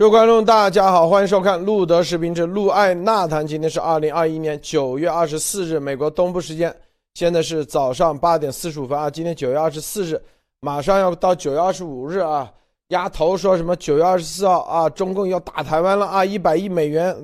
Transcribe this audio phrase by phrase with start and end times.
[0.00, 3.46] 各位观众，大家好，欢迎收看路德视频之路爱纳谈。
[3.46, 6.74] 今天是二零二一年九月二十四日，美国东部时间，
[7.12, 9.10] 现在是早上八点四十五分啊。
[9.10, 10.18] 今天九月二十四日，
[10.60, 12.50] 马上要到九月二十五日啊。
[12.88, 17.14] 丫头说什么九月二十四号啊，中共要打台湾了啊，一百亿美元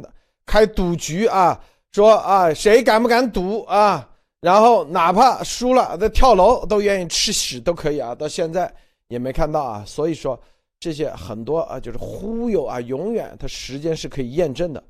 [0.44, 1.58] 开赌局啊，
[1.92, 4.06] 说啊谁敢不敢赌啊？
[4.42, 8.14] 然后哪怕输了，那跳楼都愿意吃屎都可以啊。
[8.14, 8.70] 到现在
[9.08, 10.38] 也没看到啊，所以说。
[10.78, 14.84] 这些很多啊，就是忽悠啊，永远它时间是可以验证的。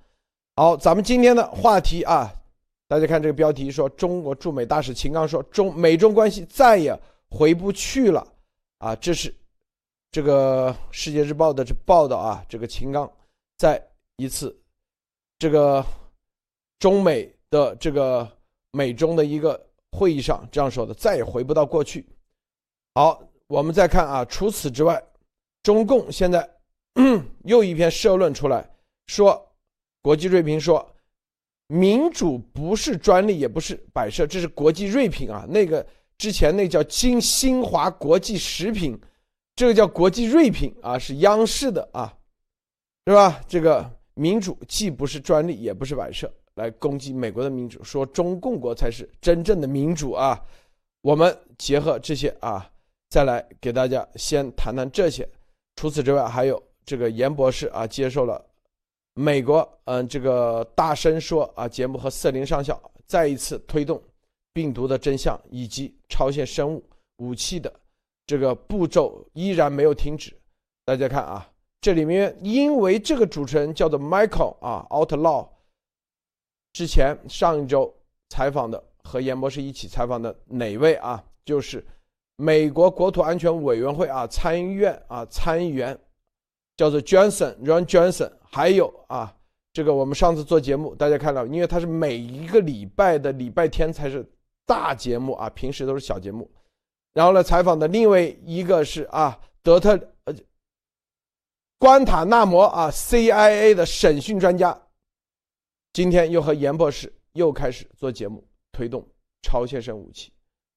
[0.57, 2.33] 好，咱们今天的话题啊，
[2.89, 6.99] 大家看这个标题说，中国驻美大使秦刚说，中美中关系再也
[7.31, 8.27] 回不去了
[8.79, 9.33] 啊，这是
[10.11, 13.11] 这个《世界日报》的这报道啊，这个秦刚
[13.57, 13.81] 在
[14.17, 14.59] 一次
[15.39, 15.85] 这个
[16.81, 18.29] 中美的这个
[18.73, 22.05] 美中的一个会议上这样说的，再也回不到过去。
[22.95, 25.01] 好，我们再看啊，除此之外。
[25.67, 26.49] 中共现在
[27.43, 28.71] 又一篇社论出来，
[29.09, 29.53] 说
[30.01, 30.95] 国际锐评说，
[31.67, 35.45] 民主不是专利，也不是摆设，这是国际锐评啊。
[35.49, 35.85] 那个
[36.19, 38.97] 之前那叫金新华国际食品，
[39.57, 42.17] 这个叫国际锐评啊，是央视的啊，
[43.05, 43.41] 是吧？
[43.49, 50.41] 这个民主既不是专利，也不是摆设，来攻击美国的民主，说中共国才是真正的民主啊。
[51.03, 52.71] 我们结合这些啊，
[53.11, 55.29] 再来给大家先谈谈这些。
[55.77, 58.43] 除此之外，还有这个严博士啊，接受了
[59.13, 64.03] 美国嗯这个大声说啊节目和瑟琳上校再一次推动
[64.55, 66.83] 病毒的真相以及超限生物
[67.19, 67.73] 武器的
[68.27, 70.35] 这个步骤依然没有停止。
[70.87, 71.47] 大家看啊，
[71.81, 75.49] 这里面因为这个主持人叫做 Michael 啊，Outlaw，
[76.73, 77.95] 之前上一周
[78.31, 81.23] 采访的和严博士一起采访的哪位啊？
[81.45, 81.87] 就是。
[82.37, 85.99] 美国国土安全委员会啊，参议院啊，参议员
[86.77, 89.35] 叫做 Johnson，Ron Johnson，还有啊，
[89.73, 94.31] 这个我们上次做节目，大家看到，因为他是每一个礼拜的礼拜天才是
[94.67, 96.51] 大节目啊，平时都是小节目。
[97.15, 100.35] 然后呢，采访的另外一个是啊，德特呃，
[101.79, 104.79] 关塔那摩啊，CIA 的审讯专家，
[105.95, 109.03] 今天又和严博士又开始做节目，推动
[109.41, 110.31] 超限生武器。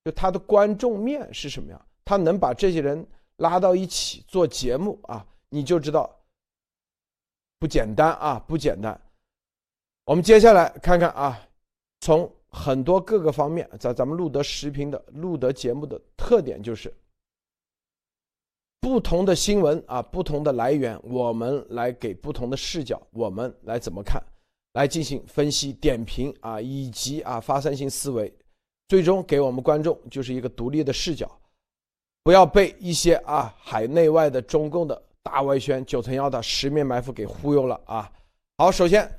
[0.03, 1.85] 就他的观众面是什么样？
[2.05, 3.05] 他能把这些人
[3.37, 6.09] 拉到一起做节目啊，你就知道
[7.59, 8.99] 不简单啊，不简单。
[10.05, 11.39] 我们接下来看看啊，
[11.99, 16.91] 从很多各个方面，在咱们录得视频的录得节目的特点就是
[18.79, 24.19] 不同的新闻啊，不同的来源，我们来给不同的视角，我们来怎么看，
[24.73, 28.33] 来进行分析点评啊，以及啊发散性思维。
[28.89, 31.29] 最终给我们观众就是一个独立的视角，
[32.23, 38.11] 不要被一些啊海内外的中共的大外宣九层妖塔十面埋伏给忽悠了啊！
[38.57, 39.09] 好，首先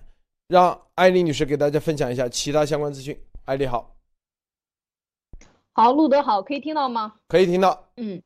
[0.48, 3.18] 让艾丽女士给大家分享一下其他相关资讯。
[3.44, 3.96] 艾丽好，
[5.72, 7.14] 好，路德好，可以听到吗？
[7.28, 8.20] 可以听到，嗯。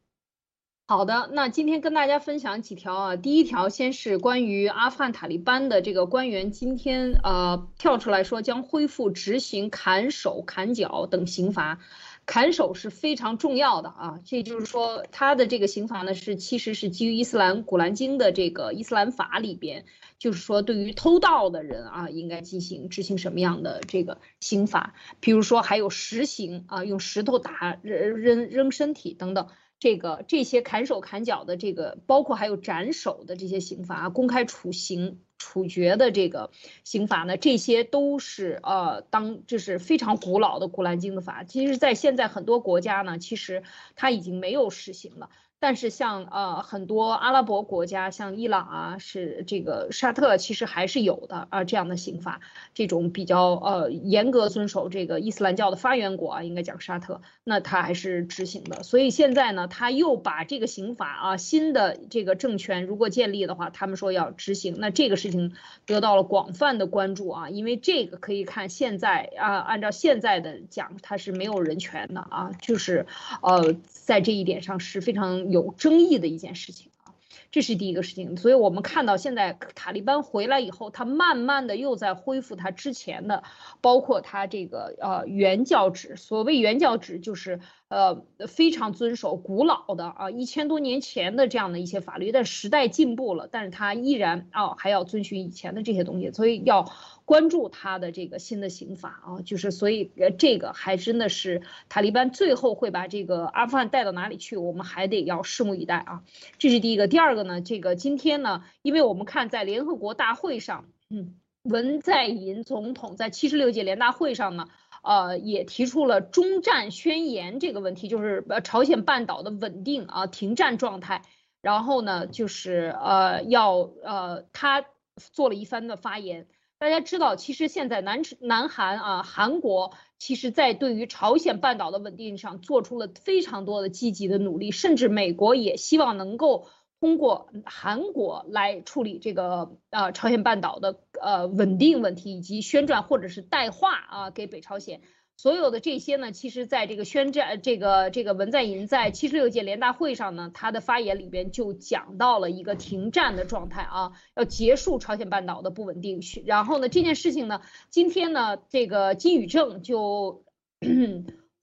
[0.87, 3.17] 好的，那今天跟大家分享几条啊。
[3.17, 11.79] 第一条，先是关于阿富汗塔利班的这个官员今天呃跳出来说将恢复执行砍手、砍脚等刑罚。
[12.27, 19.87] 砍手是非常重要的啊，这就是说他的这个刑罚呢是其实是基于伊斯兰古兰经的这个伊斯兰法里边，
[20.19, 29.49] 就是说对于偷盗的人啊应该进行执行什么样的这个刑罚，比如说还有实行啊用石头打扔扔扔身体等等。
[29.85, 36.51] 这个这些砍手砍脚的这个，包括还有斩首的这些刑罚，公开处刑处决的这个
[36.85, 41.45] 刑罚呢，这些都是呃，当就是非常古老的古兰经的法。
[41.45, 43.63] 其实，在现在很多国家呢，其实
[43.95, 45.29] 它已经没有实行了。
[45.65, 52.43] 但是像呃很多阿拉伯国家，像伊朗啊，是这个沙特，其实还是有的啊这样的刑法，
[52.75, 58.83] 这种比较呃严格遵守这个伊斯兰教的发源国啊，应该讲沙特，那他还是执行的。
[58.83, 65.55] 所以现在呢，他又把这个刑法啊，新的这个政权如果建立的话，他们说要执行，那这个事情
[65.87, 73.07] 得到了广泛的关注啊，因为这个可以看现在啊，按照现在的讲，他是没有人权的啊，就是
[73.41, 75.54] 呃在这一点上是非常。
[75.55, 77.15] 有争议的一件事情啊，
[77.53, 78.37] 这是第一个事情。
[78.37, 83.45] 所以我们看到现在塔利班回来以后，他慢慢的又在恢复他之前的，
[83.81, 86.17] 包括他这个呃原教旨。
[86.17, 92.33] 所谓原教旨，就是呃非常遵守古老的啊一千多年前的这样的一些法律。
[92.33, 96.91] 但时代进步了，但是他依然啊还要遵循以前的这些东西，所以要
[97.25, 106.23] 关注他的这个新的刑法啊，就是所以呃这个还真的是塔利班最后会把这个阿富汗带到哪里去，我们还得要拭目以待啊。
[106.59, 114.69] 这是第一个，第二个呢，这个今天呢，因为我们看在联合国大会上，嗯，文在寅总统在七十六届联大会上呢。
[115.05, 121.23] 呃，也提出了中战宣言这个问题，就是呃朝鲜半岛的稳定啊，停战状态。
[121.61, 124.85] 然后呢，就是呃要呃他
[125.33, 126.49] 做了一番的发言。
[126.79, 136.67] 大家知道，其实现在南南韩啊，韩国其实在对于朝鲜半岛的稳定上做出了非常多的积极的努力，甚至美国也希望能够。
[137.05, 145.03] 通过韩国来处理这个呃朝鲜半岛的呃稳定问题，以及宣战或者是带话啊给北朝鲜，
[145.37, 156.23] 所有的这些呢，其实在这个宣战这个这个文在寅在七十六届联大会上呢，他的发言里边就讲到了一个停战的状态啊，要结束朝鲜半岛的不稳定。
[156.47, 157.61] 然后呢，这件事情呢，
[157.91, 160.43] 今天呢，这个金宇正就。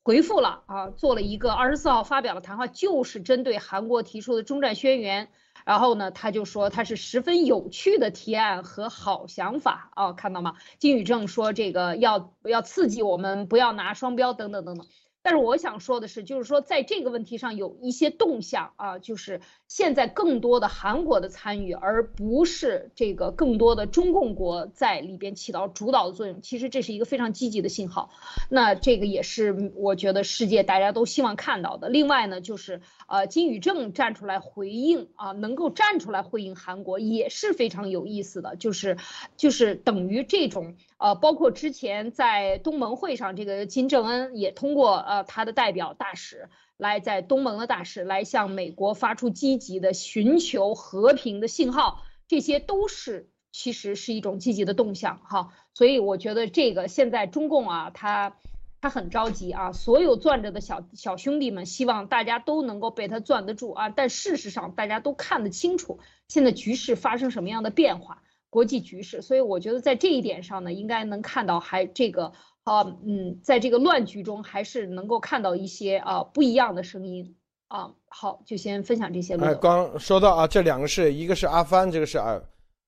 [0.04, 5.30] 回复了啊，做了一个二十四号发表的谈话，就是针对韩国提出的中战宣言。
[5.64, 10.56] 然后呢，他就说他是十分有趣的提案和好想法啊，看到吗？
[10.80, 14.88] 金宇正说这个要要刺激我们不要拿双标等等等等。
[15.24, 26.42] 但是我想说的是，就是说在这个问题上有一些动向啊，就是现在更多的韩国的参与，而不是这个更多的中共国在里边起到主导的作用。
[26.42, 28.10] 其实这是一个非常积极的信号，
[28.50, 31.88] 那这个也是我觉得世界大家都希望看到的。
[31.88, 38.98] 另外呢，就是呃金宇正站出来回应啊，能够站出来回应韩国也是非常有意思的，就是
[39.38, 40.76] 就是等于这种。
[41.02, 55.54] 呃，包括之前在东盟会上，这个金正恩也通过呃他的代表大使来在东盟的大使来向美国发出积极的寻求和平的信号，这些都是其实是一种积极的动向哈。
[55.74, 58.38] 所以我觉得这个现在中共啊，他
[58.80, 63.90] 他很着急啊，所有攥着的小小兄弟们，希望大家都能够被他攥得住啊。
[63.90, 68.22] 但事实上，大家都看得清楚，现在局势发生什么样的变化。
[68.52, 72.34] 国际局势，所以我觉得在这一点上呢，应该能看到还这个
[72.64, 77.34] 啊，嗯，在这个乱局中，还是能够看到一些啊不一样的声音
[77.70, 77.94] 啊。
[78.10, 79.38] 好，就先分享这些。
[79.38, 82.38] 哎，刚说到啊，这两个是一个是阿富汗，这个是啊，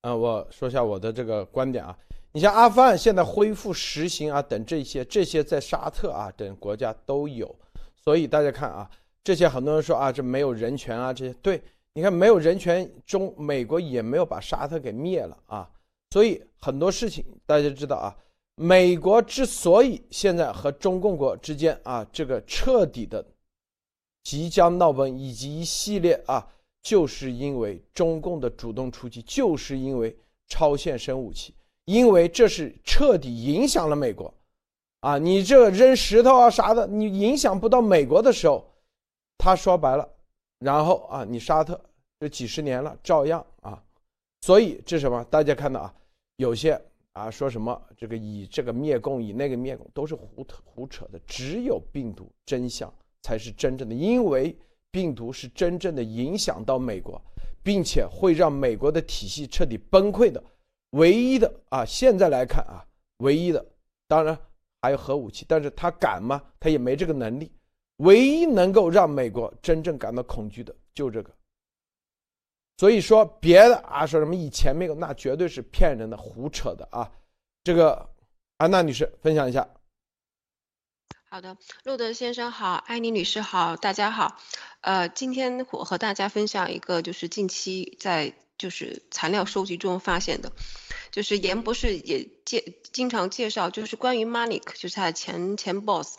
[0.01, 1.97] 呃，我说一下我的这个观点啊。
[2.33, 7.55] 你像阿富汗现在恢复实行啊等这些，这些在沙特啊等国家都有，
[7.95, 8.89] 所以大家看啊，
[9.23, 11.63] 这些很多人说啊，这没有人权啊，这些对。
[11.95, 15.69] 你看，没有人权，中美国也没有把沙特给灭了啊，
[16.09, 18.15] 所以很多事情大家知道啊，
[18.55, 23.23] 美国之所以现在和中共国之间啊这个彻底的
[24.23, 26.47] 即将闹崩，以及一系列啊，
[26.81, 30.17] 就是因为中共的主动出击，就是因为
[30.47, 31.53] 超限生武器，
[31.85, 34.33] 因为这是彻底影响了美国，
[35.01, 38.67] 啊，你这扔石头啊啥的，你影响不到美国的时候，
[39.37, 40.09] 他说白了。
[40.63, 41.79] 然后啊，你沙特
[42.19, 43.83] 这几十年了，照样啊，
[44.41, 45.21] 所以这什么？
[45.25, 45.93] 大家看到啊，
[46.37, 46.79] 有些
[47.11, 51.19] 啊说什么这个以这个灭共，以那个灭共，都是胡胡扯的。
[51.27, 54.57] 只有病毒真相才是真正的，因为
[54.89, 57.21] 病毒是真正的影响到美国，
[57.61, 60.41] 并且会让美国的体系彻底崩溃的。
[60.91, 62.85] 唯一的啊，现在来看啊，
[63.17, 63.65] 唯一的，
[64.07, 64.37] 当然
[64.81, 66.41] 还有核武器，但是他敢吗？
[66.59, 67.51] 他也没这个能力。
[68.03, 71.31] 唯一能够让美国真正感到恐惧的，就这个。
[72.77, 77.11] 所以说别的啊，说什么以前没有，那绝对是骗人的、胡扯的啊！
[77.63, 78.09] 这个
[78.57, 79.69] 安娜女士分享一下。
[81.29, 84.37] 好的，路德先生好，艾妮女士好，大家好。
[84.81, 90.51] 呃，今天我和大家分享一个，就是近期在就是材料收集中发现的，
[91.13, 96.17] 就是严博士也介经常介绍，就是关于 Manik，就是他的前前 boss。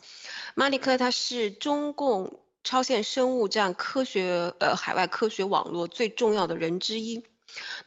[0.54, 7.24] 马里克他是中共超限生物战科学呃海外科学网络最重要的人之一。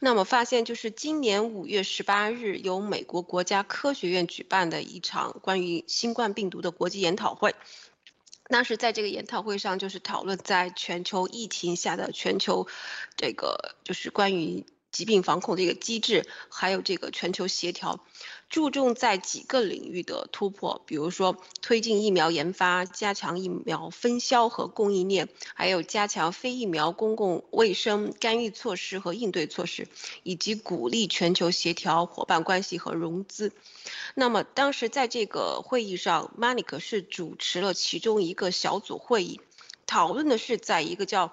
[0.00, 7.54] 那么发现就是今年五月十八日由美国国家科学院举办的一场关于新冠病毒的国际研讨会。
[8.48, 12.66] 当时在这个研讨会上就是讨论在全球疫情下的全球
[13.16, 14.66] 这个就是关于。
[14.98, 18.04] 疾病防控的一个机制，还有这个全球协调，
[18.50, 29.86] 注重在几个领域的突破，比如说推进疫苗研发，加强疫苗分销和供应链，还有加强非疫苗公共卫生干预措施和应对措施，
[30.24, 33.52] 以及鼓励全球协调伙伴关系和融资。
[34.16, 39.40] 那么当时在这个会议上，Manik 是主持了其中一个小组会议，
[39.86, 41.32] 讨论的是在一个叫。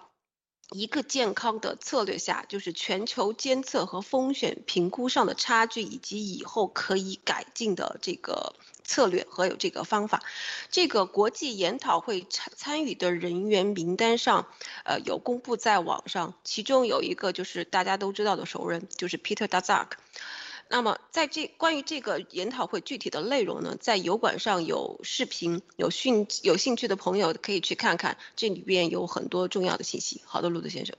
[0.72, 10.24] 一个健康的策略下，就是全球监测和风险评估上的差距，以及以后可以改进的这个策略和有这个方法。
[10.72, 14.48] 这个国际研讨会参参与的人员名单上，
[14.84, 19.90] 呃，有公布在网上，其中有一个就是大家都知道的熟人，就是 Peter Dazak。
[20.68, 30.22] 那么，在这关于这个研讨会具体的内容呢，在油管上有视频，有兴有兴趣的朋友可以去看看，这里边有很多重要的信息。
[30.26, 30.96] 好的，路德先生。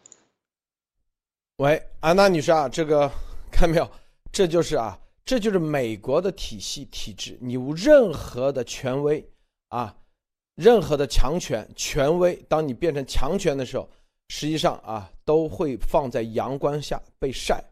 [1.56, 3.10] 喂，安娜女士啊，这个
[3.50, 3.90] 看没有？
[4.30, 9.28] 这就是啊，这就是美国的体系体制，你无任何的权威
[9.68, 9.96] 啊，
[10.54, 13.88] 任何的强权权威，当你变成强权的时候，
[14.28, 17.64] 实际上啊，都会放在阳光下被晒。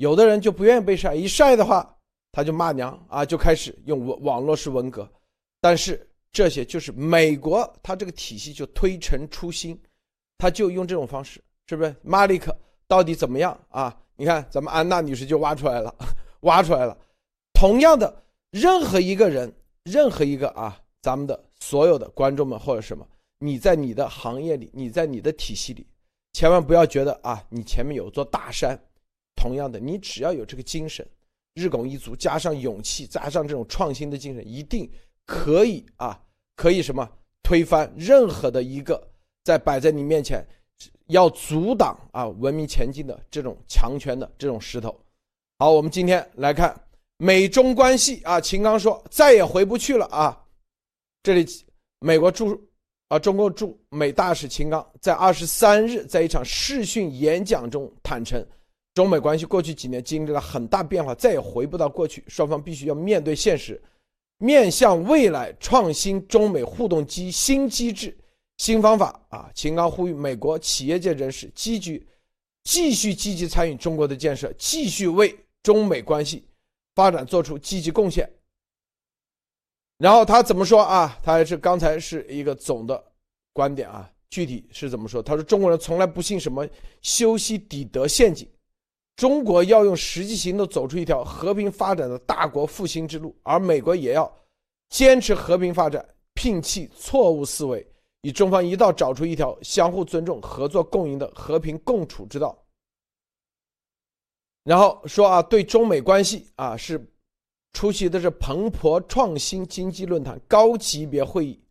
[0.00, 1.94] 有的人就不愿意被晒，一晒的话，
[2.32, 5.06] 他就骂娘啊，就开始用网网络式文革。
[5.60, 9.78] 但是这些就是美国，他这个体系就推陈出新，
[10.38, 11.94] 他就用这种方式，是不是？
[12.00, 12.56] 马利克
[12.88, 13.94] 到底怎么样啊？
[14.16, 15.94] 你看，咱们安娜女士就挖出来了，
[16.40, 16.96] 挖出来了。
[17.52, 19.52] 同样的，任何一个人，
[19.84, 23.06] 任何一个啊，咱们的所有的观众们或者什么，
[23.40, 25.86] 你在你的行业里，你在你的体系里，
[26.32, 28.82] 千万不要觉得啊，你前面有座大山。
[29.40, 31.08] 同样的，你只要有这个精神，
[31.54, 34.86] 日拱一卒，加上勇气，加上这种创新的精神，一定
[35.24, 36.20] 可以啊，
[36.56, 37.10] 可以什么
[37.42, 39.02] 推翻任何的一个
[39.42, 40.46] 在摆在你面前
[41.06, 44.94] 要阻挡啊文明前进的这种强权的这种石头。
[45.58, 46.78] 好，我们今天来看
[47.16, 50.38] 美中关系啊，秦刚说再也回不去了啊。
[51.22, 51.46] 这里
[52.00, 52.60] 美国驻
[53.08, 58.46] 啊中国驻美大使秦刚在二十三日在一场视讯演讲中坦诚。
[59.00, 62.22] 中美关系过去几年经历了很大变化，再也回不到过去。
[62.28, 63.80] 双方必须要面对现实，
[64.36, 68.14] 面向未来创新中美互动机新机制、
[68.58, 69.50] 新方法啊！
[69.54, 72.06] 秦刚呼吁美国企业界人士积极、
[72.64, 76.44] 继续积极参与中国的建设，继续为中美关系
[76.94, 78.30] 发展做出积极贡献。
[79.96, 81.18] 然后他怎么说啊？
[81.22, 83.02] 他还是刚才是一个总的
[83.54, 85.22] 观点啊，具体是怎么说？
[85.22, 86.68] 他说中国人从来不信什么
[87.00, 88.46] 修昔底德陷阱。
[89.20, 94.34] 中国要用实际行动走出一条和平发展的大国复兴之路，而美国也要
[94.88, 96.02] 坚持和平发展，
[96.34, 97.86] 摒弃错误思维，
[98.22, 102.58] 与中方一道找出一条相互尊重、合作共赢的和平共处之道。
[104.64, 107.06] 然后说啊，对中美关系啊是
[107.74, 111.62] 出席的是彭博创新经济论坛高级别会议。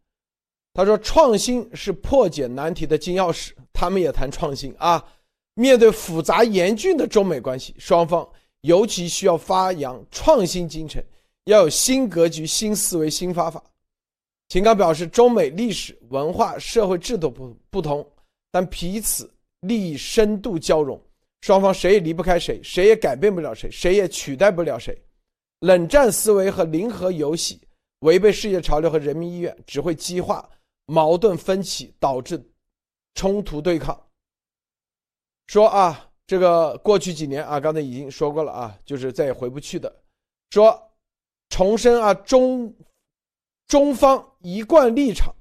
[0.71, 5.03] 他说，创新是破解难题的金钥匙，他们也谈创新啊。
[5.59, 8.25] 面对复杂严峻的中美关系，双方
[8.61, 11.05] 尤其需要发扬创新精神，
[11.43, 13.61] 要有新格局、新思维、新方法。
[14.47, 18.09] 秦刚表示，中美历史文化、社会制度不不同，
[18.49, 20.97] 但彼此利益深度交融，
[21.41, 24.97] 双方谁也离不开谁，谁也改变不了谁，谁也取代不了谁。
[25.59, 27.59] 冷战思维和零和游戏
[27.99, 30.49] 违背世界潮流和人民意愿，只会激化
[30.85, 32.41] 矛盾分歧，导致
[33.13, 34.01] 冲突对抗。
[35.49, 39.91] 说啊，这个过去几年啊，刚才已经说过了啊，就是再也回不去的。
[40.51, 40.79] 说
[41.49, 42.71] 重申啊，中
[43.67, 45.33] 中方一贯立场，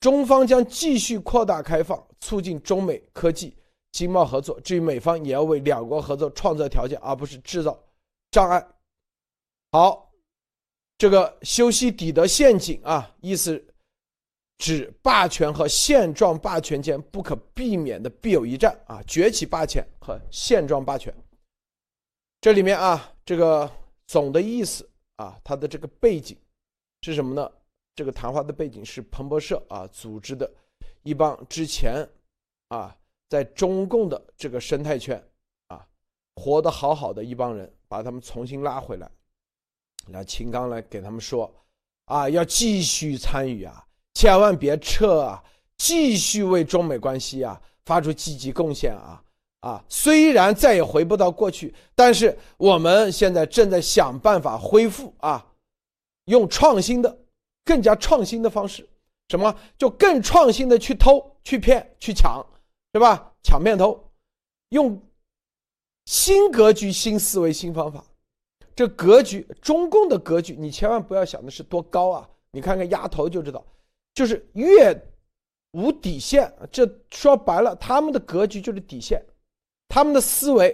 [0.00, 3.54] 中方将继续扩大开放，促进中美科技
[3.92, 4.58] 经贸合作。
[4.62, 7.78] 至于美方，也要为两国合作创造条件，而不是制造
[8.30, 8.66] 障碍。
[9.72, 10.10] 好，
[10.96, 13.62] 这个修昔底德陷阱啊，意思。
[14.60, 19.02] 指霸权和现状霸权间不可避免的必有一战啊！
[19.06, 21.12] 崛起霸权和现状霸权，
[22.42, 23.68] 这里面啊，这个
[24.06, 24.86] 总的意思
[25.16, 26.36] 啊，它的这个背景
[27.00, 27.50] 是什么呢？
[27.94, 30.50] 这个谈话的背景是彭博社啊组织的
[31.04, 32.06] 一帮之前
[32.68, 32.94] 啊
[33.30, 35.22] 在中共的这个生态圈
[35.68, 35.86] 啊
[36.36, 39.10] 活得好好的一帮人，把他们重新拉回来，
[40.06, 41.50] 然后秦刚来给他们说
[42.04, 43.86] 啊，要继续参与啊。
[44.14, 45.42] 千万别撤啊！
[45.76, 49.22] 继续为中美关系啊发出积极贡献啊
[49.60, 49.84] 啊！
[49.88, 55.46] 虽然再也回不到过去，但是我们现在正在想办法恢复啊，
[56.26, 57.18] 用创新的、
[57.64, 58.86] 更加创新的方式，
[59.28, 62.44] 什么就更创新的去偷、去骗、去抢，
[62.92, 63.32] 对吧？
[63.42, 64.10] 抢骗偷，
[64.68, 65.00] 用
[66.04, 68.04] 新格局、新思维、新方法。
[68.76, 72.28] 这格局，中共的格局，你千万不要想的是多高啊！
[72.52, 73.64] 你看看丫头就知道。
[74.14, 74.94] 就是越
[75.72, 79.22] 无底线，这说白了，他们的格局就是底线，
[79.88, 80.68] 他们的思维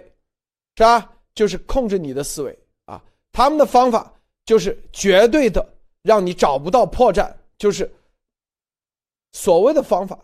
[0.76, 1.12] 是吧？
[1.34, 4.12] 就是控制你的思维啊，他们的方法
[4.46, 5.66] 就是绝对的
[6.02, 7.90] 让你找不到破绽，就是
[9.32, 10.18] 所谓的方法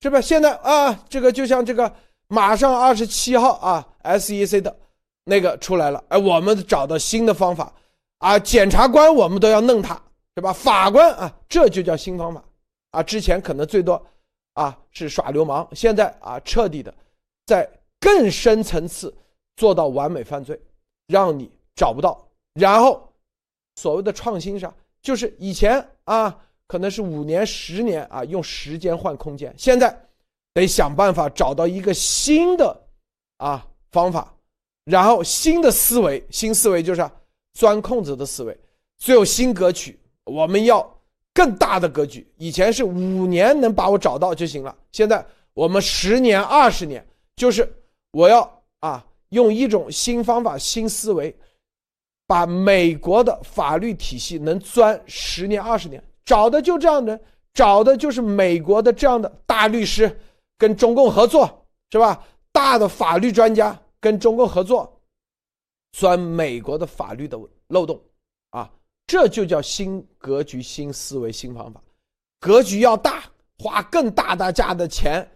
[0.00, 0.20] 是吧？
[0.20, 1.92] 现在啊，这个就像这个
[2.28, 4.76] 马上二十七号啊，SEC 的
[5.24, 7.74] 那个出来了，哎，我们找到新的方法
[8.18, 10.00] 啊，检察官我们都要弄他，
[10.38, 10.52] 是吧？
[10.52, 12.42] 法官啊，这就叫新方法
[12.92, 14.00] 啊，之前可能最多
[14.54, 16.94] 啊是耍流氓，现在啊彻底的
[17.46, 17.68] 在
[18.00, 19.12] 更深层次
[19.56, 20.60] 做到完美犯罪，
[21.08, 23.12] 让你找不到，然后
[23.76, 26.44] 所谓的创新上，就是以前啊。
[26.70, 29.50] 可能是五年、十年啊，用时间换空间。
[29.56, 30.06] 现在
[30.52, 32.78] 得想办法找到一个新的
[33.38, 34.34] 啊方法，
[34.84, 37.10] 然后新的思维，新思维就是
[37.54, 38.54] 钻空子的思维，
[38.98, 39.97] 最有新格局。
[40.28, 40.88] 我们要
[41.34, 42.26] 更大的格局。
[42.36, 47.04] 以前是五年能把我找到就行了，现在我们十年、二十年，
[47.36, 47.68] 就是
[48.12, 51.34] 我要啊用一种新方法、新思维，
[52.26, 56.02] 把美国的法律体系能钻十年、二十年。
[56.24, 57.18] 找的就这样的，
[57.54, 60.20] 找的就是美国的这样的大律师，
[60.58, 62.22] 跟中共合作是吧？
[62.52, 65.00] 大的法律专家跟中共合作，
[65.92, 67.98] 钻美国的法律的漏洞，
[68.50, 68.70] 啊，
[69.08, 71.82] 这就叫新格局、新思维、新方法。
[72.38, 73.24] 格局要大，
[73.58, 75.28] 花更大的价的钱，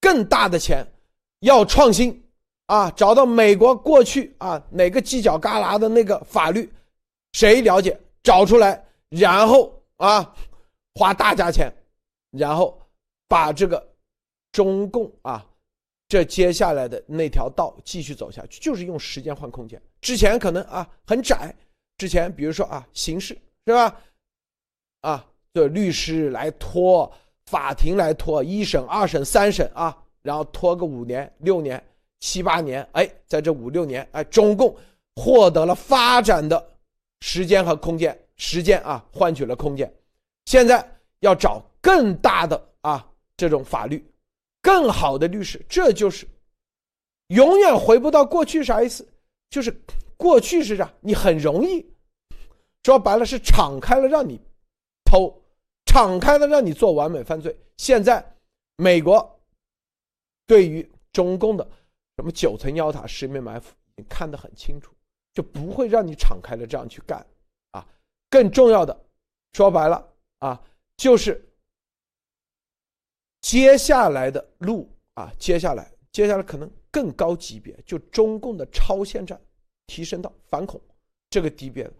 [0.00, 0.82] 更大的钱，
[1.40, 2.24] 要创新
[2.66, 2.90] 啊！
[2.92, 6.72] 找到美国过去啊哪个犄角旮旯的那个法律，
[7.32, 8.00] 谁了解？
[8.22, 9.76] 找出来，然后。
[10.00, 10.34] 啊，
[10.94, 11.70] 花大价钱，
[12.30, 12.80] 然后
[13.28, 13.86] 把这个
[14.50, 15.46] 中共啊，
[16.08, 19.78] 这接下来的那条道继续走下去，就是用时间换空间。
[20.00, 21.54] 之前可能啊很窄，
[22.00, 23.94] 之前比如说啊刑事是吧？
[25.02, 27.12] 啊，这律师来拖，
[27.44, 31.82] 法庭来拖，一审、二审、三审啊，然后拖个五年、六年、
[32.18, 34.74] 七八年，哎，在这五六年，哎，中共
[35.14, 36.70] 获得了发展的
[37.20, 38.18] 时间和空间。
[38.36, 39.92] 时间啊，换取了空间。
[40.46, 40.82] 现在
[41.18, 44.02] 要找更大的啊，这种法律，
[44.62, 46.26] 更好的律师，这就是
[47.26, 48.64] 永远回不到过去。
[48.64, 49.06] 啥意思？
[49.50, 49.70] 就是
[50.20, 50.92] 过去是啥？
[51.00, 51.90] 你很容易，
[52.82, 54.38] 说白了是敞开了让你
[55.02, 55.42] 偷，
[55.86, 57.58] 敞开了让你做完美犯罪。
[57.78, 58.36] 现在
[58.76, 59.40] 美国
[60.46, 61.66] 对于中共的
[62.16, 64.92] 什么九层妖塔、十面埋伏，你看得很清楚，
[65.32, 67.26] 就不会让你敞开了这样去干
[67.70, 67.88] 啊。
[68.28, 69.04] 更重要的，
[69.54, 70.06] 说白了
[70.40, 70.62] 啊，
[70.98, 71.42] 就是
[73.40, 79.40] 接下来的路啊，接下来接下来可能更高级别，就中共的超限战，
[79.90, 80.80] 提升到反恐
[81.28, 81.90] 这个级别，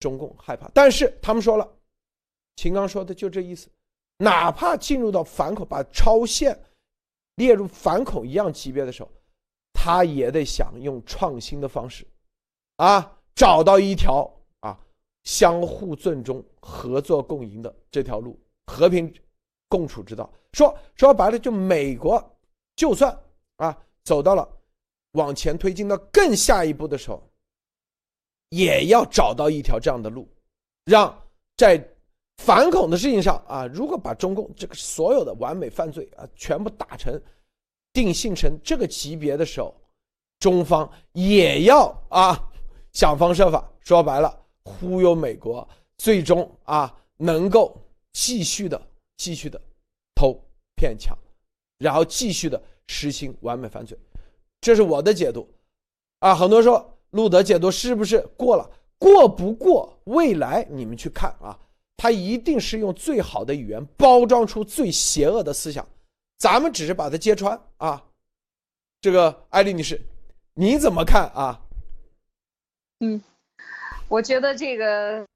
[0.00, 0.66] 中共害怕。
[0.72, 1.70] 但是他们说了，
[2.56, 3.68] 秦刚说的就这意思，
[4.16, 6.58] 哪怕进入到反恐，把超限
[7.34, 9.10] 列入反恐一样级别的时候，
[9.74, 12.06] 他也得想用创新的方式
[12.76, 14.26] 啊，找到一条
[14.60, 14.80] 啊。
[15.24, 19.12] 相互尊重、合作共赢的这条路，和平
[19.68, 20.32] 共处之道。
[20.54, 22.22] 说说白了，就美国，
[22.76, 23.14] 就算
[23.56, 24.48] 啊走到了
[25.12, 27.22] 往前推进到更下一步的时候，
[28.54, 30.28] 也要找到一条这样的路，
[30.84, 31.12] 让
[31.56, 31.82] 在
[32.36, 37.20] 反恐的事情上啊，如果把中共这个所有的完美犯罪啊全部打成
[37.92, 39.74] 定性成这个级别的时候，
[40.38, 42.38] 中方也要啊
[42.92, 43.68] 想方设法。
[43.80, 44.40] 说白了。
[44.66, 47.78] 忽悠美国，最终啊能够
[48.14, 48.80] 继续的、
[49.18, 49.60] 继续的
[50.14, 50.34] 偷
[50.74, 51.14] 骗抢，
[51.76, 53.94] 然后继续的实行完美犯罪，
[54.62, 55.46] 这是我的解读。
[56.20, 58.68] 啊，很多人说路德解读是不是过了？
[58.98, 59.98] 过不过？
[60.04, 61.58] 未来你们去看啊，
[61.96, 65.86] 他一定是用最好的语言包装出最邪恶的思想，
[66.38, 68.04] 咱们只是把它揭穿啊。
[69.00, 70.00] 这个艾丽女士，
[70.54, 71.60] 你怎么看啊？
[73.00, 73.22] 嗯。
[74.08, 75.26] 我觉得这个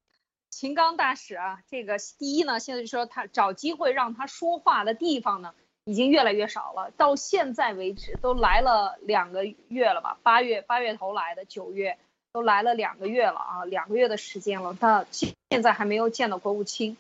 [0.51, 5.55] 秦刚大使啊，这个第一呢，现在就说他找机会让他说话的地方呢，
[5.89, 6.91] 已经越来越少了。
[6.99, 10.19] 到现在为止，都来了两个月了吧？
[10.23, 11.97] 八月八月头来的，九月
[12.31, 14.77] 都来了两个月了啊，两个月的时间了。
[14.79, 15.07] 他
[15.49, 16.99] 现在还没有见到国务卿，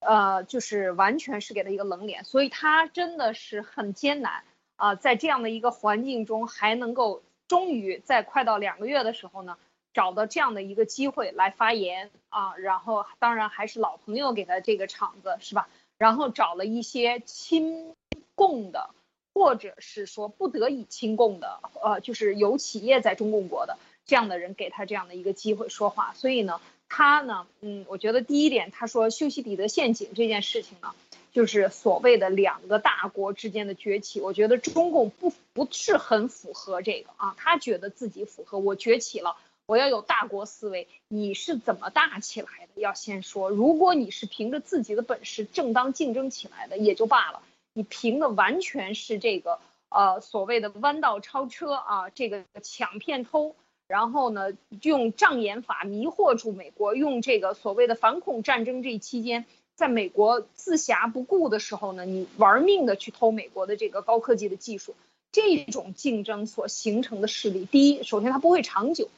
[0.00, 4.44] 呃，就是完全是给他一个冷脸，所以他真的是很艰难
[4.76, 9.56] 啊，在这样的一个环境中，还能够终于在快到两个月的时候呢。
[9.94, 15.70] 找到这样的一个机会来发言啊，然后当然还是老朋友给他这个场子是吧？
[15.96, 17.94] 然后找了一些亲
[18.36, 18.90] 共的，
[19.34, 26.14] 或者是说不得已亲共的，呃，就是有企业在中共国的这样的人给他这样的一个机会说话。
[26.14, 30.94] 所以呢，他呢，嗯，我觉得第一点，他说修昔底德陷阱这件事情呢，
[31.32, 34.20] 就是所谓的两个大国之间的崛起。
[34.20, 39.36] 我觉得中共不不是很符合这个啊，他觉得自己符合，我崛起了。
[39.66, 42.80] 我要有大国思维，你是怎么大起来的？
[42.80, 47.42] 要先说，如果你是凭着自己的本事正当竞争起来的，也就罢了。
[47.76, 49.58] 你凭的完全是这个
[49.90, 53.54] 呃所谓的弯道超车啊，这个抢骗偷，
[53.86, 54.48] 然后呢
[54.80, 64.94] 用障眼法迷惑住美国，用这个所谓的反恐战争这期间，在美国自辖不顾的时候呢，你玩命的去偷美国的这个高科技的技术，
[65.30, 69.10] 这种竞争所形成的势力，第一，首先它不会长久。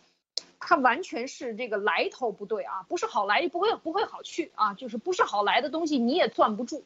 [0.60, 6.82] 它完全是这个来头不对啊，不是好来不会不会好去啊，就是不是好来的东西你也攥不住，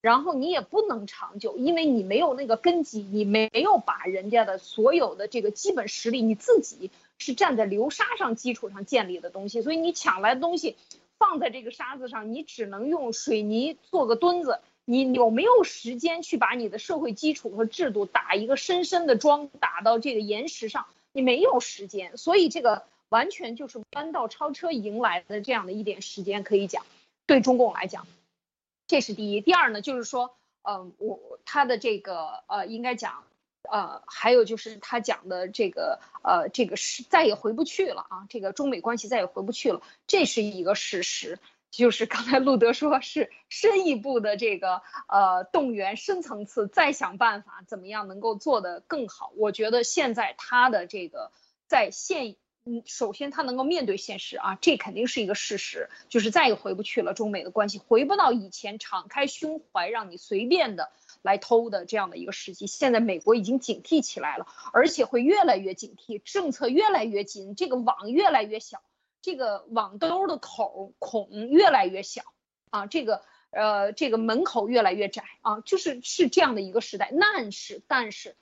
[0.00, 10.76] 然后你也不能长久，因为你没有那个根基，你没有把人家的所有的这个基本实力，你自己是站在流沙上基础上建立的东西，所以你抢来的东西
[11.18, 20.86] 放在这个沙子上，你只能用水泥做个墩子，你有没有时间去把你的社会基础和制度打一个深深的桩，打到这个岩石上？
[21.12, 22.84] 你没有时间，所以这个。
[23.10, 26.84] 完全就是弯道超车迎来的这样的一点时间，可以讲，
[27.24, 28.06] 对中共来讲，
[28.88, 29.40] 这是第一。
[29.40, 33.22] 第二呢，就是说，嗯，我他的这个呃，应该讲，
[33.70, 41.38] 呃，还有就是他讲的这个呃，这个是再也回不去了啊，这个中美关系再也回不去了，这是一个事实。
[41.70, 49.32] 就是刚才路德说是深一步的这个呃动员，深层次再想办法怎么样能够做得更好。
[49.36, 51.30] 我觉得现在他的这个
[51.66, 52.36] 在现。
[52.70, 57.14] 嗯，首先他能够面对现实啊，这肯定是一个事实，就是再也回不去了。
[57.14, 62.66] 中美的关系回不到以前敞开胸怀让你随便的来偷的这样的一个时期。
[62.66, 68.82] 现在美国已经警惕起来了，而且会越来越警惕，政策越来越紧，这个网越来越小，
[69.22, 72.22] 这个网兜的口孔越来越小
[72.68, 77.10] 啊，这个呃这个门口越来越窄啊，就是是这样的一个时代。
[77.18, 78.36] 但是但是，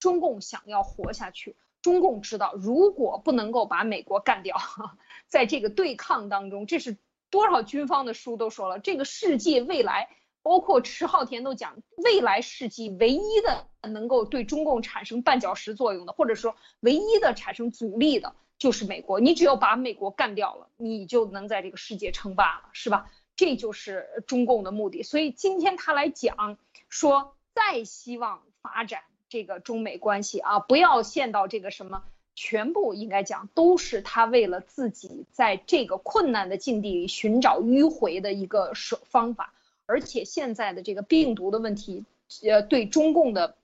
[0.00, 1.54] 中共想要活下去。
[1.82, 4.56] 中共知道，如果不能够把美国干掉，
[5.28, 6.96] 在这个对抗当中，这是
[7.30, 10.08] 多少军方的书都说了，这个世界未来，
[10.42, 19.20] 包括迟浩田都讲，未来世纪唯一的能够对中共产生绊脚石作用的，或者说唯一的产生阻力的，就是美国。
[19.20, 23.10] 你只有把美国干掉了，你就能在这个世界称霸了，是吧？
[23.36, 25.02] 这就是中共的目的。
[25.02, 26.58] 所以今天他来讲
[26.90, 29.00] 说，再希望发展。
[29.30, 32.02] 这个中美关系啊，不要陷到这个什么，
[32.34, 39.54] 全部应该讲都是他为了自己在这个困难的境地里寻找迂回的一个手方法。
[39.86, 42.04] 而且现在的这个病毒的问题，
[42.42, 43.56] 呃，对中共的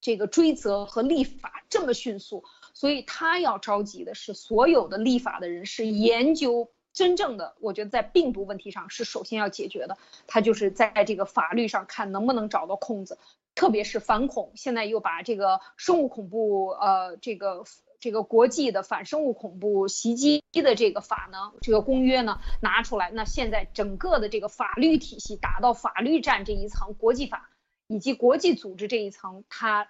[0.00, 13.18] 这个追责和立法这么迅速，所以他要着急的是所有的立法的人士研究真正的，我觉得在病毒问题上是首先要解决的，他就是在这个法律上看能不能找到空子。
[13.56, 17.64] 特别是反恐，现在又把这个生物恐怖，呃，这个
[17.98, 27.50] 这个国际的反生物恐怖袭击的这个法呢，这个公约呢拿出来，那现在整个的这个法律体系打到法律战这一层，国际法
[27.88, 29.88] 以及国际组织这一层，它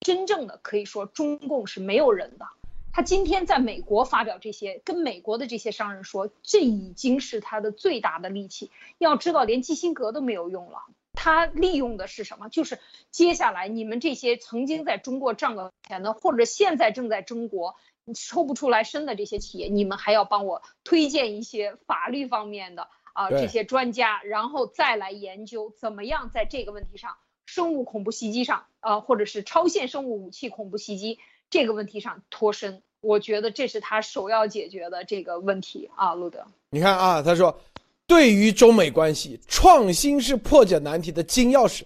[0.00, 2.46] 真正的可以说中共是没有人的。
[2.92, 8.70] 他今天在美国发表这些，跟美国的这些商人说，这已经是他的最大的利器。
[8.98, 10.78] 要知道，连基辛格都没有用了。
[11.14, 12.48] 他利用的是什么？
[12.48, 12.78] 就是
[13.10, 17.76] 接下来你们这些曾经在中国赚过钱的，或者现在正在中国
[18.14, 32.82] 抽不出来身的这些企业，你们还要帮我推荐一些法律方面的啊这些专家，然后再来研究怎么样在这个问题上，生物恐怖袭击上，呃，或者是超限生物武器恐怖袭击这个问题上脱身。
[33.00, 36.46] 我觉得这是他首要解决的这个问题啊，路德。
[36.70, 37.60] 你看啊，他说。
[38.06, 41.82] 对于中美关系，创新是破解难题的金钥匙。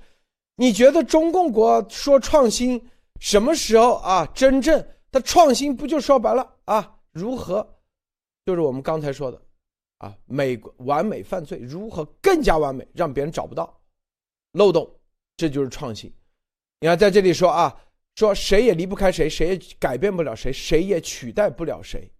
[0.56, 2.82] 你觉得中共国说创新
[3.20, 4.26] 什么时候啊？
[4.34, 6.96] 真正的创新不就说白了啊？
[7.12, 7.76] 如何？
[8.44, 9.40] 就是我们刚才说的
[9.98, 13.80] 啊，美国完美犯罪如何更加完美，让别人找不到
[14.52, 14.90] 漏洞，
[15.36, 16.12] 这就是创新。
[16.80, 17.80] 你看在这里说啊，
[18.16, 22.10] 说谁也离不开谁，谁也改变不了谁，谁也取代不了谁。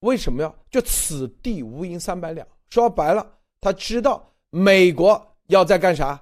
[0.00, 2.46] 为什么要就此地无银三百两？
[2.70, 6.20] 说白了，他知道美国要在干啥？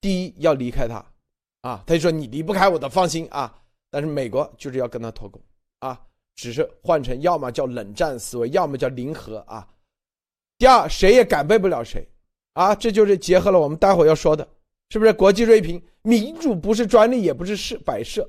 [0.00, 1.04] 第一要离开他，
[1.62, 3.52] 啊，他就说你离不开我的，放心啊。
[3.90, 5.40] 但是美国就是要跟他脱钩
[5.78, 5.98] 啊，
[6.36, 9.66] 只是换成要么叫冷战思维，要么叫零和啊。
[10.58, 12.06] 第二，谁也改变不了谁
[12.52, 14.46] 啊，这就是结合了我们待会要说的，
[14.90, 15.12] 是不是？
[15.14, 18.28] 国际锐评，民主不是专利，也不是是摆设，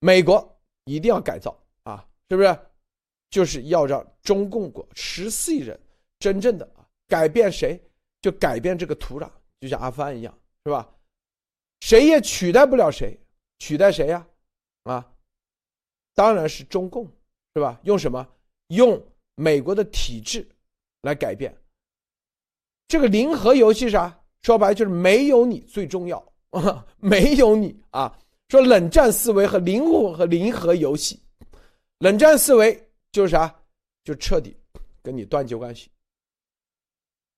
[0.00, 2.58] 美国一定要改造啊，是不是？
[3.30, 5.80] 就是要让中共国十四亿人。
[6.18, 7.80] 真正的啊，改变谁
[8.20, 10.88] 就改变这个土壤，就像阿富汗一样，是吧？
[11.80, 13.18] 谁也取代不了谁，
[13.58, 14.26] 取代谁呀？
[14.84, 15.12] 啊，
[16.14, 17.06] 当然是中共，
[17.54, 17.78] 是吧？
[17.84, 18.26] 用什么？
[18.68, 19.00] 用
[19.34, 20.48] 美国的体制
[21.02, 21.56] 来改变
[22.88, 24.18] 这个零和游戏啥？
[24.42, 26.32] 说白就是没有你最重要
[26.98, 28.18] 没有你啊。
[28.48, 31.20] 说冷战思维和灵活和零和游戏，
[31.98, 33.54] 冷战思维就是啥？
[34.04, 34.56] 就彻底
[35.02, 35.90] 跟你断绝关系。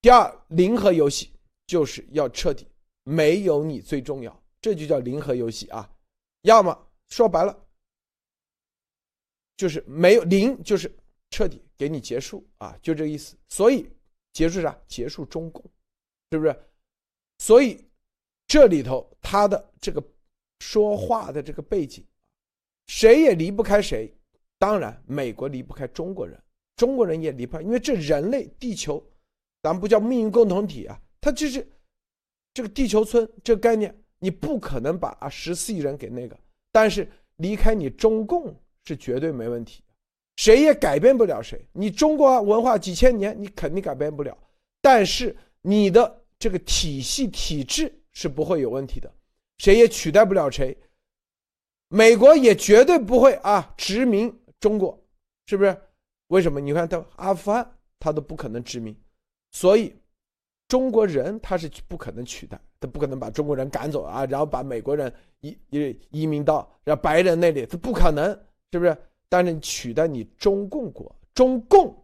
[0.00, 1.30] 第二，零和游戏
[1.66, 2.66] 就是要彻底
[3.04, 5.90] 没有你最重要，这就叫零和游戏啊。
[6.42, 7.66] 要么说白了，
[9.56, 10.94] 就是没有零，就是
[11.30, 13.36] 彻底给你结束啊，就这个意思。
[13.48, 13.90] 所以
[14.32, 14.78] 结束啥？
[14.86, 15.64] 结束中共，
[16.30, 16.56] 是不是？
[17.38, 17.84] 所以
[18.46, 20.02] 这里头他的这个。
[20.60, 22.04] 说话的这个背景，
[22.88, 24.12] 谁也离不开谁。
[24.58, 26.36] 当然，美国离不开中国人，
[26.74, 29.00] 中国人也离不开，因为这人类地球，
[29.62, 31.66] 咱不叫命运共同体啊，它就是
[32.54, 36.38] 这个地球村这个概念，你不可能把啊十四亿人给那个。
[36.70, 39.82] 但是离开你中共是绝对没问题，
[40.36, 41.60] 谁也改变不了谁。
[41.72, 44.36] 你中国文化几千年，你肯定改变不了，
[44.80, 49.12] 但是你的这个体系体制是不会有问题的。
[49.58, 50.76] 谁也取代不了谁，
[51.88, 54.96] 美国也绝对不会啊殖民中国，
[55.46, 55.76] 是不是？
[56.28, 56.60] 为什么？
[56.60, 57.68] 你看，他阿富汗
[57.98, 58.96] 他都不可能殖民，
[59.50, 59.94] 所以
[60.66, 68.28] 中国人他是不可能取代，他不可能把中国人赶走啊，然后把美国人移移移民到让白人那里，他不可能，
[68.72, 68.96] 是不是？
[69.28, 71.94] 但是取代你中共国，中共，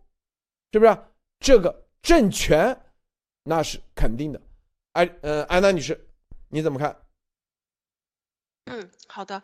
[0.73, 0.99] 是不是？
[1.41, 2.79] 这个政权
[3.43, 4.41] 那是肯定的。
[4.93, 6.09] 哎，呃，安娜女士，
[6.49, 6.97] 你怎么看？
[8.67, 9.43] 嗯，好的，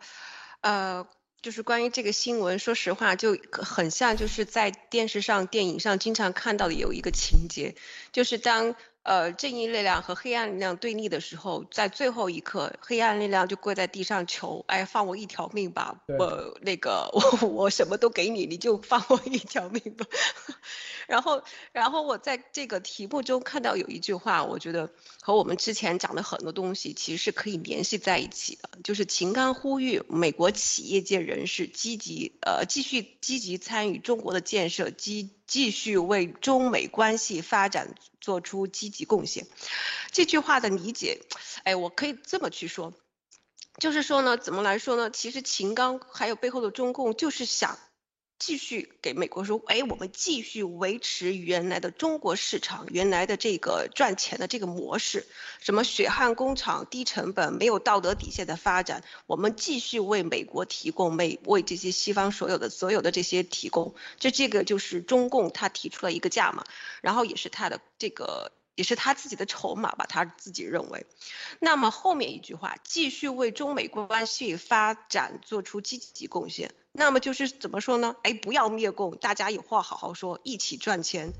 [0.61, 1.07] 呃，
[1.41, 7.75] 就是关于这个新闻，说实话，就很像就是在电视上、电影上经常看到的有一个情节，
[8.11, 8.75] 就是当。
[9.03, 15.99] 呃，正义力量和黑暗力量对立的时候，在最后一刻，黑暗力量就跪在地上求：“哎，放我一条命吧！
[16.19, 17.09] 我那个，
[17.41, 20.05] 我我什么都给你，你就放我一条命吧。
[21.07, 35.31] ”然后，然后我在这个题目中看到有一句话，我觉得和我们之前讲的很多东西其实是可以联系在一起的，就是秦刚呼吁美国企业界人士积极呃继续积极参与中国的建设，积。
[35.51, 39.47] 继续为中美关系发展做出积极贡献，
[40.09, 41.19] 这句话的理解，
[41.65, 42.93] 哎，我可以这么去说，
[43.77, 45.11] 就是说呢，怎么来说呢？
[45.11, 47.77] 其实秦刚还有背后的中共就是想。
[48.41, 55.27] 继续给美国说，哎，我们继续维持原来的中国市场，原来的这个赚钱的这个模式，
[55.59, 66.63] 什么血汗工厂、低成本、没有道德底线的发展，我们继续为美国提供，美为这些西方所有的所有的这些提供，这这个就是中共他提出了一个价嘛，
[67.01, 68.51] 然后也是他的这个。
[68.75, 71.05] 也是他自己的筹码吧，他自己认为。
[71.59, 76.73] 那么后面一句话，继续为中美关系发展做出积极贡献。
[76.93, 78.15] 那么就是怎么说呢？
[78.23, 81.31] 哎，不要灭共，大家有话好好说，一起赚钱，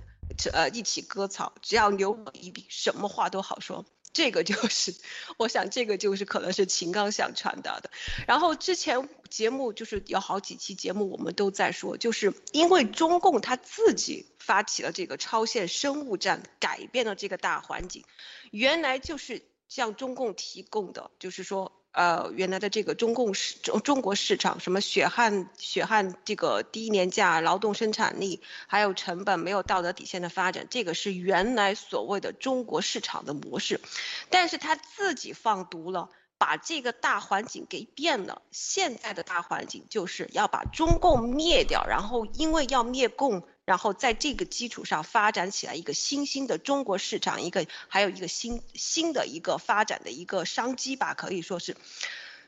[0.54, 3.86] 呃，一起割草，只要留我一笔，什么话都好说。
[4.14, 4.94] 这个就是，
[5.38, 7.90] 我想这个就是可能是秦刚想传达的。
[8.28, 18.04] 然后之前节目就是有好几期节目，我们都在说，就是因为中共他自己发起了这个超限生物战，改变了这个大环境，
[18.52, 21.72] 原来就是向中共提供的，就是说。
[21.92, 33.82] 呃，原来的这个中共市中中国市场，什么血汗血汗这个低廉价劳动生产力，还有成本没有道德底线的发展，这个是原来所谓的中国市场的模式，
[34.30, 36.10] 但是他自己放毒了，
[36.42, 38.42] 把这个大环境给变了。
[38.50, 43.44] 现在的大环境就是要把中共灭掉，然后因为要灭共。
[43.64, 51.78] 然后在这个基础上发展起来一个新兴的中国市场，一个还有一个新新的一个发展的一个商机吧，可以说是。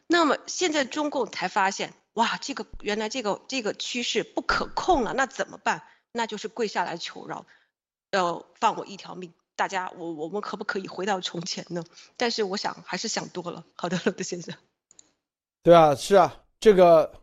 [0.07, 5.83] 那么现在中共才发现，哇，这个原来这个这个趋势不可控了，那怎么办？
[6.11, 7.45] 那就是跪下来求饶，
[8.11, 9.33] 呃，放我一条命。
[9.55, 11.83] 大家，我我们可不可以回到从前呢？
[12.17, 13.63] 但是我想还是想多了。
[13.75, 14.53] 好的，乐德先生。
[15.61, 17.13] 对啊，是啊，这个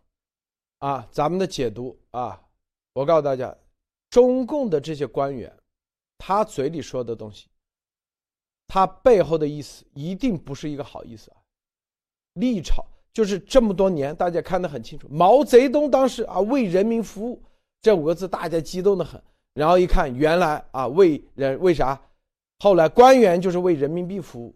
[0.79, 2.41] 啊，咱们的解读啊，
[2.93, 3.57] 我告诉大家。
[4.09, 5.57] 中共的这些官员，
[6.19, 7.47] 他嘴里说的东西，
[8.67, 11.39] 他背后的意思一定不是一个好意思啊！
[12.35, 15.07] 历朝就是这么多年，大家看得很清楚。
[15.09, 17.41] 毛泽东当时啊，为人民服务
[17.81, 19.23] 这五个字，大家激动的很。
[19.55, 22.01] 然后一看，原来啊，为人为啥？
[22.61, 24.55] 后来官员就是为人民币服务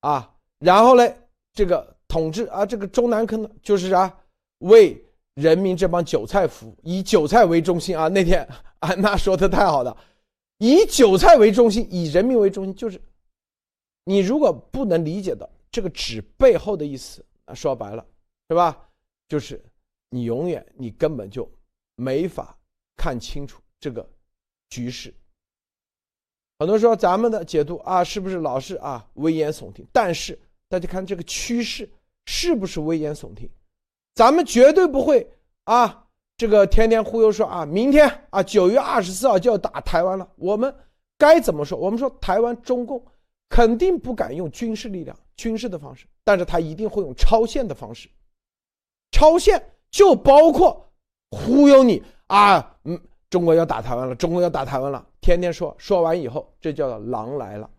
[0.00, 0.34] 啊。
[0.58, 1.08] 然后呢，
[1.52, 4.12] 这个统治啊，这个中南坑就是啥？
[4.58, 5.00] 为
[5.34, 8.08] 人民这帮韭菜服务，以韭菜为中心啊。
[8.08, 8.44] 那天。
[8.82, 9.96] 安娜说的太好了，
[10.58, 13.00] 以韭菜为中心，以人民为中心，就是
[14.02, 18.04] 你如果不能理解的这个纸背后的意思啊，说白了，
[18.48, 18.76] 是吧？
[19.28, 19.64] 就是
[20.10, 21.48] 你永远你根本就
[21.94, 22.58] 没法
[22.96, 24.04] 看清楚这个
[24.68, 25.14] 局势。
[26.62, 29.84] 很多说咱们的解读啊，是不是老是啊危言耸听？
[29.92, 31.90] 但是大家看这个趋势
[32.26, 33.50] 是不是危言耸听？
[34.14, 35.28] 咱们绝对不会
[35.64, 36.04] 啊，
[36.36, 40.28] 这个天天忽悠说啊，明天啊九月二十四号就要打台湾了。
[40.36, 40.72] 我们
[41.18, 41.76] 该怎么说？
[41.76, 43.04] 我们说台湾中共
[43.48, 48.08] 肯定不敢用军事力量、军事的方式，但是他一定会用超限的方式。
[49.10, 50.88] 超限就包括
[51.32, 52.96] 忽悠你啊，嗯，
[53.30, 57.70] 中国要打台湾了，中国要打台湾了，天天说，说完以后，这叫做狼来了，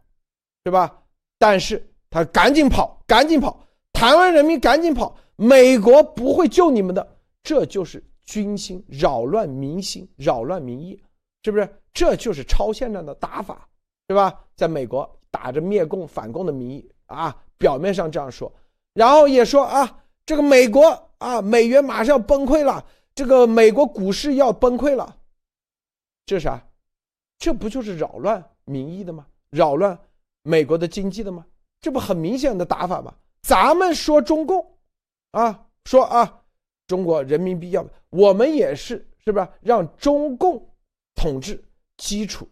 [0.63, 1.03] 对吧？
[1.37, 1.87] 但是。
[2.13, 3.59] 他赶紧跑，赶紧跑！
[3.91, 5.17] 台湾人民赶紧跑！
[5.35, 11.01] 美国不会救你们的，这就是军心扰乱民心，扰乱民意，
[11.43, 11.67] 是不是？
[11.91, 13.67] 这就是超限战的打法，
[14.05, 14.45] 对吧？
[14.55, 18.53] 在美国打着灭共反共的名义啊，表面上这样说，
[18.93, 25.17] 然后也说啊，这个美国啊，美元马上要崩溃了，这个美国股市要崩溃了，
[26.27, 26.63] 这啥？
[27.43, 29.27] 这不就是扰乱民意的吗？
[29.49, 29.99] 扰乱
[30.43, 31.45] 美国的经济的吗？
[31.81, 33.13] 这不很明显的打法吗？
[33.41, 34.65] 咱们说中共，
[35.31, 36.41] 啊，说啊，
[36.87, 40.65] 中国人民币要，我们也是，是不是让中共
[41.15, 41.61] 统治
[41.97, 42.47] 基础，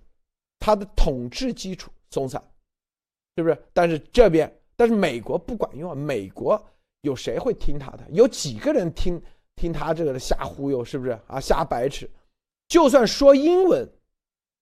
[0.60, 2.43] 它的统治基础松散，
[3.38, 3.58] 是不是？
[3.71, 5.95] 但是这边，但是美国不管用啊！
[5.95, 6.62] 美国
[7.04, 8.04] 有谁会听他的？
[8.10, 9.21] 有几个人听
[9.56, 10.84] 听他这个瞎忽悠？
[10.84, 11.39] 是不是啊？
[11.39, 12.12] 瞎白痴！
[12.67, 13.89] 就算说英文，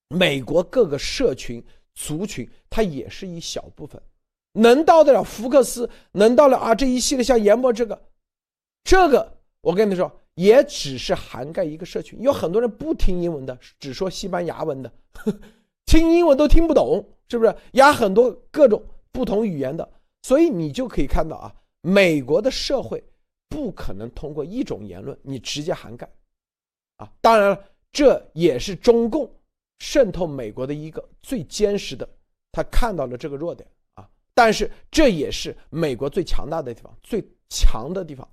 [0.10, 4.02] 美国各个社群族群，它也是一小部分。
[4.54, 8.02] 能到得了福克斯，能到了啊这一系列像研磨这个，
[8.84, 14.92] 这个我跟你说，也只是涵盖一个社群，有很多人不听英文的，只说西班牙文的，
[15.86, 17.56] 听英文都听不懂，是不是？
[17.74, 19.88] 压很多各种不同语言的，
[20.24, 23.04] 所以你就可以看到啊，美国的社会
[23.48, 26.10] 不可能通过一种言论你直接涵盖，
[26.98, 29.32] 啊，当然了，这也是中共
[29.80, 32.08] 渗透美国的一个最坚实的，
[32.52, 34.08] 他看到了这个弱点啊。
[34.34, 38.28] 但是这也是美国最强大的地方，最强的地方，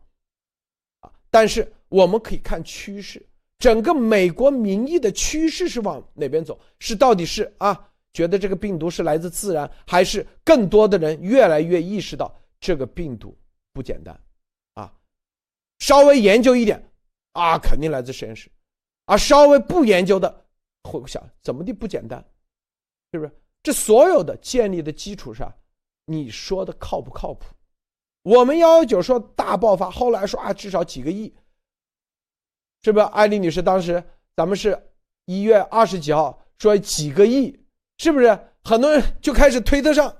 [1.00, 1.10] 啊！
[1.30, 3.24] 但是我们可以看趋势，
[3.58, 6.58] 整个美国民意的趋势是往哪边走？
[6.78, 13.36] 是到底是啊，觉得这个病毒是来自自然，还是更多的人越来越意识到这个病毒
[13.72, 14.18] 不简单，
[14.74, 14.92] 啊？
[15.78, 16.90] 稍微研究一点，
[17.32, 18.50] 啊，肯定来自实验室，
[19.06, 20.45] 啊，稍微不研究的
[20.86, 22.24] 会想怎么的不简单，
[23.12, 23.30] 是不是？
[23.62, 25.52] 这所有的建立的基础上。
[26.08, 27.46] 你说的靠不靠谱？
[28.22, 31.34] 我们幺幺九说大爆发，后来说啊至少几个亿，
[32.84, 33.06] 是不是？
[33.06, 34.02] 艾丽女士当时
[34.36, 34.80] 咱们是
[35.24, 37.58] 一月二十几号说几个亿，
[37.98, 38.38] 是不是？
[38.62, 40.16] 很多人就开始推特上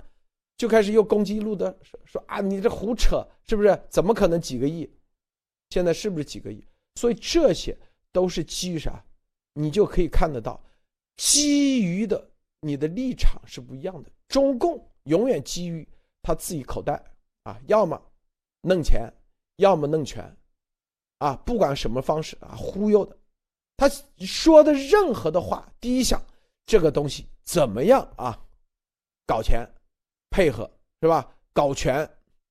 [0.57, 3.81] 就开始又攻击路德，说说啊你这胡扯，是不是？
[3.89, 4.93] 怎么可能几个亿？
[5.69, 6.65] 现在是不是几个亿？
[6.95, 7.77] 所以这些
[8.11, 9.01] 都是基于啥？
[9.57, 10.61] 你就可以看得到，
[11.15, 12.29] 基于的
[12.61, 14.11] 你的立场是不一样的。
[14.27, 14.85] 中共。
[15.07, 15.87] 永远基于
[16.21, 17.01] 他自己口袋
[17.43, 17.97] 啊，要么
[18.59, 19.09] 弄钱，
[19.55, 20.21] 要么弄权，
[21.19, 23.17] 啊，不管什么方式啊，忽悠的。
[23.77, 26.21] 他说的任何的话，第一想
[26.65, 28.37] 这个东西怎么样啊？
[29.25, 29.65] 搞钱，
[30.29, 31.33] 配合是吧？
[31.53, 32.05] 搞权，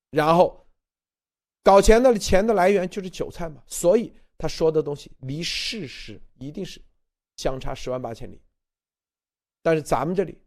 [0.08, 0.66] 然后
[1.62, 3.62] 搞钱的钱的来源就是韭菜嘛。
[3.66, 6.80] 所以他说的东西离事实一定是
[7.36, 8.40] 相差十万八千里。
[9.62, 10.38] 但是咱们这里。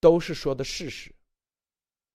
[0.00, 1.12] 都是说的事实，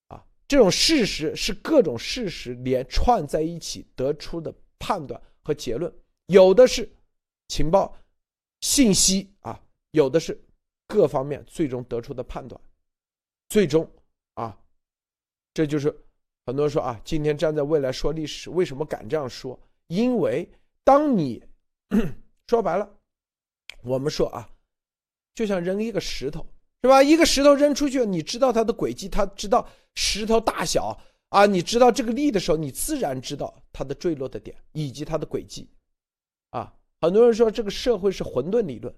[0.08, 5.94] 啊，这种事实是各种事实连串在一起得出的判断和结论，
[6.28, 6.90] 有的是
[7.50, 7.94] 情报
[8.62, 10.42] 信息啊，有的是
[10.88, 12.58] 各方面最终得出的判断，
[13.50, 13.86] 最终
[14.36, 14.58] 啊，
[15.54, 15.94] 这就是
[16.46, 19.60] 很多人说啊，今天站在未来说历史，为什么敢这样说？
[19.88, 20.50] 因为
[20.86, 21.44] 当你
[22.48, 22.98] 说白了，
[23.84, 24.50] 我们说啊，
[25.36, 26.46] 就像扔一个石头。
[26.86, 27.02] 是吧？
[27.02, 31.00] 一个石头扔出去，你知道它的轨迹，它知道石头大小
[31.30, 35.70] 啊，你知道这个力的时候，你自然知道它的坠落的点以及它的轨迹，
[36.50, 38.94] 啊，很多人说这个社会是混沌理论，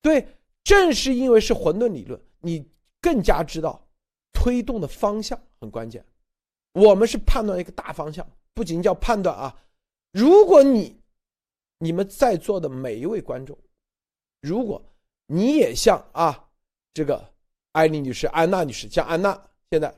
[0.00, 0.24] 对，
[0.62, 2.64] 正是因为是混沌理论，你
[3.00, 3.88] 更加知道
[4.32, 6.06] 推动的方向很关键。
[6.74, 8.24] 我们是判断一个大方向，
[8.54, 9.60] 不仅叫判断啊。
[10.12, 10.96] 如果你
[11.78, 13.58] 你们在座的每一位观众，
[14.40, 14.82] 如果
[15.26, 16.46] 你也像啊。
[16.92, 17.24] 这个
[17.70, 19.94] 艾丽女士、安娜女士，像安娜现在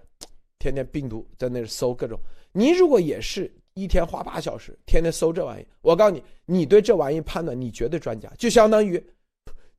[0.59, 2.21] 天天病毒在那搜各种。
[2.53, 8.31] 你如果也是一天花八小时，天天搜这玩意，我告诉你，你对这玩意判断，你绝对专家。
[8.37, 9.03] 就相当于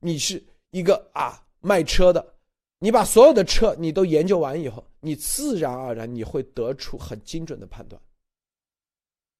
[0.00, 2.34] 你是一个啊卖车的，
[2.80, 8.02] 你把所有的车你都研究完以后，你自然而然你会得出很精准的判断，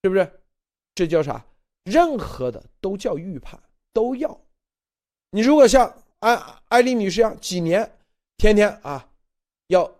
[0.04, 0.30] 是不是？
[0.94, 1.44] 这叫啥？
[1.82, 3.60] 任何的都叫预判，
[3.92, 4.40] 都要。
[5.34, 5.92] 你如果像。
[6.20, 7.98] 艾艾丽女士一样，几年，
[8.38, 9.06] 天天啊，
[9.66, 9.94] 要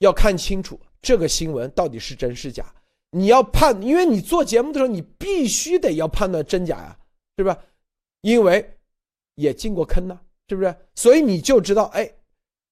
[0.00, 2.74] 要看清楚这个新闻到底是真是假。
[3.10, 6.98] 你要判，因为你做节目的时候，你必须得要判断真假呀，
[7.38, 7.56] 是吧？
[8.20, 8.76] 因为
[9.36, 10.76] 也进过坑呢，是不是？
[10.94, 12.12] 所以你就知道，哎，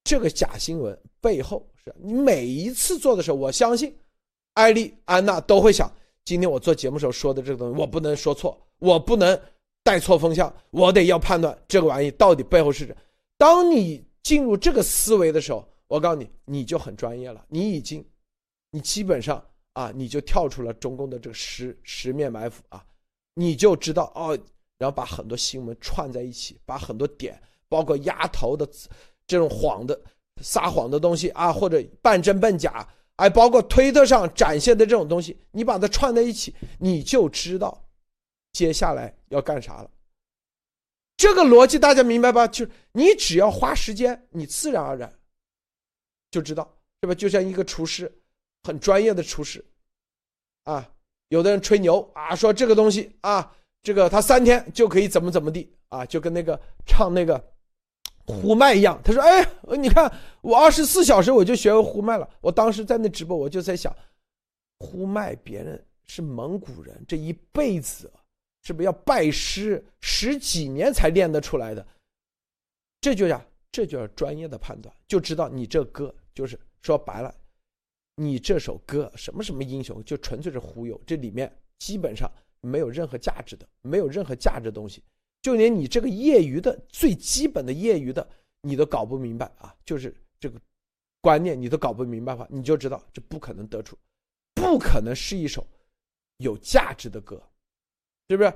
[0.03, 3.97] 这个假新闻背后是你每一次做的时候，我相信
[4.53, 5.91] 艾丽安娜都会想，
[6.23, 9.41] 今天我做节目时候说的这个东西，我不能说错，我不能
[9.85, 12.97] 带错风向，我得要判断这个玩意到底背后是。
[13.37, 18.05] 当你进入这个思维的时候，我告诉你，你就很专业了，你已经，
[18.71, 22.85] 你基本上啊，你就跳出了中共的这个十十面埋伏啊，
[23.35, 24.37] 你就知道哦。
[24.77, 28.69] 然后把很多新闻串在一起，把很多点，包括压头的
[29.25, 29.99] 这种谎的、
[30.43, 37.84] 撒谎的东西啊，或者半真半假，哎，包括推特上展现的这种东西，你把它串在一起，你就知道
[38.55, 39.91] 接下来要干啥了。
[41.19, 42.49] 这个逻辑大家明白吧？
[42.49, 45.13] 就是你只要花时间，你自然而然
[46.31, 47.15] 就知道，是吧？
[47.15, 48.11] 就像一个厨师，
[48.63, 49.63] 很专业的厨师，
[50.63, 50.91] 啊，
[51.29, 53.55] 有的人吹牛啊，说这个东西啊。
[53.83, 57.53] 这个他三天就可以怎么怎么地啊，就跟那个唱那个
[58.25, 58.99] 呼麦一样。
[59.05, 59.47] 他说：“哎，
[59.77, 63.95] 你看我二十四小时我就学会呼麦了。”我当时在那直播，我就在想，
[64.79, 68.11] 呼麦别人是蒙古人，这一辈子
[68.65, 71.87] 是不是要拜师十几年才练得出来的？
[73.01, 73.41] 这就叫
[73.71, 77.33] 这就叫专业的判断，就知道你这歌就是说白了，
[78.17, 82.29] 你这首歌什么什么英雄就纯粹是忽悠，这里面基本上。
[82.67, 85.03] 没有任何价值的，没有任何价值的东西，
[85.43, 88.27] 就连你这个业余的最基本的业余的，
[88.63, 89.77] 你都搞不明白啊！
[89.85, 90.59] 就是这个
[91.21, 93.99] 观念你都搞不明白的话，你就知道这不可能得出，
[94.55, 95.67] 不可能是一首
[96.39, 97.43] 有价值的歌，
[98.29, 98.53] 是不是？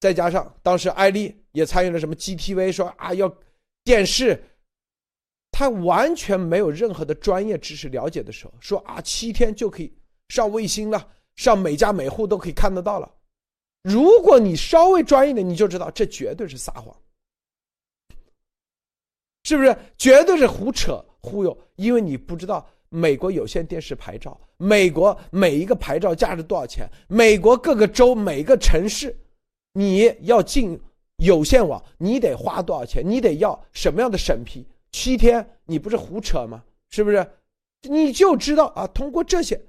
[0.00, 3.34] 再加上当时艾丽也参与了什么 GTV，说啊要
[3.84, 4.42] 电视，
[5.50, 9.96] 他完全没有任何的专业知识了解的时候，说啊七天就可以
[10.28, 13.10] 上卫星了，上每家每户都可以看得到了。
[13.82, 16.94] 如果你稍微专业点，你就知道这绝对是撒谎，
[19.44, 19.76] 是不是？
[19.96, 29.14] 绝对是胡扯忽悠，因为你不知道美国有线电视牌照，美国每一个牌照价值多少钱，美国各个州每个城市，
[29.74, 30.80] 你要进
[31.18, 33.02] 有线网，你得花多少钱？
[33.06, 34.66] 你得要什么样的审批？
[34.90, 36.64] 七天，你不是胡扯吗？
[36.88, 37.26] 是不是？
[37.82, 39.60] 你就知道啊，通过这些，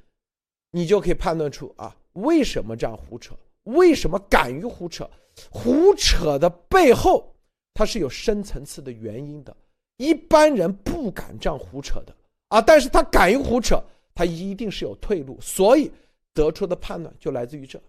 [0.71, 3.35] 你就可以判断出啊，为什么这样胡扯。
[3.63, 5.09] 为什么敢于胡扯？
[5.49, 7.35] 胡扯的背后，
[7.73, 9.53] 它是有深层次的原因的。
[9.97, 12.15] 一般人不敢这样胡扯的
[12.47, 13.83] 啊，但是他敢于胡扯，
[14.15, 15.91] 他一定是有退路，所以
[16.33, 17.79] 得出的判断就来自于这。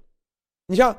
[0.67, 0.95] 你像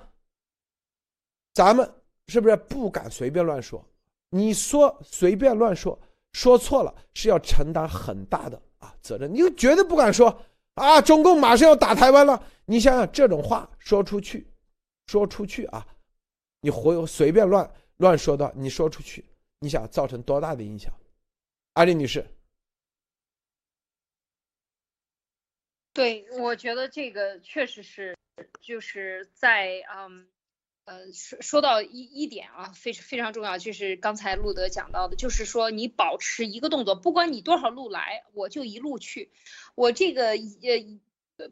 [1.53, 1.87] 咱们
[2.29, 3.85] 是不是不敢随便乱说？
[4.29, 5.99] 你说随便乱说，
[6.31, 9.31] 说错了是要承担很大的啊责任。
[9.31, 10.35] 你就绝对不敢说
[10.73, 12.41] 啊，中共马上要打台湾了。
[12.65, 14.47] 你想想这种话说出去。
[15.07, 15.87] 说出去啊，
[16.59, 19.23] 你胡随便乱乱说的，你说出去，
[19.59, 20.93] 你想造成多大的影响？
[21.75, 22.29] 阿丽女士，
[25.97, 28.15] 对，我觉得这个确实是，
[28.61, 30.27] 就是在嗯
[30.85, 39.31] 呃说说到一一点啊，非常非常重要，就是刚才路德讲到的，就是说你保持一个动作，不管你多少路来，我就一路去，
[39.73, 40.99] 我这个呃。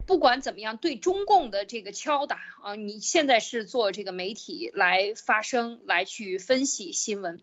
[0.07, 7.39] 不管怎么样，对中共的这个敲打啊，你现在是做这个媒体来发声，来去分析新闻，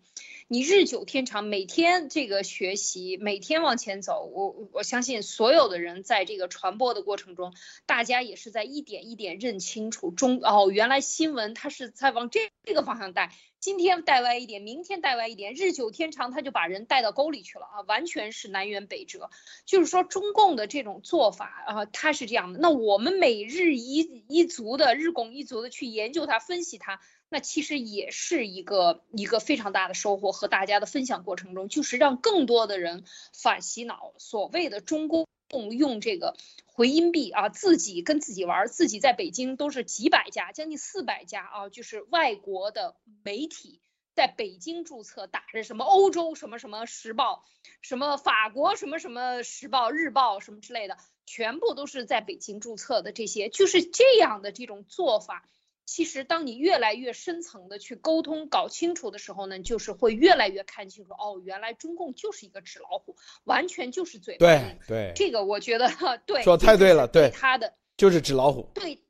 [0.47, 7.53] 你日久天长，每天这个学习，每天往前走，我我相信所有的人在这个传播的过程中，
[7.85, 13.31] 大家也是在一点一点认清楚中哦，原来新闻它是在往这这个方向带。
[13.59, 17.81] 今天带歪一点，明天带歪一点，日久天长，他就把人带到沟里去了啊！
[17.87, 19.29] 完全是南辕北辙。
[19.65, 22.59] 就是说，中共的这种做法啊，他是这样的。
[22.59, 26.99] 那我们每日一一族的日拱一卒的去研究它、分析它，
[27.33, 30.31] 那其实也是一个一个非常大的收获。
[30.31, 33.03] 和大家的分享过程中，就是让更多的人
[33.33, 34.13] 反洗脑。
[34.19, 35.27] 所谓的中共
[35.71, 36.37] 用这个。
[36.75, 43.79] 回音壁啊，自己跟自己玩，自己在北京都是几百家，将近四百家啊，就是外国的媒体
[44.15, 47.45] 在北京注册，打着什么欧洲什么什么时报，
[47.81, 55.47] 什么法国什么什么时报、日报什么之类的，全部都是在北京注册的，这些就是这样的这种做法。
[55.85, 61.11] 其实，当你越来越深层的去沟通、搞清楚的时候呢，就是会越来越看清楚。
[61.13, 64.37] 哦，原来中共就是一个纸老虎，完全就是嘴。
[64.37, 65.91] 对对，这个我觉得
[66.25, 68.69] 对，说太对了，对他的就是纸老虎。
[68.73, 69.03] 对，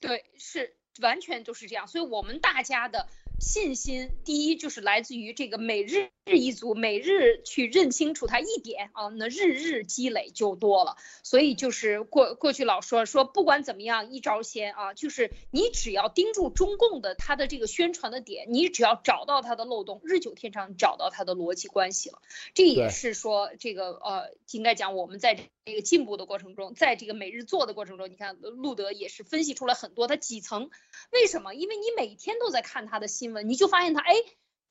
[0.00, 1.88] 对，是完全就是这样。
[1.88, 3.08] 所以我们大家的
[3.44, 10.96] 信心，第一就是来自于这个每日一族，每日去认清楚它一点啊，那日日积累就多了。
[11.22, 22.22] 所以就是过过去老说说，不管怎么样一招鲜啊，就是你只要盯住中共的它的这个宣传的点，你只要找到它的漏洞，日久天长找到它的逻辑关系了。
[22.54, 25.34] 这也是说这个呃，应该讲我们在
[25.66, 30.70] 这个进步的过程中，在这个每日做的过程中，你看路德也是分析出了很多他几层。
[31.12, 31.54] 为什么？
[31.54, 34.14] 因为你每天都在看他的新闻，你就发现他，哎，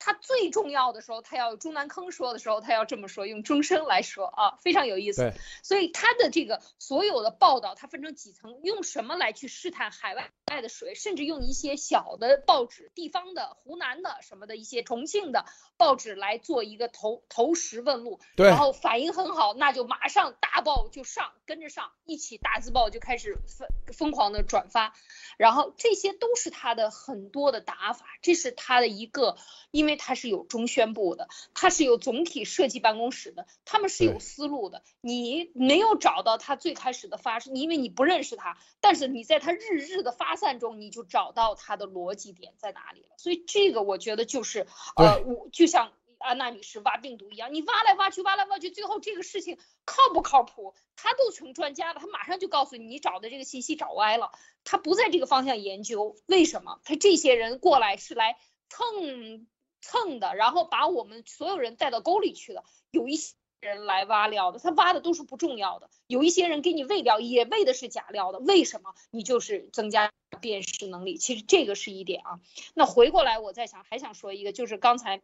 [0.04, 5.32] 他最重要的时候，他要中南坑说的时候，他要这么说，用钟声来说啊，非常有意思。
[5.62, 10.30] 所以他的这个所有的报道，它分成几层，用什么来去试探海外
[10.60, 15.46] 的水，甚至用一些小的报纸、地方的、湖南的什么的一些重庆的
[15.78, 24.92] 报纸来做一个投投石问路，然后反应很好，那就马上大报就上，跟着上，一起大字报就开始疯疯狂的转发。
[25.38, 29.38] 然后这些都是他的很多的打法，这是他的一个，
[29.70, 34.82] 因为他是有中宣部的，它是有总体设计办公室的，他们是有思路的。
[35.00, 43.16] 你没有找到他最开始的发，因为你不认识他，但是你在他日日的发散中，你就找到他的逻辑点在哪里了。
[43.18, 44.66] 所以这个我觉得就是，
[44.96, 45.92] 呃，我就像。
[46.16, 50.74] 安娜女士挖病毒一样，你挖来挖去，挖来挖去，最后这个事情靠不靠谱？
[50.96, 54.32] 他都成专家了，他马上就告诉你，你找的这个信息找歪了。
[54.64, 56.80] 他不在这个方向研究，为什么？
[56.84, 58.38] 他这些人过来是来
[58.70, 59.46] 蹭
[59.84, 62.64] 蹭的，然后把我们所有人带到沟里去的。
[62.90, 65.90] 有一些人来挖料的，他挖的都是不重要的。
[66.06, 68.38] 有一些人给你喂料，也喂的是假料的。
[68.38, 68.94] 为什么？
[69.10, 70.10] 你就是增加
[70.40, 71.18] 辨识能力。
[71.18, 72.40] 其实这个是一点啊。
[72.74, 75.22] 那回过来，我在想，还想说一个，就是刚才。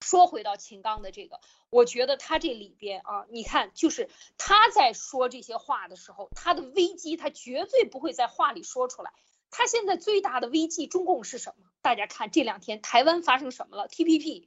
[0.00, 1.40] 说回到秦刚的这个，
[1.70, 9.12] 我觉得他这里边啊，你看，就是他在说这些话的时候，他的危机他绝对不会在话里说出来。
[9.50, 11.64] 他现在最大的危机，中共是什么？
[11.80, 14.46] 大家看这两天台湾发生什么了？TPP，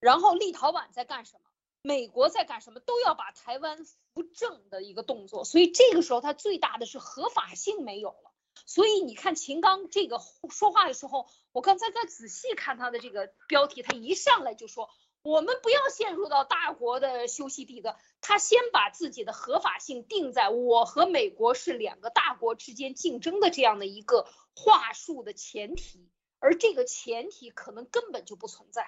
[0.00, 1.40] 然后立陶宛在干什么？
[1.82, 2.80] 美国在干什么？
[2.80, 5.44] 都要把台湾扶正的一个动作。
[5.44, 8.32] 所以这个时候他最大的是合法性没有了。
[8.66, 14.90] 所以你看秦刚这个说话的时候，我刚才在仔细看他的这个标题，他一上来就说
[15.22, 26.10] 我们不要陷入到大国的休息地的，他先把自己的合法性定在我和美国是两个大国之间竞争的这样的一个话术的前提，
[26.40, 28.86] 而这个前提可能根本就不存在，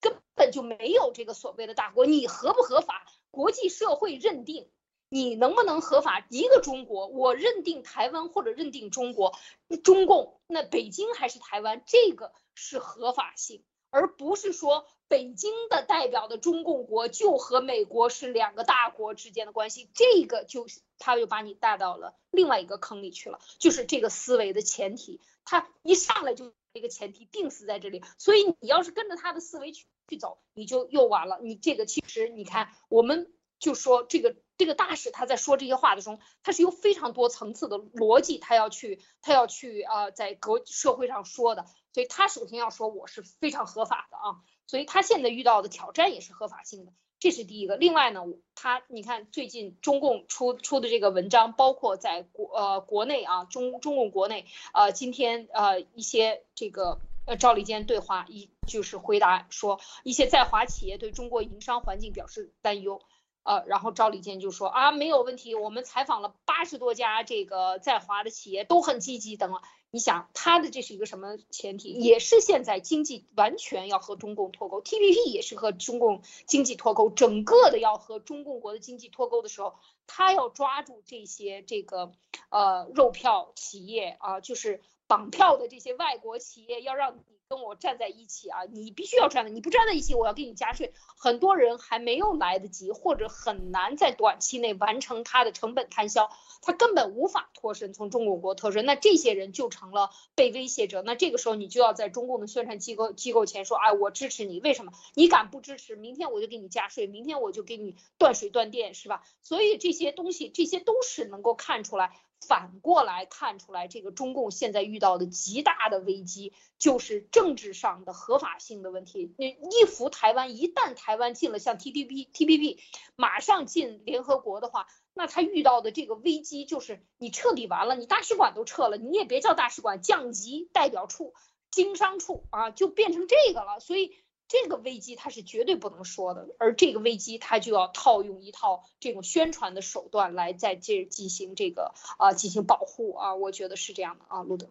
[0.00, 4.70] 根本就没有这个所谓的大国，你合不合法，国际社会认定。
[5.14, 7.06] 你能不能合法一个中国？
[7.06, 9.36] 我认定台湾或者认定中国，
[9.84, 13.62] 中共那北京还是台湾，这个是合法性，
[13.92, 20.66] 而不是说北京的代表的中共国就和美国是两个大国之间的关系，这个就
[20.98, 31.38] 他又把你带到了另外一个坑里去了，就是这个思维的前提，他一上来就一个前提定死在这里，所以你要是跟着他的思维去去走，你就又完了。
[31.42, 34.34] 你这个其实你看，我们就说这个。
[34.58, 47.76] 这个大使他在说这些话的时候，他是有非常多层次的逻辑，他要去，他要去啊，在国社会上说的，所以他首先要说我是非常合法的啊，所以他现在遇到的挑战也是合法性的，这是第一个。
[47.76, 48.22] 另外呢，
[48.54, 63.02] 他你看最近中共出出的这个文章，包括在国呃国内啊，中中共国内呃，今天呃一些这个呃赵立坚对话一就是回答说，一些在华企业对中国营商环境表示担忧。
[63.44, 69.60] 呃，然后赵立坚就说啊，没有问题，我们采访了八十多家这个在华的企业，都很积极等。
[69.92, 71.90] 你想他的这是一个什么前提？
[71.90, 79.74] 也是现在经济完全要和中共脱钩，TPP 也是和中共经济脱钩，整个的要和中共国的经济脱钩的时候，
[80.06, 82.12] 他要抓住这些这个
[82.48, 87.22] 呃肉票企业啊，就是绑票的这些外国企业，要让。
[87.52, 88.64] 跟我站在一起啊！
[88.72, 90.94] 你必须要站在，你不站在一起，我要给你加税。
[91.18, 96.30] 很多人还没有来得及，或者很难在短期内完成他的成本摊销，
[96.62, 98.86] 他根本无法脱身，从中国国脱身。
[98.86, 101.02] 那这些人就成了被威胁者。
[101.02, 104.58] 那这个时候你就要在中共的宣传机构机构前说，哎，我支持你。
[104.60, 104.92] 为什么？
[105.12, 105.94] 你敢不支持？
[105.94, 109.22] 明天我就给你加税，明天我就给你断水断电，是吧？
[109.42, 112.16] 所以这些东西，这些都是能够看出来。
[112.48, 119.34] 反过来看出来，这个中共现在遇到的极大的危机，就是政治上的合法性的问题。
[119.38, 122.80] 你一服台湾，一旦台湾进了像 T T P T P P，
[123.16, 131.34] 马上进联合国的话，那他遇到的这个危机就是你彻底完了，你大使馆都撤了，你也别叫大使馆，降级代表处、
[131.70, 133.80] 经商处啊，就变成这个了。
[133.80, 134.16] 所以。
[134.52, 144.66] 这个危机它是绝对不能说的，而这个危机它就要套用一套这种宣传的手段来在这进行这个啊进行保护啊，我觉得是这样的啊，路德。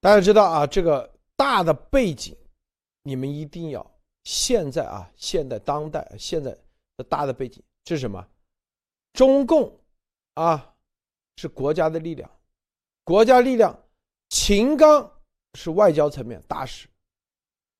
[0.00, 2.34] 大家知道啊，这个大的背景
[3.02, 6.56] 你们一定要现在啊，现在当代现在
[6.96, 8.26] 的大的背景是什么？
[9.12, 9.78] 中共
[10.32, 10.74] 啊
[11.36, 12.30] 是国家的力量，
[13.04, 13.78] 国家力量，
[14.30, 15.20] 秦刚
[15.52, 16.88] 是外交层面大使，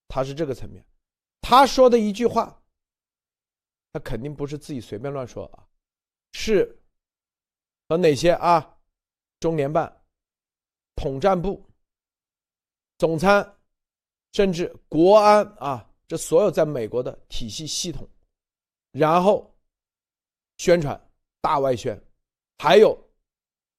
[0.09, 0.85] 他是这个层面，
[1.43, 2.63] 他说的一句话，
[3.93, 5.69] 他肯定不是自己随便乱说啊，
[6.33, 6.81] 是
[7.87, 8.79] 和哪些啊？
[9.39, 10.03] 中联办、
[10.97, 11.63] 统战部、
[12.97, 13.55] 总参。
[14.35, 18.09] 甚至国安啊，这所有在美国的体系系统，
[18.93, 19.55] 然后
[20.57, 20.99] 宣传
[21.43, 22.03] 大外宣，
[22.57, 22.99] 还有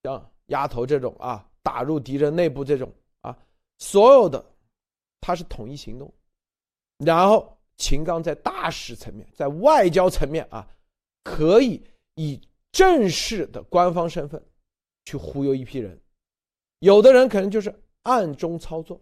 [0.04, 3.36] 像丫头这种啊，打入敌人内部这种啊，
[3.80, 4.46] 所有的
[5.20, 6.14] 他是统一行动。
[7.04, 10.68] 然后秦刚在大使层面，在外交层面啊，
[11.24, 11.84] 可以
[12.16, 12.42] 以
[12.72, 14.44] 正式的官方身份
[15.06, 16.00] 去忽悠一批人，
[16.80, 17.74] 有的人可能就是
[18.04, 19.02] 暗中操作。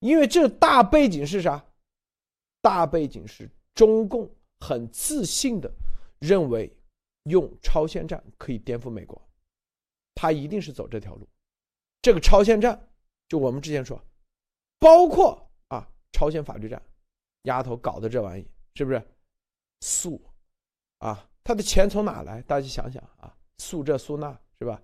[0.00, 1.64] 因为这大背景是啥？
[2.60, 4.28] 大背景是中共
[4.60, 5.72] 很自信的
[6.18, 6.72] 认为
[7.24, 9.20] 用超限战可以颠覆美国，
[10.14, 11.28] 他一定是走这条路。
[12.00, 12.88] 这个超限战，
[13.28, 14.00] 就我们之前说，
[14.80, 15.51] 包括
[16.12, 16.80] 朝鲜法律战，
[17.42, 19.02] 丫头搞的这玩意是不是？
[19.80, 20.22] 诉
[20.98, 22.40] 啊，他的钱从哪来？
[22.42, 24.80] 大家想想啊，诉这诉那是吧？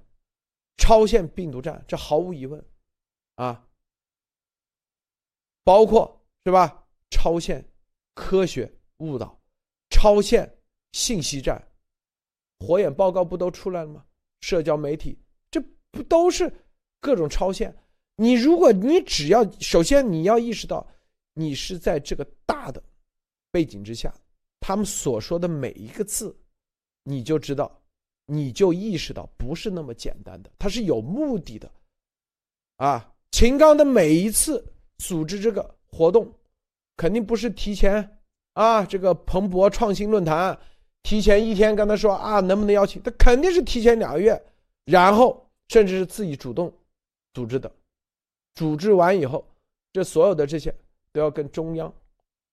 [0.76, 2.64] 超限病毒战，这毫无疑问
[3.36, 3.64] 啊。
[5.62, 6.86] 包括是吧？
[7.10, 7.64] 超限
[8.14, 9.40] 科学误导，
[9.90, 10.58] 超限
[10.92, 11.70] 信息战，
[12.58, 14.04] 火眼报告不都出来了吗？
[14.40, 15.18] 社交媒体
[15.50, 15.60] 这
[15.90, 16.52] 不都是
[17.00, 17.76] 各种超限？
[18.16, 20.86] 你如果你只要首先你要意识到，
[21.38, 22.82] 你是在这个大的
[23.52, 24.12] 背景之下，
[24.58, 26.36] 他们所说的每一个字，
[27.04, 27.80] 你就知道，
[28.26, 31.70] 你就意识到不是那么简单的，它是有目的的。
[32.76, 34.64] 啊，秦刚的每一次。
[34.98, 36.28] 组织这个活动，
[36.96, 38.18] 肯定不是提前
[38.54, 38.84] 啊。
[38.84, 40.58] 这个彭博创新论坛
[41.04, 43.00] 提前一天跟他说啊，能不能邀请？
[43.02, 44.44] 他肯定是提前两个月，
[44.86, 46.76] 然后甚至是自己主动
[47.32, 47.70] 组织的。
[48.56, 49.46] 组织完以后，
[49.92, 50.74] 这所有的这些
[51.12, 51.92] 都要跟中央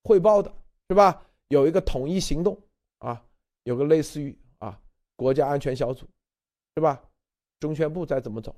[0.03, 0.51] 汇报的，
[0.89, 1.21] 是吧？
[1.49, 2.57] 有一个统一行动
[2.99, 3.21] 啊，
[3.63, 4.79] 有个类似于啊
[5.15, 6.07] 国家安全小组，
[6.75, 7.01] 是吧？
[7.59, 8.55] 中宣部在怎么走？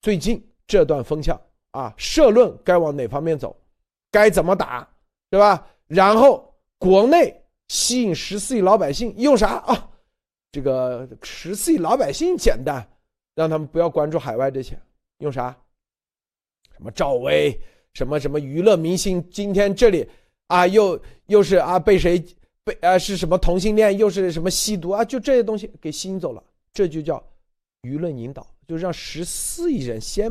[0.00, 1.40] 最近这段风向。
[1.72, 3.54] 啊，社论该往哪方面走，
[4.10, 4.88] 该怎么打，
[5.28, 5.68] 对吧？
[5.86, 9.90] 然后国内吸引十四亿老百姓用啥啊？
[10.50, 12.82] 这个十四亿老百姓简单，
[13.34, 14.80] 让他们不要关注海外这些，
[15.18, 15.54] 用啥？
[16.72, 17.60] 什么赵薇，
[17.98, 20.08] 什么什么娱乐明星，今天这里
[20.46, 22.24] 啊，又又是啊被谁
[22.62, 25.04] 被啊是什么同性恋，又是什么吸毒啊？
[25.04, 26.40] 就这些东西给吸引走了，
[26.72, 27.20] 这就叫
[27.82, 30.30] 舆论引导，就让十四亿人先。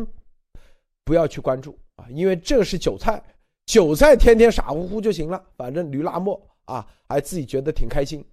[1.04, 3.22] 不要去关注啊，因为这是韭菜，
[3.66, 8.24] 韭菜天天傻乎乎就行了，反正驴拉磨啊，还自己觉得挺开心。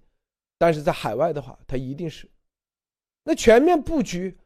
[0.57, 2.25] 但是在海外的话，他一定是
[3.25, 4.37] 那全面布局，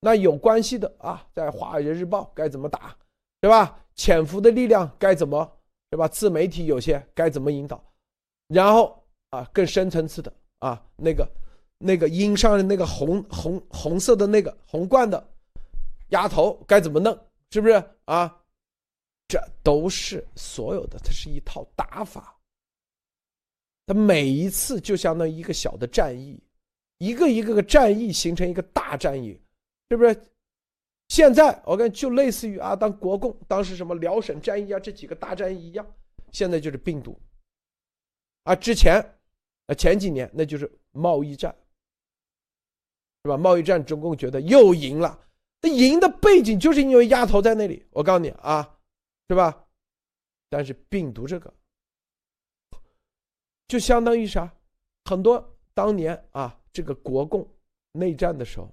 [0.00, 2.94] 那有关系的啊，在《华尔街日报》该怎么打，
[3.40, 3.82] 对吧？
[3.96, 5.50] 潜伏的力量该怎么，
[5.90, 6.06] 对吧？
[6.06, 7.82] 自媒体有些该怎么引导，
[8.48, 11.28] 然后啊，更深层次的啊，那个
[11.78, 15.28] 那个印上的那个红红红色的那个红冠的
[16.10, 17.18] 丫头该怎么弄？
[17.50, 18.42] 是不是啊？
[19.28, 22.38] 这都是所有的，它是一套打法。
[23.86, 26.40] 它每一次就相当于一个小的战役，
[26.98, 29.40] 一个一个个战役形成一个大战役，
[29.90, 30.14] 是不是？
[31.08, 35.86] 现在我看就类似于啊，当国共当时什么辽沈战役啊，这几个大战役一样，
[36.32, 37.18] 现在就是病毒。
[38.44, 39.00] 啊，之前
[39.66, 41.54] 啊前几年那就是贸易战，
[43.24, 43.36] 是吧？
[43.36, 45.18] 贸易战中共觉得又赢了。
[45.62, 48.78] 那赢的背景就是因为丫头在那里，我告诉你啊，
[49.28, 49.66] 是吧？
[50.48, 51.52] 但是病毒这个，
[53.66, 54.54] 就相当于啥？
[55.04, 57.48] 很多当年啊，这个国共
[57.92, 58.72] 内战的时候，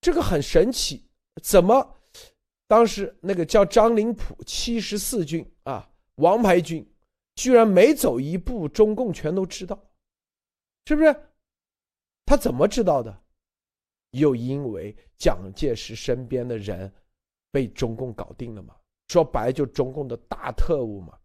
[0.00, 1.04] 这个很神奇，
[1.42, 1.96] 怎么
[2.66, 6.86] 当时那个叫张灵甫七十四军啊，王牌军，
[7.34, 9.78] 居然每走一步，中共全都知道，
[10.86, 11.14] 是不是？
[12.24, 13.16] 他怎么知道的？
[14.12, 16.92] 又因为蒋介石身边的人
[17.52, 18.74] 被中共搞定了嘛？
[19.08, 21.16] 说白就中共的大特务嘛，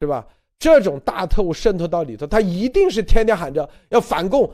[0.00, 0.26] 是吧？
[0.58, 4.50] 这种大特务渗透到里头，他一定是天天喊着要反共、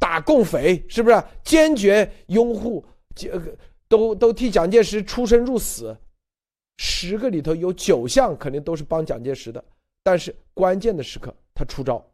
[0.00, 1.24] 打共匪，是不是？
[1.44, 2.84] 坚决拥护，
[3.14, 3.56] 这个
[3.88, 5.96] 都都替蒋介石出生入死。
[6.78, 9.64] 十个里头有九项肯定都是帮蒋介石的，
[10.02, 12.04] 但是关键的时刻他出招，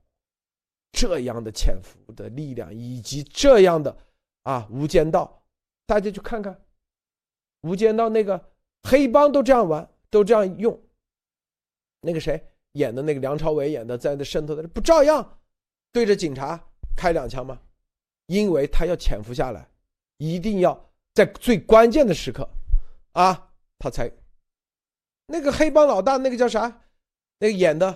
[0.92, 3.96] 这样的潜伏的力量以及这样的。
[4.44, 5.42] 啊，无间道，
[5.84, 6.58] 大家去看看，
[7.60, 8.42] 无间道那个
[8.82, 10.82] 黑帮都这样玩，都这样用，
[12.00, 12.42] 那个谁
[12.72, 15.38] 演的那个梁朝伟演的在那渗透的，不照样
[15.92, 16.58] 对着警察
[16.96, 17.60] 开两枪吗？
[18.28, 19.68] 因为他要潜伏下来，
[20.16, 22.48] 一定要在最关键的时刻，
[23.12, 24.10] 啊，他才
[25.26, 26.82] 那个黑帮老大那个叫啥？
[27.38, 27.90] 那个演的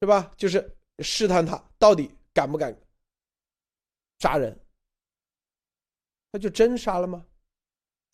[0.00, 0.32] 是吧？
[0.36, 2.76] 就是试探他到底敢不敢
[4.20, 4.58] 杀人，
[6.32, 7.24] 他就真杀了吗？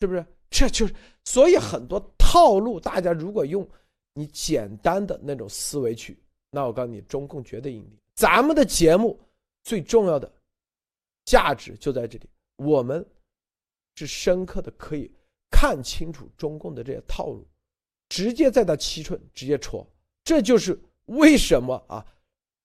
[0.01, 0.25] 是不是？
[0.51, 0.95] 这就是
[1.25, 3.69] 所以很多套路，大家如果用
[4.15, 6.19] 你简单的那种思维去，
[6.51, 7.97] 那我告诉你，中共绝对赢你。
[8.15, 9.21] 咱们的节目
[9.63, 10.31] 最重要的
[11.25, 13.07] 价值就在这里，我们
[13.97, 15.11] 是深刻的可以
[15.51, 17.47] 看清楚中共的这些套路，
[18.09, 19.87] 直接在他七寸直接戳。
[20.25, 22.05] 这就是为什么啊，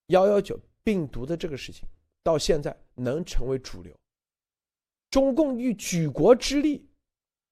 [0.08, 1.88] 幺幺九病毒的这个事情
[2.24, 3.94] 到现在能成为主流。
[5.10, 6.86] 中共欲举国之力。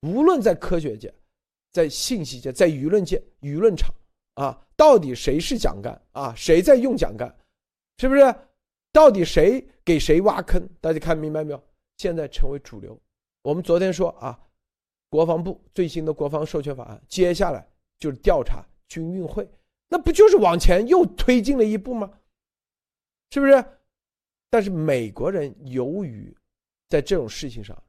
[0.02, 1.10] 无论在科学界、
[1.72, 3.90] 在信息界、在舆论界、舆论场
[4.34, 6.34] 啊，到底谁是蒋干啊？
[6.36, 7.34] 谁在用蒋干？
[7.96, 8.20] 是不是？
[8.92, 10.68] 到底谁给谁挖坑？
[10.78, 11.64] 大家看明白没有？
[11.96, 13.00] 现在成为主流。
[13.44, 14.40] 我们昨天说啊，
[15.10, 17.68] 国防部最新的国防授权法案，接下来
[17.98, 19.46] 就是调查军运会，
[19.88, 22.10] 那不就是往前又推进了一步吗？
[23.30, 23.62] 是不是？
[24.48, 26.34] 但是美国人由于
[26.88, 27.80] 在这种事情上，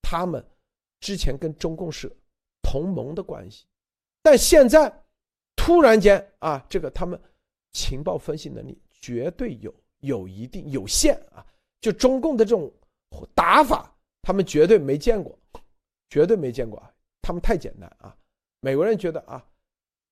[0.00, 0.44] 他们。
[1.02, 2.14] 之前跟中共是
[2.60, 3.64] 同盟的关系，
[4.20, 5.02] 但现在
[5.56, 7.18] 突然间啊，这个他们
[7.72, 11.42] 情报分析能力绝对有有一定有限啊，
[11.80, 12.70] 就中共的这种
[13.34, 13.96] 打法，
[14.30, 15.36] 他们绝对没见过，
[16.08, 16.88] 绝对没见过啊，
[17.20, 18.16] 他们太简单啊，
[18.60, 19.44] 美国人觉得啊，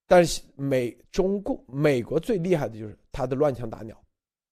[0.09, 3.97] 但是美中共美国最厉害的就是他的乱枪打鸟，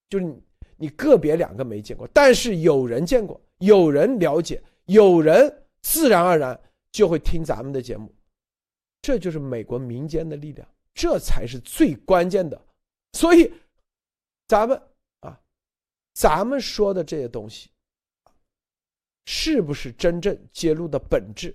[0.08, 0.40] 就是
[0.76, 5.52] 你个别两个没见过，但是有人见过，有人了解，有人。
[5.82, 6.60] 自然而然
[6.92, 8.14] 就会听咱们的节目，
[9.02, 12.60] 这就是美国民间的力量，这才是最关键的。
[13.14, 13.52] 所以，
[14.46, 14.80] 咱们
[15.20, 15.40] 啊，
[16.12, 17.68] 咱们说的这些东西，
[19.26, 21.54] 是不是真正揭露的本质？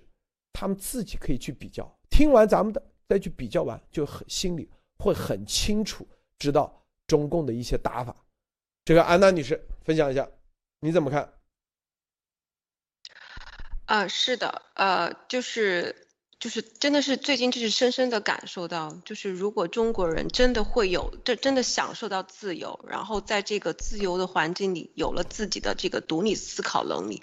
[0.53, 1.89] 他们自己可以去比较。
[2.09, 4.69] 听完咱们的，再去比较完，就很心里
[4.99, 6.07] 会很清楚，
[6.38, 8.15] 知道中共的一些打法。
[8.84, 10.30] 这个安娜女士分享一下，
[10.82, 11.34] 你怎么看？
[13.86, 16.07] 啊，是的，呃，就是
[16.41, 27.21] 就是真的是最近就是深深的感受到，就是如果中国人真的会有，这真的享受到自由，然后在这个自由的环境里有了自己的这个独立思考能力，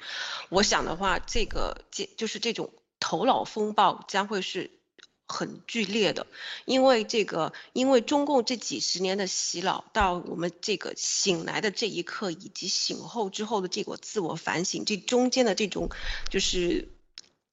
[0.49, 4.71] 我想的话，这个这就是这种头脑风暴将会是。
[5.31, 6.27] 很剧烈的，
[6.65, 15.91] 因为这个，因为中共这几十年的洗脑，到我们这个醒来的这一刻，以及醒后之后的这个自我反省，这中间的这种，
[16.31, 16.89] 就是。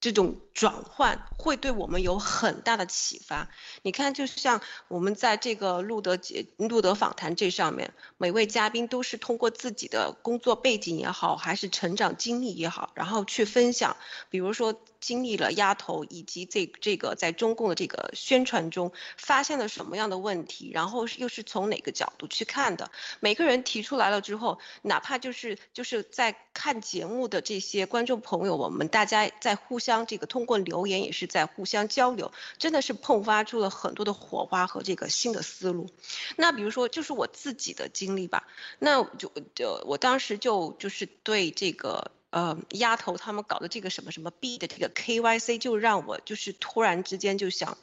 [0.06, 3.50] 这种转换会对我们有很大的启发。
[3.82, 13.98] 你看，就像我们在这个路德节路德访谈这上面，每位嘉宾都是通过自己的工作背景也好，还是成长经历也好，然后去分享。
[14.30, 22.90] 比如说，经历了丫头以及这这个在中共的这个宣传中发现了什么样的问题，然后又是从哪个角度去看的。
[23.20, 30.08] 每个人提出来了之后，哪怕就是就是在看节目的这些观众朋友，我们大家在互相。
[30.08, 35.90] 这个通过留言也是在互相交流，真的是迸发出了很多的火花和这个新的思路。
[36.36, 38.48] 那比如说，就是我自己的经历吧，
[38.80, 47.78] 那就就我当时就就是对这个呃丫头他们搞的这个什么什么 B 的这个 KYC，就让我就是突然之间就想。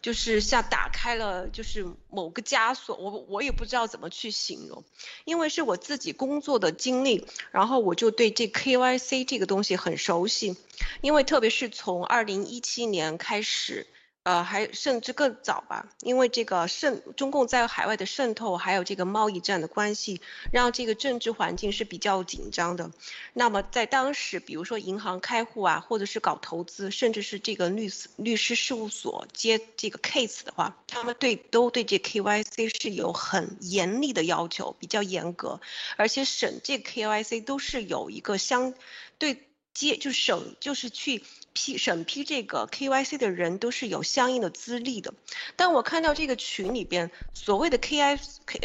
[0.00, 4.84] 就是像打开了，就是某个枷锁，我我也不知道怎么去形容，
[5.24, 10.58] 因为是我自己工作的经历，然后我就对这 KYC 这个东西很熟悉，
[11.00, 13.86] 因为特别是从二零一七年开始。
[14.24, 22.90] 呃，还甚至更早吧，因为这个渗中共在海外的渗透，还有这个贸易战的关系，让这个政治环境是比较紧张的。
[23.34, 35.60] 那么在当时，比如说银行开户啊，或者是搞投资，甚至是这个律师律师事务所接这个 case 的话，他们对都对这 KYC 是有很严厉的要求，比较严格，
[35.98, 38.72] 而且审这 KYC 都是有一个相
[39.18, 39.46] 对。
[39.74, 41.22] 接就审就是去
[41.52, 45.12] 批审批这个 KYC 的人都是有相应的资历的，
[45.56, 48.18] 但我看到这个群里边所谓的 KI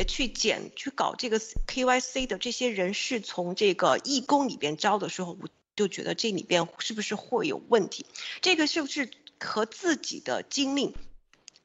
[0.08, 8.06] 去检去搞这个 KYC 的这些人是从这个义工里边招的时候，我就觉得这里边是不是会有问题？
[8.42, 10.96] 这个是不是和自己的经历，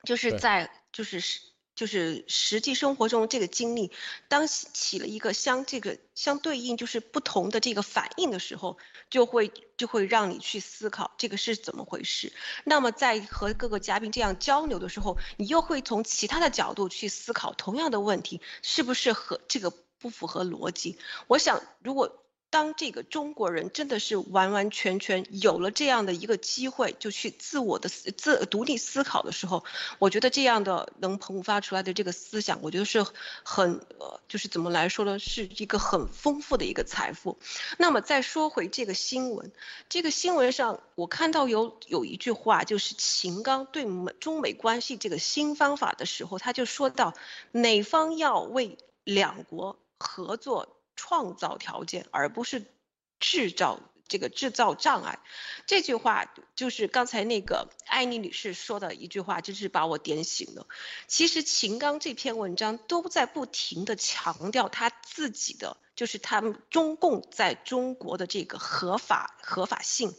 [0.04, 1.40] 就是在就是是
[1.74, 3.90] 就是实际生活中这个经历，
[4.28, 8.78] 当起了一个相这个相对应就是不同的这个反应的时候，
[9.10, 12.32] 就会就会让你去思考这个是怎么回事。
[12.64, 20.98] 那么在和各个嘉宾这样交流的时候，你又会从其他的角度去思考同样的问题，是不是和这个不符合逻辑？
[21.26, 22.23] 我想如果。
[22.54, 29.64] 当这个中国人真的是完完全全有了这样的一个机会，就去自我的思自独立思考的时候，
[29.98, 33.04] 我觉得这样的能迸发出来的这个思想，我觉得是
[33.42, 37.40] 很呃，就是怎么来说呢，是一个很丰富的一个财富。
[37.76, 39.50] 那么再说回这个新闻，
[39.88, 47.14] 这个新闻上我看到有有一句话，就是秦刚对美中美关系这个新方法的时候，他就说到，
[47.50, 50.68] 哪方要为两国合作。
[50.96, 52.64] 创造条件，而不是
[53.20, 55.18] 制造这个制造障碍。
[55.66, 60.66] 这句话就是刚才那个艾妮女士说的一句话，就是把我点醒了。
[61.06, 70.14] 其实秦刚这篇文章都在不停的强调他自己的，就是他们中共在中国的这个合法合法性，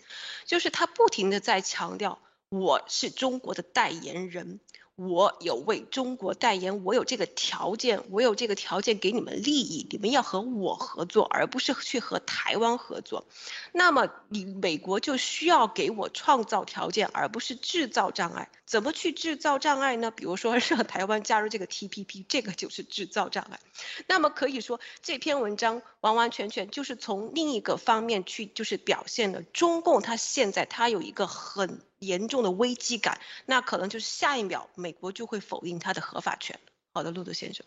[0.45, 2.19] 就是他不停的在强调
[2.49, 4.59] 我是中国的代言人。
[4.95, 13.25] 我有为中国代言，我有这个条件，我有这个条件给你们利益，你们要和我合作，而不是去和台湾合作。
[13.73, 18.49] 那么你美国就需要给我创造条件，而不是制造障碍。
[18.65, 20.11] 怎么去制造障碍呢？
[20.11, 23.59] 比如说让台湾加入这个 TPP，这个就是制造障碍。
[24.07, 31.79] 那么可以说这篇文章完完全全就是从另一个方面去，就是表现了中共它现在它有一个很。
[31.99, 36.59] 严重的危机感，那可能就是下一秒美国就会否定他的合法权。
[36.93, 37.65] 好的，路德先生，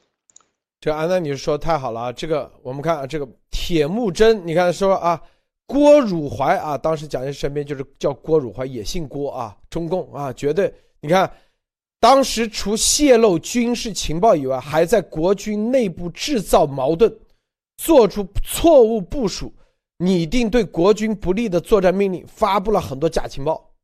[0.80, 2.12] 这安娜女士说太好了啊！
[2.12, 5.20] 这个我们看啊，这个铁木真，你看说啊，
[5.66, 11.32] 郭汝怀啊，当时蒋介石身边就是叫郭汝怀，也姓郭啊，中共啊，绝对你看，
[12.00, 17.16] 当时除泄露军事情报以外，还在国军内部制造矛盾，
[17.76, 19.52] 做出错误部署，
[19.98, 23.74] 拟定对国军不利的作战命令，发布了很多假情报。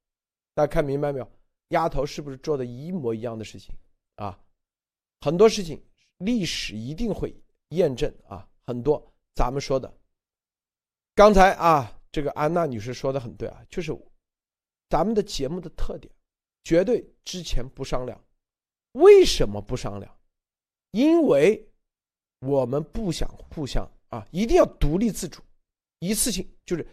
[0.54, 1.30] 大家看明白没有？
[1.68, 3.74] 丫头是不是做的一模一样的事情
[4.16, 4.38] 啊？
[5.20, 5.82] 很多事情
[6.18, 7.34] 历史一定会
[7.70, 8.46] 验证啊。
[8.66, 9.92] 很多咱们说的，
[11.14, 13.92] 刚才啊，这个安娜女士说的很对啊，就是
[14.88, 16.12] 咱们的节目的特点，
[16.64, 18.20] 绝对之前不商量。
[18.92, 20.16] 为什么不商量？
[20.90, 21.68] 因为
[22.40, 25.40] 我们不想互相啊，一定要独立自主，
[26.00, 26.86] 一次性就是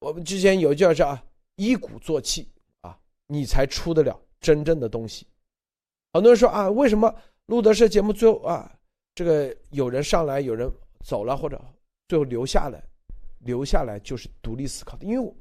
[0.00, 1.24] 我们之前有叫啊
[1.56, 2.50] 一鼓作气。
[2.80, 5.26] 啊你才出得了真正的东西。
[6.12, 7.12] 很多人说啊，为什么
[7.46, 8.78] 路德社节目最后啊，
[9.14, 10.70] 这个有人上来，有人
[11.02, 11.58] 走了，或者
[12.06, 12.82] 最后留下来，
[13.38, 15.06] 留下来就是独立思考的。
[15.06, 15.34] 因为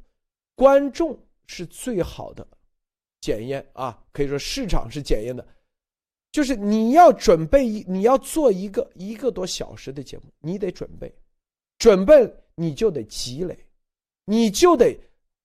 [0.55, 2.47] 观众是最好的
[3.23, 5.47] 检验啊，可以说市场是检验的。
[6.33, 11.09] 就是你要准备一，你要做一个一个多小时的节目，你得准备，
[11.77, 13.57] 准备你就得积累，
[14.25, 14.93] 你就得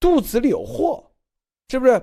[0.00, 1.08] 肚子里有货，
[1.68, 2.02] 是不是？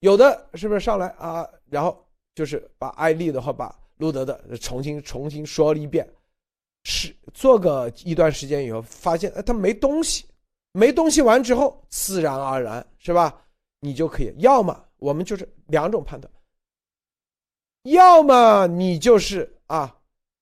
[0.00, 1.48] 有的是不是上来啊？
[1.66, 2.04] 然后
[2.34, 6.04] 就是把艾丽的话，把路德的重新重新说了一遍，
[6.82, 10.26] 是做个一段时间以后，发现哎他没东西，
[10.72, 13.40] 没东西完之后，自然而然是吧？
[13.80, 16.32] 你就可以，要么我们就是两种判断，
[17.82, 19.96] 要么你就是啊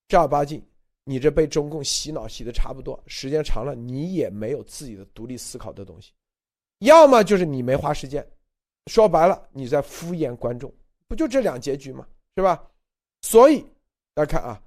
[0.09, 0.65] 正儿八经，
[1.05, 6.13] 你这被中共洗脑洗的差不多，时间长了你也没有自己的独立思考的东西，
[6.79, 8.27] 要么就是你没花时间。
[8.87, 10.71] 说白了，你在敷衍观众，
[11.09, 12.07] 不就这两结局吗？
[12.37, 12.63] 是吧？
[13.23, 13.65] 所以
[14.13, 14.63] 大家看啊，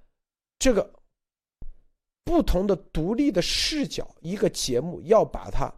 [0.57, 0.91] 这个
[2.23, 5.71] 不同的独立的视角，一个节目要把它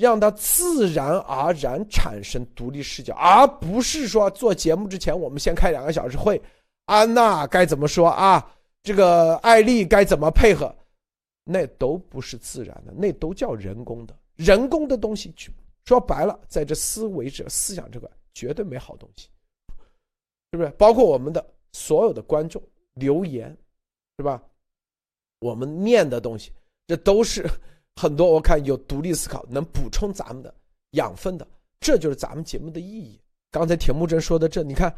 [0.00, 6.40] 让它自然而然产生独立视角，而不是说做节目之前我们先开两个小时会，
[6.86, 8.50] 安娜该怎么说啊？
[8.82, 10.74] 这个艾丽该怎么配合？
[11.44, 15.34] 那都不是自然的，那都叫人工的，人工的东西。
[15.84, 19.28] 说白了，在这思维者思想这块，绝对没好东西，
[20.52, 20.70] 是不是？
[20.78, 22.62] 包括我们的所有的观众
[22.94, 23.54] 留言，
[24.16, 24.42] 是吧？
[25.40, 26.52] 我们念的东西，
[26.86, 27.46] 这都是
[27.96, 30.54] 很多我看有独立思考，能补充咱们的
[30.92, 31.46] 养分的，
[31.80, 33.20] 这就是咱们节目的意义。
[33.50, 34.94] 刚才铁木真说的这，你看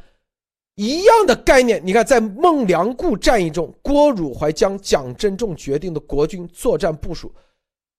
[0.74, 7.34] 一样的概念，你看在孟良崮战役中，郭汝怀将蒋珍重决定的国军作战部署，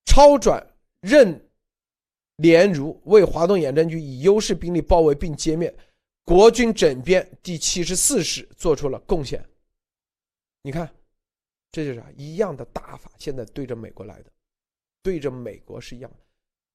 [0.05, 0.65] 超转
[1.01, 1.39] 任。
[2.37, 5.73] 连如为华东远征军以优势兵力包围并歼灭
[6.25, 9.41] 国军整编第七十四师做出了贡献。
[10.63, 10.91] 你看，
[11.71, 13.11] 这就是一样的打法。
[13.19, 14.31] 现在对着美国来的，
[15.03, 16.09] 对着美国是一样，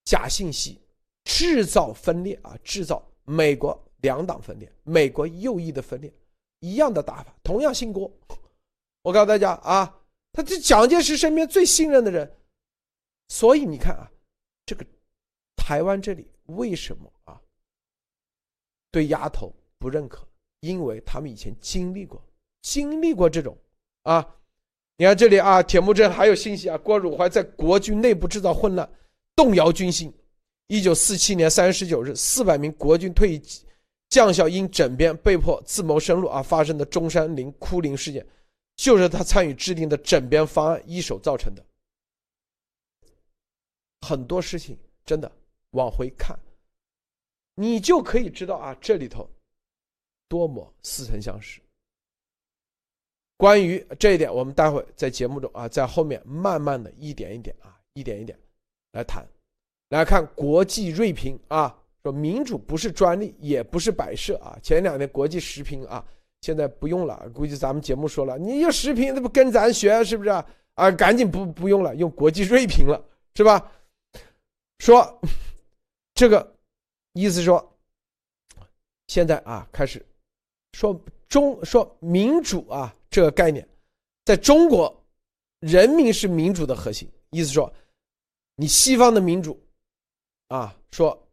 [0.05, 0.79] 假信息
[1.25, 6.13] 制造分裂啊，制造美国两党分裂，美国右翼的分裂，
[6.61, 8.13] 一样的打法，同样姓郭。
[9.03, 12.37] 我告诉大家啊，他这蒋介石身边最信任的人，
[13.29, 14.13] 所以你看啊，
[14.67, 14.85] 这个
[15.57, 17.41] 台湾这里为什么啊
[18.91, 20.29] 对丫头不认可？
[20.61, 22.23] 因为他们以前经历过，
[22.61, 23.57] 经历过这种
[24.03, 24.35] 啊。
[25.01, 28.91] 你看这里啊，铁木真还有信息啊，郭汝怀在国军内部制造混乱，
[29.37, 30.13] 动摇军心。
[30.67, 33.43] 一九四七年三月十九日，四百名国军退役
[34.09, 38.27] 将校因整编被迫自谋生路而发生的中山陵哭灵事件，
[38.75, 41.65] 就是他参与制定的整编方案一手造成的。
[44.01, 44.77] 很多事情
[45.07, 45.31] 真的
[45.71, 46.37] 往回看，
[47.55, 49.31] 你就可以知道啊，这里头
[50.29, 51.61] 多么似曾相识。
[53.39, 58.37] 关于这一点，我们待会在节目中啊，在后面慢慢的一点一点啊，一点一点
[58.93, 59.25] 来谈。
[59.91, 64.59] 来看国际锐评啊，说民主不是专利，也不是摆设啊。
[64.61, 66.05] 前两天国际时评啊，
[66.41, 70.91] 现在不用了，估计咱们节目说了，你要时评，那不跟咱学是不是啊啊？
[70.91, 73.03] 赶紧不不用了，用国际锐评了，
[73.35, 73.73] 是吧？
[74.81, 75.21] 说
[76.13, 76.55] 这个
[77.13, 77.79] 意思说，
[79.07, 80.05] 现在啊开始
[80.73, 83.67] 说中说民主啊这个概念，
[84.25, 85.05] 在中国，
[85.61, 87.09] 人民是民主的核心。
[87.31, 87.73] 意思说，
[88.57, 89.59] 你西方的民主。
[90.49, 91.29] 啊，说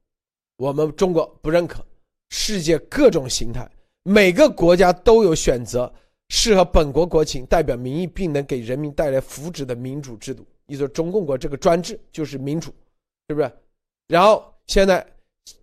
[0.58, 1.82] 我们中国不认可
[2.30, 3.66] 世界各种形态，
[4.04, 5.90] 每个国家都有选择
[6.28, 10.46] 适合本国国情、代表民意并能给人民带来福祉的民主制度。
[10.68, 12.74] 意思说，中共国这个专制就是民主，
[13.30, 13.50] 是不是？
[14.08, 15.06] 然后现在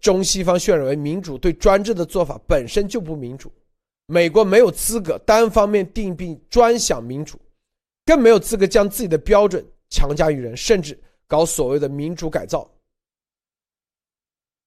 [0.00, 3.52] 中西方渲染为民主，对专制的做法本身就不民主。
[4.12, 7.40] 美国没有资格单方面定并专享民主，
[8.04, 12.70] 更没有资格将自己的标准强加于人，甚至搞所谓的民主改造。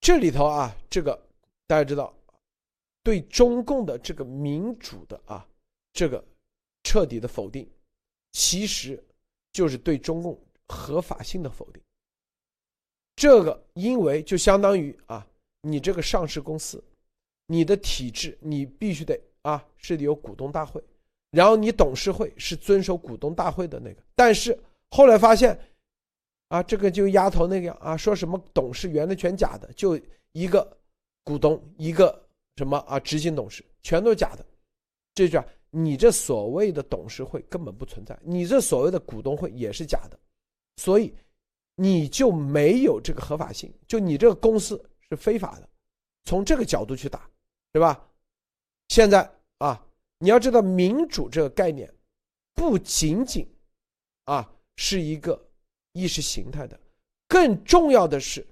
[0.02, 1.16] 这里头啊，这个
[1.68, 2.12] 大家知道，
[3.04, 5.48] 对中共的这个民主的啊，
[5.94, 6.26] 这个
[6.82, 7.70] 彻底的否定，
[8.32, 9.00] 其实
[9.52, 10.36] 就是对中共
[10.70, 11.80] 合法性的否定。
[13.16, 15.24] 这个因为就相当于啊，
[15.62, 16.84] 你这个上市公司，
[17.46, 19.16] 你的体制你必须得
[19.50, 20.84] 啊是有股东大会，
[21.32, 24.58] 然后你董事会是遵守股东大会的那个，但是
[24.90, 25.58] 后来发现。
[26.48, 30.00] 啊，这个就丫头那个啊，说什么董事员的全假的，就
[30.32, 30.78] 一个
[31.24, 32.24] 股东，一个
[32.56, 34.46] 什么啊，执行董事全都是假的，
[35.16, 40.18] 这叫你这所谓的董事会根本不存在，你这所谓的股东会也是假的，
[40.78, 41.12] 所以
[41.76, 44.80] 你就没有这个合法性，就你这个公司
[45.10, 45.68] 是非法的，
[46.26, 47.28] 从这个角度去打，
[47.74, 48.08] 对吧？
[48.90, 49.86] 现在啊，
[50.20, 51.92] 你要知道民主这个概念，
[52.54, 53.48] 不仅仅
[54.26, 55.42] 啊是一个。
[55.98, 56.78] 意识形态的，
[57.26, 58.46] 更重要的是，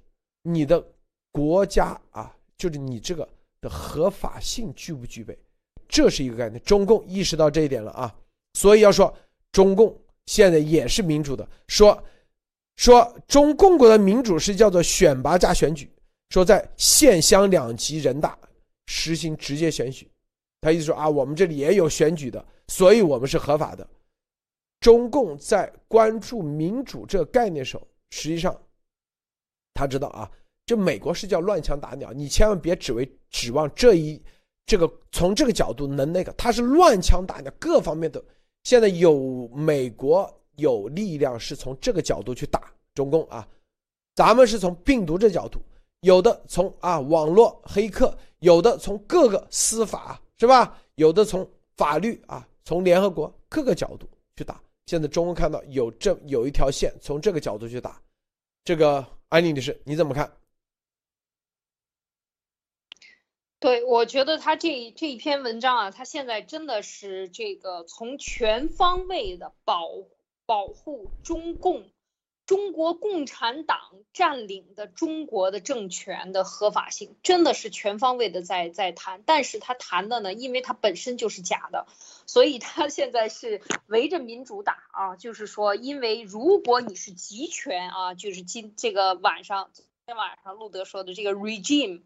[0.44, 0.82] 你的
[1.30, 3.28] 国家啊，就是你这个
[3.60, 5.38] 的合法性具不具备，
[5.90, 6.58] 这是一个概念。
[6.64, 8.16] 中共意识到这一点了啊，
[8.54, 9.14] 所以要说
[9.52, 9.94] 中共
[10.28, 12.02] 现在也是民主的，说
[12.78, 15.92] 说中共国的民主是叫做选拔加选举，
[16.30, 18.40] 说在县乡两级人大
[18.86, 20.10] 实行直接选举，
[20.64, 23.86] 他意思说啊，我们这里也有选举的，所以我们是合法的。
[24.80, 28.58] 中共在关注民主这个概念时候，实际上
[29.74, 30.32] 他知道啊，
[30.66, 34.22] 这美国是叫乱枪打鸟，你千万别只为指望这一
[34.66, 38.24] 这个从这个角度能那个，他是乱枪打鸟，各方面的
[38.64, 43.46] 现在有美国有力量是从这个角度去打中共啊，
[44.16, 45.60] 咱们是从病毒这角度，
[46.02, 54.62] 有的从啊网络黑客，有的从各个司法是吧，有的从法律啊，从联合国各个角度去打。
[54.86, 58.02] 现在中国看到有这有一条线，从这个角度去打，
[58.66, 60.36] 这个安妮女士你怎么看？
[63.60, 69.88] 对，我觉得他这这一篇文章啊，他现在真的是这个从全方位的保
[70.46, 71.90] 保护中共。
[72.46, 73.80] 中国共产党
[74.12, 81.88] 占领的中国的政权的合法性，真的是全方位的在在谈，但是他谈的呢，因为它本身就是假的，
[82.26, 92.02] 所以他现在是围着民主打啊，就是说，因为如果你是集权啊，就是今这个晚上今天晚上路德说的这个 regime，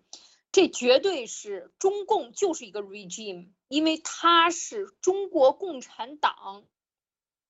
[0.52, 6.64] 这绝对是中共就是一个 regime，因为它是中国共产党，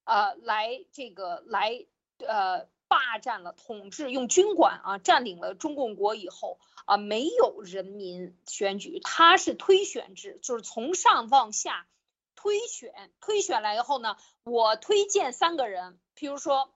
[0.05, 1.85] 呃，来这个来
[2.19, 2.65] 呃。
[2.87, 11.87] 霸占了统治，用军管啊占领了中共国以后啊，没有人民选举，他是推选制，就是从上往下
[12.35, 16.71] 推选，推选来以后呢，我推荐三个人，譬如说，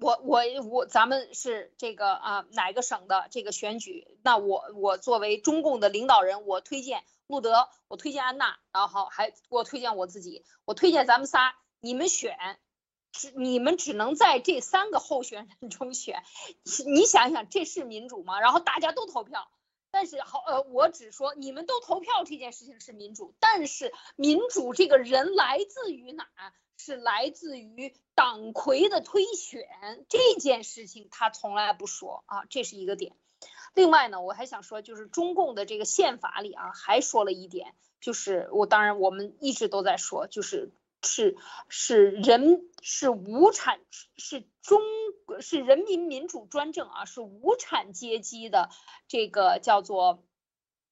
[0.00, 12.58] 我我我，咱们是这个啊哪个省的这个选举，那我我作为中共的领导人，我推荐路德，我推荐安娜，然后还我推荐我自己，我推荐咱们仨，你们选，
[13.12, 16.24] 只你们只能在这三个候选人中选，
[16.86, 18.40] 你想想这是民主吗？
[18.40, 19.48] 然后大家都投票。
[19.90, 26.26] 但是好，呃，我只说你们都投票这件事情是民主，但是民主这个人来自于哪？
[26.78, 29.68] 是来自于党魁的推选
[30.08, 33.14] 这件事情，他从来不说啊，这是一个点。
[33.72, 40.72] 另外呢，我还想说，就是中共的这个宪法里啊，还说了一点，就是我当然我们一直都在说，就是
[41.02, 41.36] 是
[41.68, 43.80] 是人是无产
[44.16, 44.80] 是中
[45.40, 48.70] 是人民民主专政啊，是无产阶级的
[49.08, 50.24] 这个叫做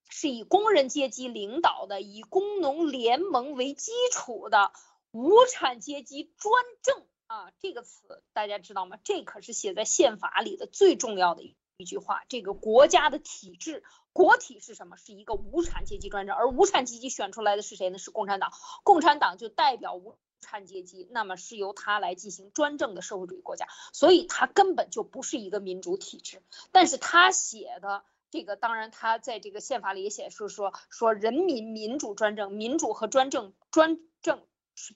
[0.08, 4.72] 是以工人阶级领导的，以工农联盟为基础的。
[5.12, 8.96] 无产阶级专政啊，这个词大家知道吗？
[9.02, 12.22] 这可是写在宪法里的最重要的一一句话。
[12.28, 14.96] 这个国家的体制，国体是什么？
[14.96, 17.98] 是一个无产阶级专政，而无产阶级选出来的是谁呢？
[17.98, 18.52] 是共产党。
[18.84, 26.42] 共产党就代表无产阶级，那么是由他来进行专政的社会主义国家，所以它根本就不是一个民主体制。
[26.72, 34.42] 但是他写的这个，当然他在这个宪法里也写说说说人民民主专政，民主和专政专政。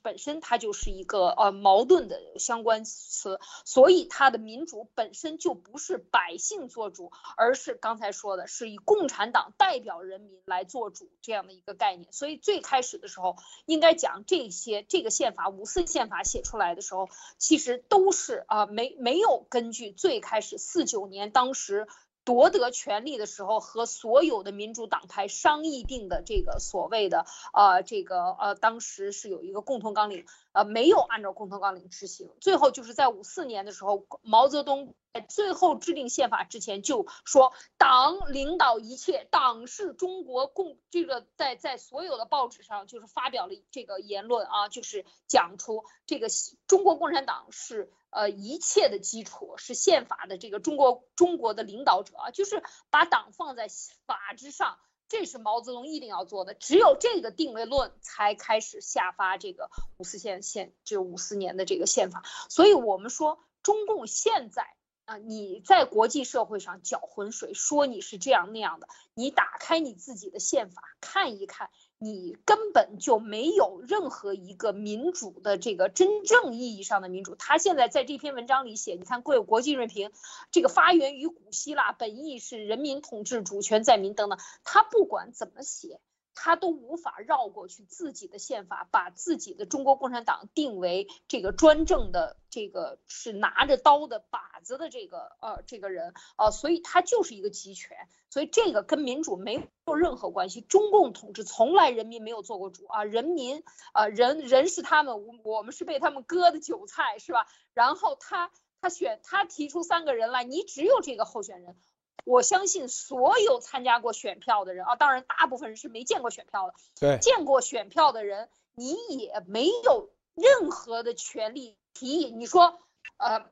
[0.03, 12.13] 本身它就是一个呃矛盾的相关词，所以它的民主本身就不是百姓做主，而是刚才说的是以共产党代表人民来做主这样的一个概念。
[12.13, 17.09] 所以最开始的时候应该讲这些，这个宪法五四宪法写出来的时候，
[17.39, 21.87] 其实都是啊没没有根据最开始四九年当时。
[22.25, 32.31] 夺得权力的时候，和所有的民主党派商议定的这个所谓的呃这个呃，当时是有一个共同纲领，呃，没有按照共同纲领执行。
[32.41, 46.29] 最后就是在五四年的时候，毛泽东在最后制定宪法之前就说，党领导一切，党是中国共这个在在所有的报纸上就是发表了这个言论啊，就是讲出这个
[46.67, 47.93] 中国共产党是。
[48.15, 53.67] 呃，一切的基础是宪法的这个中国中国的领导者啊，就是把党放在
[54.07, 56.55] 法之上，这是毛泽东一定要做的。
[56.55, 62.23] 只有这个定位论才开始下发这个五四宪宪，就五四年的这个宪法。
[62.49, 64.65] 所以我们说，中共现在
[65.07, 71.69] 啊，你在国际社会上搅浑水，说你是这样那样的，你打开你自己的宪法看一看。
[71.99, 77.35] 你根本就没有任何一个民主的这个真正意义上的民主。
[77.35, 80.11] 他现在在这篇文章里写，你看国有国际润评，
[80.51, 84.39] 这个发源于古希腊，本意是人民统治，主权在民等等。
[84.65, 86.01] 他不管怎么写。
[86.35, 97.97] 他都无法绕过去自己的宪法，把自己的中国共产党定为这个专政的这个是拿着刀的把子的这个呃这个人呃，所以他就是一个集权，
[98.31, 100.61] 所以这个跟民主没有任何关系。
[100.61, 103.63] 中共统治从来人民没有做过主啊，人民
[103.93, 107.47] 啊人人是他们，我们是被他们割的韭菜是吧？
[107.73, 111.77] 然后他他选他提出三个人来，你只有这个候选人。
[112.25, 116.75] 我相信所有参加过选票的人啊，当然大部分人是没见过选票的。
[116.99, 122.31] 对，见过选票的人，你也没有任何的权利提议。
[122.31, 122.81] 你说，
[123.19, 123.51] 呃，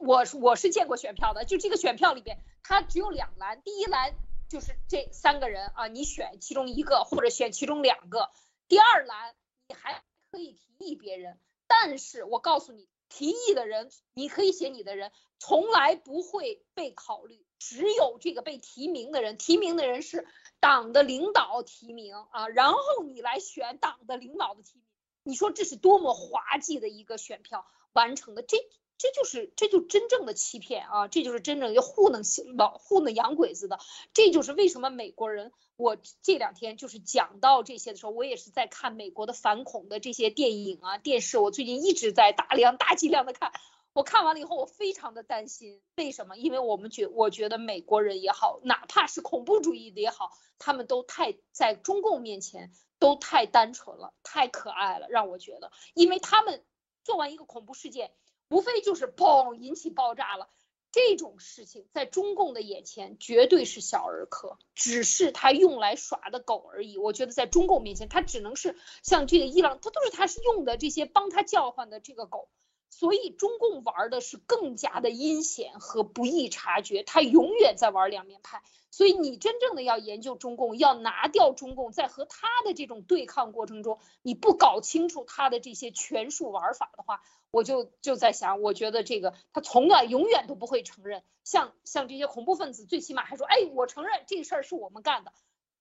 [0.00, 4.14] 我我是见过选票的，就这个选票里边，它只有两栏，第一栏
[4.48, 8.30] 就是这三个人啊，你选其中一个或者选其中两个，
[8.68, 9.34] 第二栏
[9.66, 15.10] 你还可以提议别人，但是我告诉你，提议的人你可以写你的人，
[15.40, 17.44] 从来不会被考虑。
[17.66, 20.26] 只有这个被提名的人，提名的人是
[20.60, 24.84] 党的领导提名啊，然后你来选党的领导的提名，
[25.22, 28.58] 你说这是多么滑稽的一个选票完成的，这
[28.98, 32.20] 这就是这就真正的欺骗啊，这就是真正要糊弄
[32.58, 33.78] 老糊弄洋鬼子的，
[34.12, 43.52] 这就是为什么美国人，我这两天就是讲到这些的时候，我也是在看美国的反恐的这些电影啊电视，我最近一直在大量大剂量的看。
[43.94, 45.80] 我看完了以后，我非常的担心。
[45.96, 46.36] 为什么？
[46.36, 56.64] 因为我们觉，我觉得美国人也好，哪怕是恐怖主义的也好，他们都太在中共面前都太单纯了，太可爱了，让我觉得，因为他们
[57.04, 58.12] 做完一个恐怖事件，
[58.48, 60.48] 无非就是嘣引起爆炸了，
[60.90, 66.98] 这种事情在中共的眼前绝对是小儿科，只是他用来耍的狗而已。
[66.98, 72.48] 我觉得在中共面前，他只能是像这个伊朗，他都是他是用的这些帮他叫唤的这个狗。
[72.96, 78.62] 所以中共玩的是更加的阴险和不易察觉，他永远在玩两面派。
[78.92, 91.24] 所以你真正的要研究中共，要拿掉中共，在和他的这种对抗过程中，你不搞清楚他的这些权术玩法的话，我就就在想，我觉得这个他从来永远都不会承认。
[91.42, 95.32] 像像这些恐怖分子，最起码还说，哎，我承认这事儿是我们干的。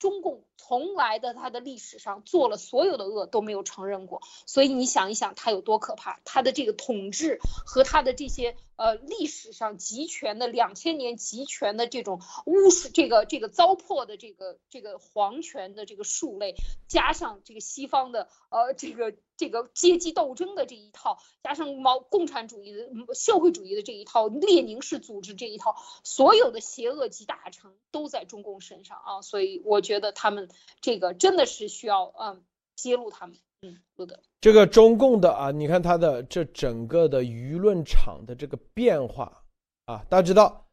[0.03, 16.55] 中共从来的他的历史上做了所有的恶都没有承认过，所以你想一想他有多可怕，他的这个统治和他的这些呃历史上集权的两千年集权的这种巫术，这个这个糟粕的这个这个皇权的这个数类，
[16.89, 25.75] 加上这个西方的呃这个这个阶级斗争的这一套，加上毛共产主义的社会主义的这一套，列宁式组织这一套，
[26.05, 30.47] 所有的邪恶集大成都在中共身上啊，所以我觉得他们
[30.79, 32.45] 这个真的是需要嗯
[32.77, 34.17] 揭露他们，嗯，路德。
[34.39, 39.43] 这个中共的啊，你看它的这整个的舆论场的这个变化
[39.87, 40.65] 啊，大家知道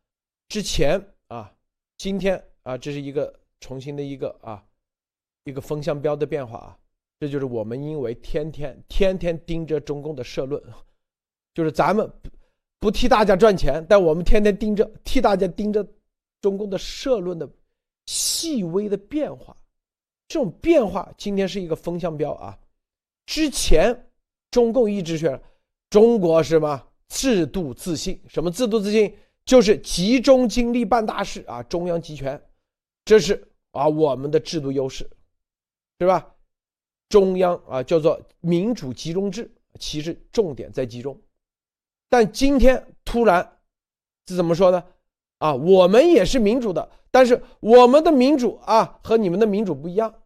[0.47, 1.53] 之前啊，
[1.97, 4.65] 今天啊，这是一个重新的一个啊
[5.43, 6.79] 一个风向标的变化啊，
[7.21, 10.61] 这就是我们因为天天天天盯着中共的社论，
[11.53, 12.11] 就是咱们
[12.79, 15.87] 不替大家赚钱，但我们天天盯着替大家盯着
[16.41, 17.47] 中共的社论的
[18.07, 19.55] 细微的变化，
[20.29, 22.59] 这种变化今天是一个风向标啊。
[23.27, 24.09] 之前，
[24.51, 25.39] 中共一直说
[25.91, 29.15] 中国什么制度自信，什么制度自信，
[29.45, 32.43] 就是集中精力办大事啊，中央集权，
[33.05, 35.07] 这是啊我们的制度优势，
[35.99, 36.35] 是吧？
[37.11, 41.21] 中央啊叫做民主集中制，其实重点在集中。
[42.09, 43.61] 但今天突然
[44.27, 44.83] 是怎么说呢？
[45.41, 50.23] 啊，我们也是民主的，但是我们的民主啊和你们的民主不一样。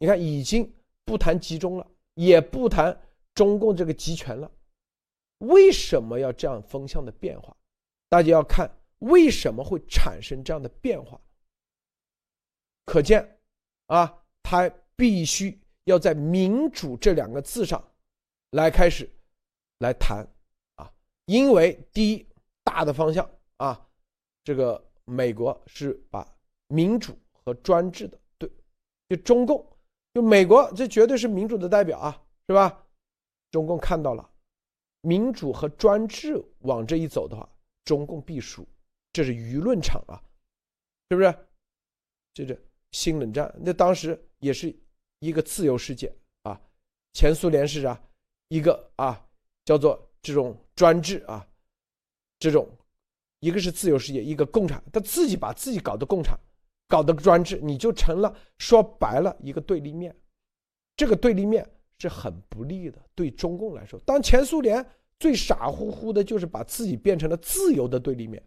[0.00, 0.72] 你看，已经。
[1.08, 3.00] 不谈集中了，也不谈
[3.32, 4.50] 中共这个集权了，
[5.38, 7.56] 为什么要这样风向的变化？
[8.08, 11.20] 大家要看为什么会产生这样的变化。
[12.86, 13.38] 可见，
[13.86, 17.82] 啊，他必须要在“民主”这两个字上
[18.50, 19.10] 来开始
[19.78, 20.24] 来谈
[20.76, 20.92] 啊，
[21.24, 22.26] 因为第一
[22.62, 23.88] 大的方向啊，
[24.44, 26.24] 这个美国是把
[26.68, 28.50] 民主和专制的对，
[29.08, 29.64] 就中共。
[30.12, 32.86] 就美国，这绝对是民主的代表啊，是吧？
[33.50, 34.30] 中共看到了，
[35.02, 37.46] 民主和专制往这一走的话，
[37.84, 38.66] 中共必输，
[39.12, 40.16] 这是舆论场啊，
[41.10, 41.34] 是不是？
[42.32, 44.74] 这是新冷战，那当时也是
[45.26, 46.60] 一个自由世界啊，
[47.12, 48.00] 前苏联是啊，
[48.48, 49.26] 一个啊
[49.64, 51.44] 叫做这种专制啊，
[52.38, 52.68] 这种
[53.40, 56.38] 一个是自由世界，一个共产，他自己把自己搞得共产。
[56.88, 60.14] 搞的专制，你就成了说白了一个对立面，
[60.96, 63.98] 这个对立面是很不利的，对中共来说。
[64.06, 64.86] 当前苏联
[65.18, 68.40] 最傻乎乎的就是把自己变成了自由的对立面，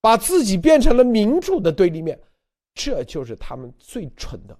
[0.00, 2.20] 把自己变成了民主的对立面，
[2.74, 4.58] 这就是他们最蠢的。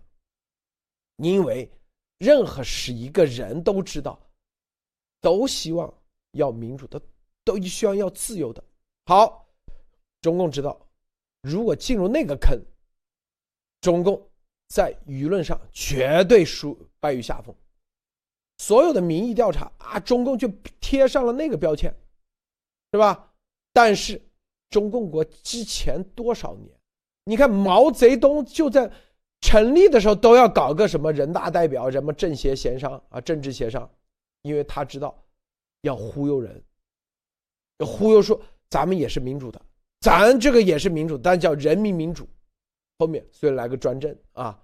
[1.16, 1.70] 因为
[2.18, 4.18] 任何是一个人都知道，
[5.20, 5.92] 都希望
[6.32, 7.00] 要民主的，
[7.44, 8.62] 都希望要自由的。
[9.06, 9.46] 好，
[10.20, 10.88] 中共知道，
[11.42, 12.60] 如果进入那个坑。
[13.82, 14.20] 中共
[14.68, 17.54] 在舆论上绝对输败于下风，
[18.58, 20.48] 所有的民意调查啊，中共就
[20.80, 21.94] 贴上了那个标签，
[22.90, 23.32] 是吧？
[23.72, 24.20] 但是
[24.70, 26.76] 中共国之前多少年，
[27.26, 28.90] 你看毛泽东就在
[29.40, 33.88] 成立的时候都要搞个什么人大代表，什么政协协商啊，政治协商，
[34.42, 35.16] 因为他知道
[35.82, 36.62] 要忽悠人，
[37.78, 39.60] 要忽悠说咱们也是民主的，
[40.00, 42.28] 咱这个也是民主，但叫人民民主。
[42.98, 44.58] 后面所以来个专政啊！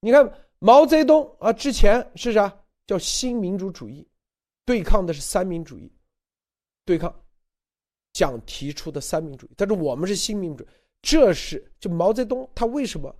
[0.00, 2.50] 你看毛泽东啊，之前是啥
[2.86, 4.08] 叫新民主主义，
[4.64, 5.92] 对抗的是三民主义，
[6.86, 7.14] 对抗
[8.14, 9.50] 讲提出的三民主义。
[9.54, 10.66] 但是我们是新民主，
[11.02, 13.14] 这是就毛泽东他为什么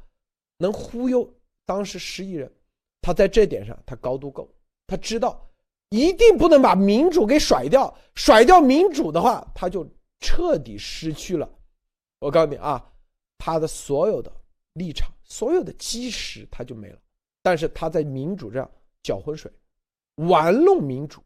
[0.60, 1.28] 能忽悠
[1.64, 2.52] 当时十亿人？
[3.00, 4.48] 他在这点上他高度够，
[4.86, 5.50] 他知道
[5.88, 9.88] 一定不能把民主给甩掉，甩掉民主的话，他就
[10.20, 11.50] 彻底失去了。
[12.20, 12.86] 我告诉你啊。
[13.42, 14.30] 他的所有的
[14.74, 16.98] 立场，所有的基石，他就没了。
[17.40, 18.70] 但是他在民主上
[19.02, 19.50] 搅浑水，
[20.16, 21.22] 玩弄民主，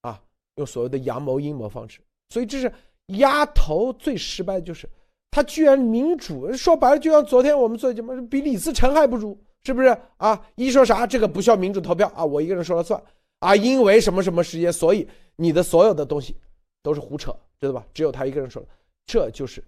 [0.00, 0.18] 啊，
[0.54, 2.00] 用所谓的阳谋阴谋方式。
[2.30, 2.72] 所以这是
[3.18, 4.88] 压头最失败的就是
[5.32, 9.88] 他居然民主，说白了就像昨天我们做节目，比李自成还不如，是不是
[10.18, 10.46] 啊？
[10.56, 13.02] 一说啥这个不需要民主投票啊，我一个人说了算
[13.38, 16.36] 啊，因为什么什么时间，所以你的所有的东西
[16.82, 17.86] 都是胡扯，知道吧？
[17.94, 18.68] 只有他一个人说了，
[19.06, 19.64] 这就是。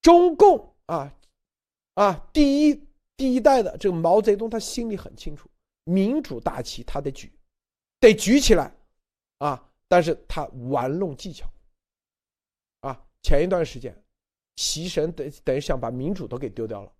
[0.00, 1.14] 中共啊，
[1.94, 2.82] 啊，第一
[3.16, 5.48] 第一代的这个毛泽东，他心里很清楚，
[5.84, 7.30] 民主大旗他得举，
[8.00, 8.74] 得举起来，
[9.38, 11.46] 啊，但是他玩弄技巧，
[12.80, 13.94] 啊，前一段时间，
[14.56, 16.92] 习神等等于想把民主都给丢掉了，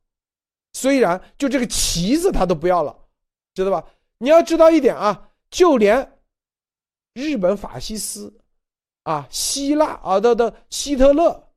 [0.72, 2.96] 虽然就这个旗子他都不要了，
[3.54, 3.88] 知道吧？
[4.18, 6.18] 你要知道一点啊，就连
[7.12, 8.40] 日本法西斯，
[9.02, 11.52] 啊，希腊啊的的希特勒。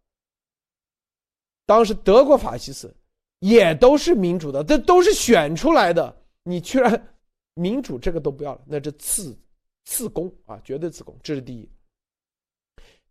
[1.65, 2.95] 当时德国法西斯
[3.39, 6.15] 也都是民主的，这都是选出来的。
[6.43, 7.15] 你居然
[7.55, 9.37] 民主这个都不要了，那这次
[9.85, 11.69] 次公啊，绝对次公，这是第一。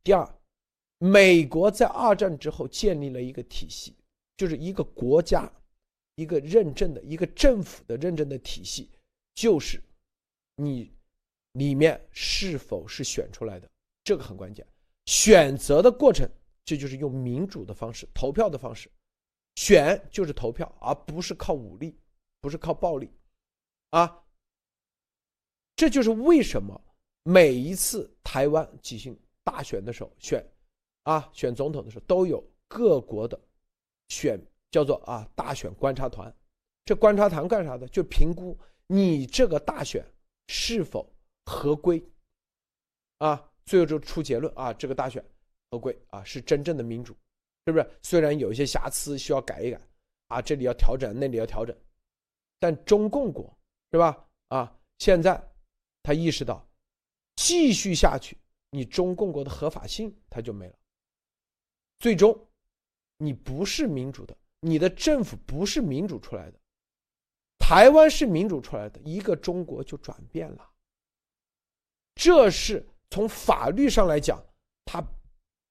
[0.02, 0.26] 第二，
[0.98, 3.94] 美国在二战之后建立了一个体系，
[4.36, 5.50] 就是一个国家
[6.14, 8.90] 一个认证的一个政府的认证的体系，
[9.34, 9.82] 就是
[10.56, 10.90] 你
[11.52, 13.68] 里面是否是选出来的，
[14.04, 14.66] 这个很关键。
[15.04, 16.28] 选择的过程，
[16.64, 18.90] 这就是用民主的方式投票的方式，
[19.56, 21.94] 选就是投票，而不是靠武力，
[22.40, 23.10] 不是靠暴力，
[23.90, 24.24] 啊，
[25.76, 26.82] 这就是为什么
[27.22, 29.18] 每一次台湾举行。
[29.44, 30.44] 大选的时候选，
[31.06, 33.40] 啊，选总统的时候都有各国的
[34.08, 34.40] 选
[34.72, 36.34] 叫做啊大选观察团，
[36.84, 37.86] 这观察团干啥的？
[37.88, 38.58] 就评估
[38.88, 40.04] 你这个大选
[40.48, 41.08] 是否
[41.44, 42.04] 合规，
[43.18, 45.24] 啊，最后就出结论啊，这个大选
[45.70, 47.16] 合规啊，是真正的民主，
[47.66, 47.88] 是不是？
[48.02, 49.80] 虽然有一些瑕疵需要改一改，
[50.26, 51.76] 啊，这里要调整，那里要调整，
[52.58, 53.56] 但中共国
[53.92, 54.26] 是吧？
[54.48, 55.40] 啊，现在
[56.02, 56.68] 他意识到
[57.36, 58.36] 继续下去。
[58.70, 60.74] 你中共国的合法性它就没了，
[61.98, 62.38] 最终，
[63.18, 66.58] 你不是民主的，你的政府不是民主出来的，
[67.58, 70.70] 台湾是民主出来的，一个中国就转变了。
[72.14, 74.42] 这是从法律上来讲，
[74.84, 75.02] 它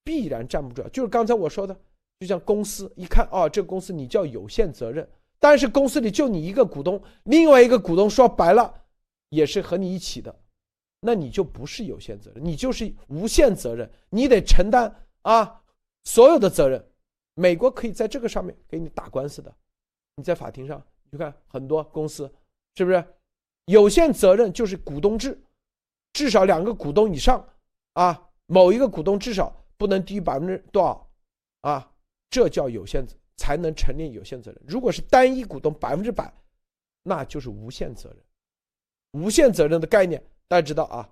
[0.03, 0.87] 必然站不住。
[0.89, 1.79] 就是刚才我说的，
[2.19, 5.07] 就像公司一看啊，这个公司你叫有限责任，
[5.39, 8.83] 但是公司里就你一个股东，另外一个股东说白了，
[9.29, 10.35] 也是和你一起的。
[11.01, 15.61] 那你就不是有限责任，你就是无限责任，你得承担啊
[16.05, 16.83] 所有的责任。
[17.37, 19.53] 美国可以在这个上面给你打官司的，
[20.15, 22.33] 你在法庭上，你看很多公司
[22.75, 23.05] 是不是
[23.65, 25.37] 有限责任就是股东制，
[26.13, 27.45] 至少两个股东以上
[27.91, 31.11] 啊，某一个股东至少不能低于百分之多少
[31.59, 31.91] 啊，
[32.29, 34.61] 这叫有限责才能成立有限责任。
[34.65, 36.33] 如果是单一股东百分之百，
[37.03, 38.17] 那就是无限责任。
[39.11, 40.25] 无限责任的概念。
[40.47, 41.09] 大家知道啊，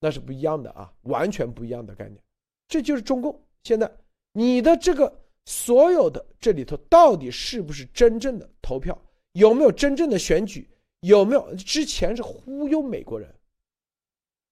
[0.00, 2.18] 那是不一样的啊，完全不一样的概念。
[2.66, 3.90] 这就是中共现在
[4.36, 9.00] 你的这个所有的这里头到底是不是真正的投票，
[9.32, 10.68] 有没有真正的选举，
[11.00, 13.34] 有没有之前是忽悠美国人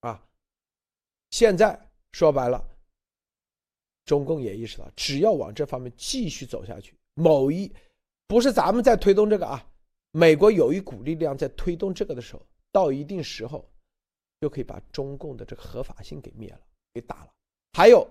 [0.00, 0.26] 啊？
[1.30, 1.78] 现在
[2.12, 2.66] 说白了，
[4.06, 7.70] 中共也意识到，只要往这方面继续走下去，某一
[8.26, 9.62] 不是咱们在推动这个啊，
[10.12, 12.40] 美国有一股力量在推动这个的时候，
[12.72, 13.68] 到一定时候。
[14.40, 16.60] 就可以把中共的这个合法性给灭了，
[16.92, 17.30] 给打了。
[17.72, 18.06] 还有，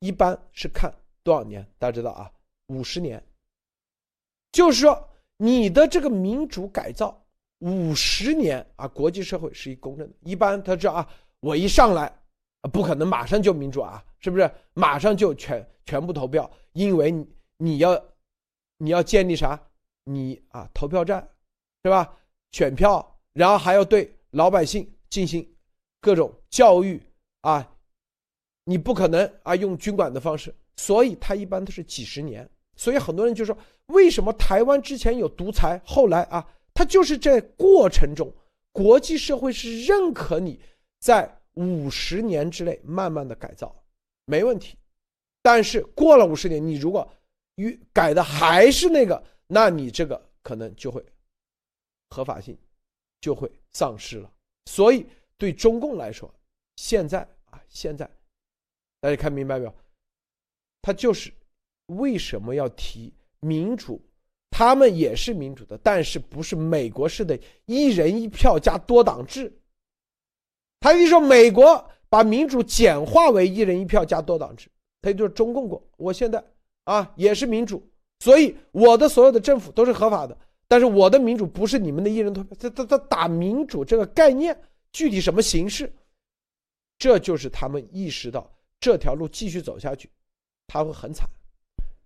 [0.00, 1.66] 一般是看多少年？
[1.78, 2.30] 大家知道啊，
[2.66, 3.22] 五十年。
[4.52, 7.24] 就是说，你的这个民主改造
[7.60, 10.16] 五十年啊，国际社会是一公认的。
[10.22, 11.08] 一般他知道啊，
[11.40, 12.12] 我一上来，
[12.72, 14.50] 不可能马上就民主啊，是不是？
[14.74, 17.28] 马上就全全部投票，因为你
[17.58, 18.04] 你要
[18.78, 19.58] 你要建立啥？
[20.04, 21.28] 你啊，投票站
[21.84, 22.18] 是吧？
[22.52, 24.90] 选票，然后还要对老百姓。
[25.10, 25.44] 进行
[26.00, 27.02] 各种教育
[27.40, 27.68] 啊，
[28.64, 32.48] 你不可能啊用军管的方式，所以他一般都是几十年。
[32.76, 33.56] 所以很多人就说，
[33.86, 38.32] 为什么台湾之前有独裁，后来啊，他就是在过程中，
[38.72, 40.58] 国际社会是认可你
[40.98, 43.84] 在五十年之内慢慢的改造，
[44.24, 44.76] 没问题。
[45.42, 47.06] 但是过了五十年，你如果
[47.56, 51.04] 与改的还是那个，那你这个可能就会
[52.10, 52.56] 合法性
[53.20, 54.32] 就会丧失了。
[54.66, 55.06] 所以，
[55.36, 56.32] 对中共来说，
[56.76, 57.20] 现在
[57.50, 58.08] 啊，现在
[59.00, 59.74] 大家看明白没有？
[60.82, 61.32] 他就是
[61.86, 64.00] 为什么要提民主？
[64.50, 69.50] 他们也是民主的，但是不是美国式的一人一票加多党制。
[70.80, 74.68] 他一说美国把民主简化为一人一票加多党制，
[75.00, 75.82] 他就是中共国。
[75.96, 76.44] 我现在
[76.84, 77.82] 啊也是民主，
[78.18, 80.36] 所以我的所有的政府都是合法的。
[80.66, 84.58] 但是我的民主不是你们的一人投票，他他他打民主这个概念
[84.92, 85.90] 具体什么形式？
[86.98, 88.50] 这就是他们意识到
[88.80, 90.10] 这条路继续走下去，
[90.66, 91.28] 他会很惨。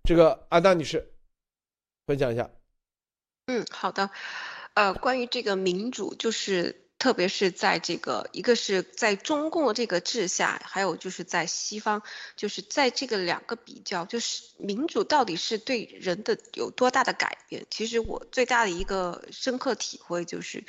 [0.03, 1.13] 这个安娜女士
[2.05, 2.49] 分享一下。
[3.47, 4.11] 嗯，好的。
[4.73, 6.81] 呃，关于这个民主，就是。
[6.97, 12.01] 特别是在这个，一个是在中共的这个治下，还有就是在西方，
[12.37, 17.67] 就是在这个两个比较，就是民主到底是对人的有多大的改变？
[17.69, 20.63] 其实我最大的一个深刻体会就是，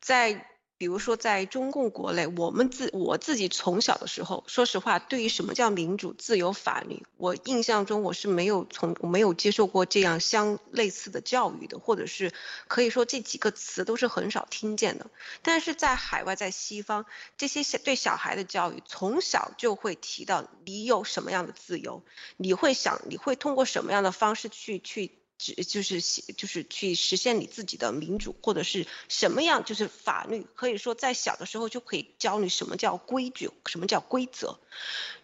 [0.00, 0.44] 在。
[0.80, 12.32] 比如说，在中共国内，我们自我自己从小的时候，说实话，对于什么叫民主、自由、法律，我印象中我是没有从没有接受过这样相类似的教育的，或者是
[12.66, 15.10] 可以说这几个词都是很少听见的。
[15.42, 17.04] 但是在海外，在西方，
[17.36, 22.02] 这些小对小孩的教育，从小就会提到你有什么样的自由，
[22.38, 25.19] 你会想你会通过什么样的方式去去。
[25.42, 34.58] 只就是就是去实现你自己的民主，或者是什么样，就是法律可以说在小的时候就可以教你什么叫规矩，什么叫规则。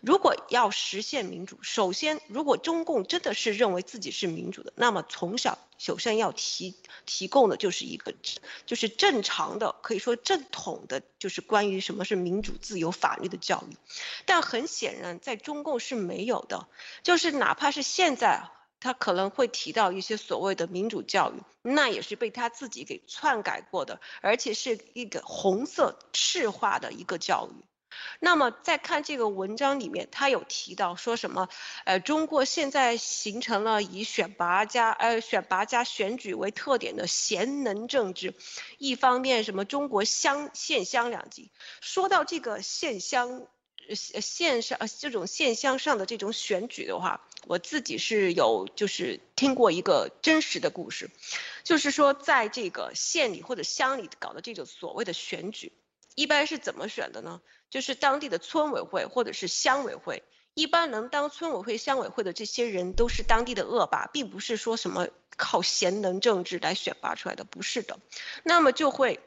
[0.01, 6.75] 如果要实现民主，首先，如果中共真的是认为自己是民主的，那么从小首先要提
[7.05, 8.15] 提供的就是一个
[8.65, 13.77] 就是正常的，可以说正统的，就是关于什么是民主、自由、法律的教育。
[14.25, 16.67] 但很显然，在中共是没有的，
[17.03, 18.49] 就是哪怕是现在。
[18.79, 27.65] 他可能会提到一些所谓的民主教育，那也是被他自己给篡改过的，而且是一个红色赤化的一个教育。
[28.21, 31.49] 那么再看这个文章里面，他有提到说什么？
[31.87, 38.35] 呃，中国现在形成了以选拔加呃选拔加选举为特点的贤能政治。
[38.77, 41.51] 一方面，什么中国乡县乡两级。
[41.81, 43.47] 说到这个县乡。
[43.95, 51.11] 线上呃这种线乡上的这种选举的话，我自己是有就是听过一个真实的故事，
[51.63, 55.73] 就是说在这个县里或者乡里搞的这种所谓的选举，
[56.15, 57.41] 一般是怎么选的呢？
[57.71, 60.23] 就是当地的村委会或者是乡委会，
[60.55, 67.99] 一般能当村委会、乡委会的这些人都是当地的恶霸，并不是说什么靠贤能政治来选拔出来的，不是的。
[68.45, 69.21] 那么就会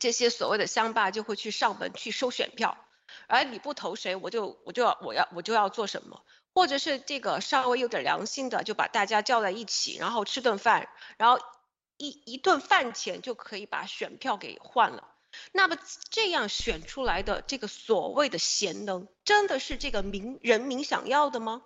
[0.00, 2.76] 这些所谓的乡霸就会去上门去收选票。
[3.30, 11.40] 而你不投谁，我就我就要我要我就要做什么，或者是这个稍微有点良心的，就把大家叫在一起，然后吃顿饭，然后
[11.96, 15.06] 一一顿饭钱就可以把选票给换了。
[15.52, 15.78] 那么
[16.10, 21.62] 这样选出来的这个所谓的贤能，真的是这个民人民想要的吗？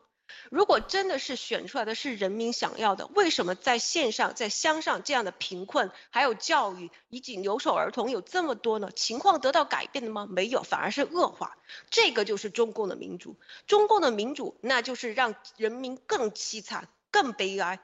[0.51, 8.91] 如果真的是选出来的是人民想要的，为什么在线上、在乡上这样的贫困、还有教育以及留守儿童有这么多呢？
[8.95, 10.27] 情况得到改变了吗？
[10.31, 11.57] 没有，反而是恶化。
[11.91, 13.37] 这个就是中共的民主。
[13.67, 17.81] 中共的民主，那就是让人民更凄惨、更悲哀。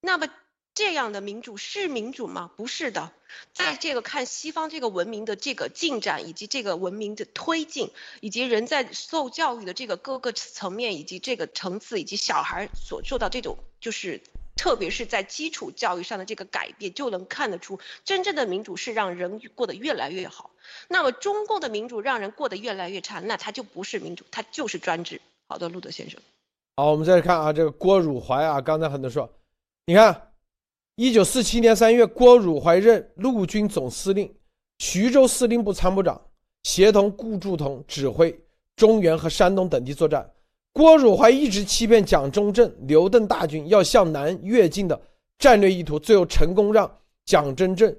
[0.00, 0.28] 那么。
[0.74, 2.50] 这样的民主是民主吗？
[2.56, 3.12] 不是的，
[3.52, 14.20] 在这个看西方这个文明的这个进展，以及这个文明的推进，以及人在受教育的这个各个层面，以及这个层次，以及小孩所受到这种，就是
[14.56, 20.50] 特别是在基础教育上的这个改变，就能看得出，真正的民主是让人过得越来越好。
[20.88, 25.20] 那么中共的民主让人过得越来越差，那它就不是民主，它就是专制。
[25.46, 26.20] 好的，路德先生。
[26.74, 29.32] 好，我们再看啊，这个郭汝怀啊，刚才很多说，
[29.86, 30.32] 你看。
[30.96, 34.32] 一九四七年三月，郭汝怀任陆军总司令、
[34.78, 36.20] 徐州司令部参谋长，
[36.62, 38.38] 协同顾祝同指挥
[38.76, 40.32] 中原和山东等地作战。
[40.72, 45.00] 郭汝怀一直欺骗蒋中正、刘邓大军要向南越境的
[45.36, 46.88] 战略意图，最后成功让
[47.24, 47.96] 蒋中正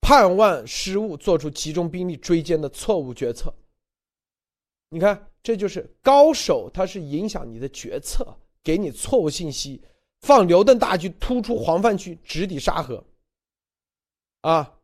[0.00, 3.54] 判断失误，做出集中兵力追歼的错误决策。
[4.88, 8.26] 你看，这就是高手，他是影响你的决策，
[8.60, 9.80] 给你错误信息。
[10.24, 13.04] 放刘邓大军突出黄泛区，直抵沙河。
[14.40, 14.78] 啊，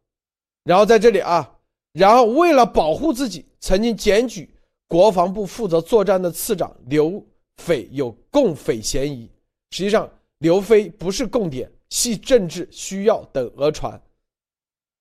[0.65, 1.59] 然后在这里啊，
[1.93, 4.55] 然后为了保护自己，曾经检举
[4.87, 7.27] 国防部负责作战的次长刘
[7.57, 9.31] 斐有共匪嫌疑。
[9.71, 13.99] 实际上，刘飞不是共谍，系政治需要等讹传。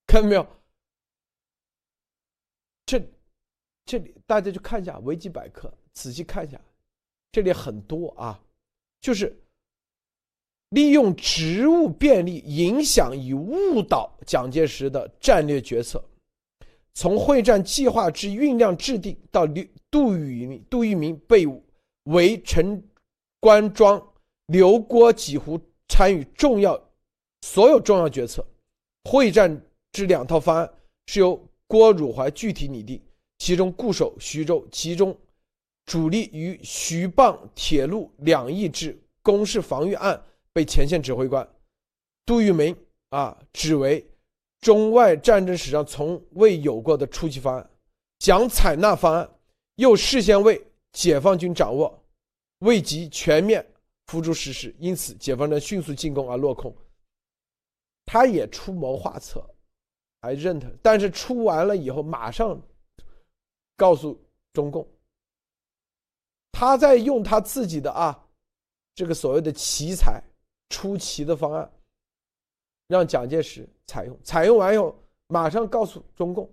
[0.08, 0.48] 看到没有？
[2.86, 3.02] 这
[3.86, 6.58] 这里大家去看一下维基百科，仔细看一下，
[7.30, 8.40] 这里很多啊，
[9.02, 9.38] 就是。
[10.70, 16.04] 利用职务便利影响与误导蒋介石的战略决策，
[16.94, 21.48] 从会战计划之酝酿制定到刘杜聿杜聿明被
[22.04, 22.84] 围陈
[23.40, 24.02] 官庄，
[24.48, 26.80] 刘郭几乎参与重要
[27.42, 28.46] 所有重要决策。
[29.06, 29.60] 会战
[29.92, 30.72] 之两套方案
[31.08, 33.02] 是由郭汝怀具体拟定，
[33.40, 35.18] 其中固守徐州，其中
[35.86, 40.22] 主力于徐蚌铁路两翼之攻势防御案。
[40.54, 41.48] 被前线指挥官
[42.26, 42.76] 杜聿明
[43.10, 44.06] 啊指为
[44.60, 47.70] 中外战争史上从未有过的出奇方案，
[48.20, 49.30] 想采纳方案
[49.76, 50.62] 又事先为
[50.92, 52.04] 解放军掌握，
[52.60, 53.66] 未及全面
[54.08, 56.76] 付诸实施，因此解放军迅速进攻而落空。
[58.06, 59.42] 他也出谋划策，
[60.22, 62.60] 还认他，但是出完了以后马上
[63.78, 64.20] 告诉
[64.52, 64.86] 中共，
[66.52, 68.28] 他在用他自己的啊
[68.94, 70.22] 这个所谓的奇才。
[70.70, 71.72] 出奇的方案，
[72.88, 74.96] 让蒋介石采用，采用完以后，
[75.28, 76.50] 马上告诉中共。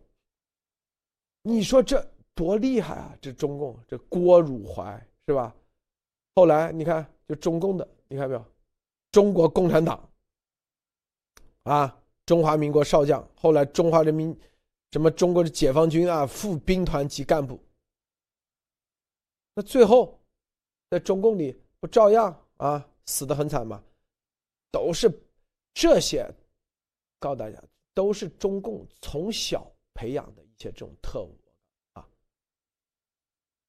[1.43, 3.17] 你说这多厉害啊！
[3.21, 5.55] 这中共这郭汝怀是吧？
[6.35, 8.45] 后来你看，就中共的，你看没有？
[9.13, 10.11] 中国共产党
[11.63, 14.37] 啊，中华民国少将，后来中华人民
[14.93, 17.59] 什么中国的解放军啊副兵团级干部，
[19.55, 20.21] 那最后
[20.91, 23.83] 在中共里不照样啊死的很惨吗？
[24.77, 25.11] 都是
[25.73, 26.31] 这些，
[27.19, 27.59] 告诉大家，
[27.95, 31.35] 都是中共从小培养的一些这种特务
[31.95, 32.07] 啊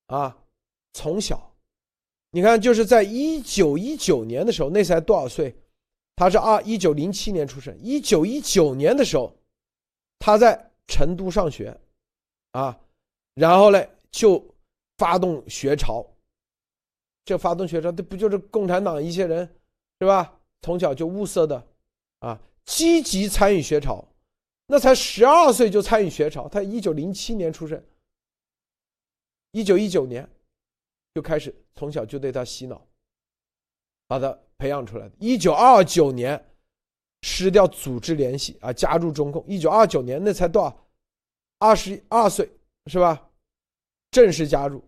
[0.08, 0.38] 啊，
[0.92, 1.50] 从小，
[2.30, 5.56] 你看，就是在一九一九年的时候，那才多少岁？
[6.18, 9.34] 他是二一九零七年出生，一九一九年的时候，
[10.20, 11.80] 他在成都上学，
[12.52, 12.78] 啊，
[13.34, 13.82] 然后呢
[14.12, 14.46] 就
[14.98, 16.06] 发动学潮。
[17.24, 19.48] 这发动学潮，这不就是共产党一些人，
[20.02, 20.37] 是吧？
[20.62, 21.68] 从小就物色的，
[22.20, 24.06] 啊，积极参与学潮，
[24.66, 26.50] 那才十二岁就参与学潮。
[26.50, 27.82] 他一九零七年出生，
[29.52, 30.30] 一九一九年
[31.14, 32.86] 就开始从小就对他洗脑，
[34.08, 35.16] 把他培养出来的。
[35.20, 36.44] 一九二九年
[37.22, 39.46] 失掉组织联系啊，加入中共。
[39.48, 40.88] 一九二九年那才多少？
[41.60, 42.50] 二十二岁
[42.86, 43.30] 是吧？
[44.12, 44.84] 正式加入。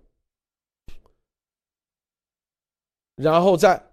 [3.16, 3.89] 然后在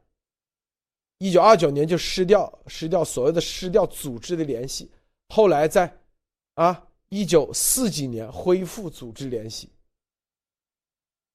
[1.18, 4.90] 一九二九年就失掉失掉所谓的失掉组织的联系，
[5.28, 5.92] 后来在
[6.54, 9.70] 啊一九四几年恢复组织联系。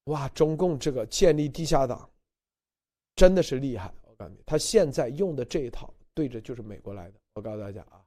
[0.05, 2.09] 哇，中共这个建立地下党
[3.15, 7.19] 真的是厉害，我告诉你，他现在用的这一套对着就是美国来的。
[7.33, 8.01] 我告诉大家啊，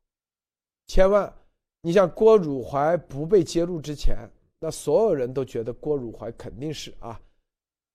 [0.87, 1.33] 千万
[1.81, 4.17] 你像郭汝怀不被揭露之前，
[4.59, 7.21] 那所有人都觉得郭汝怀肯定是啊，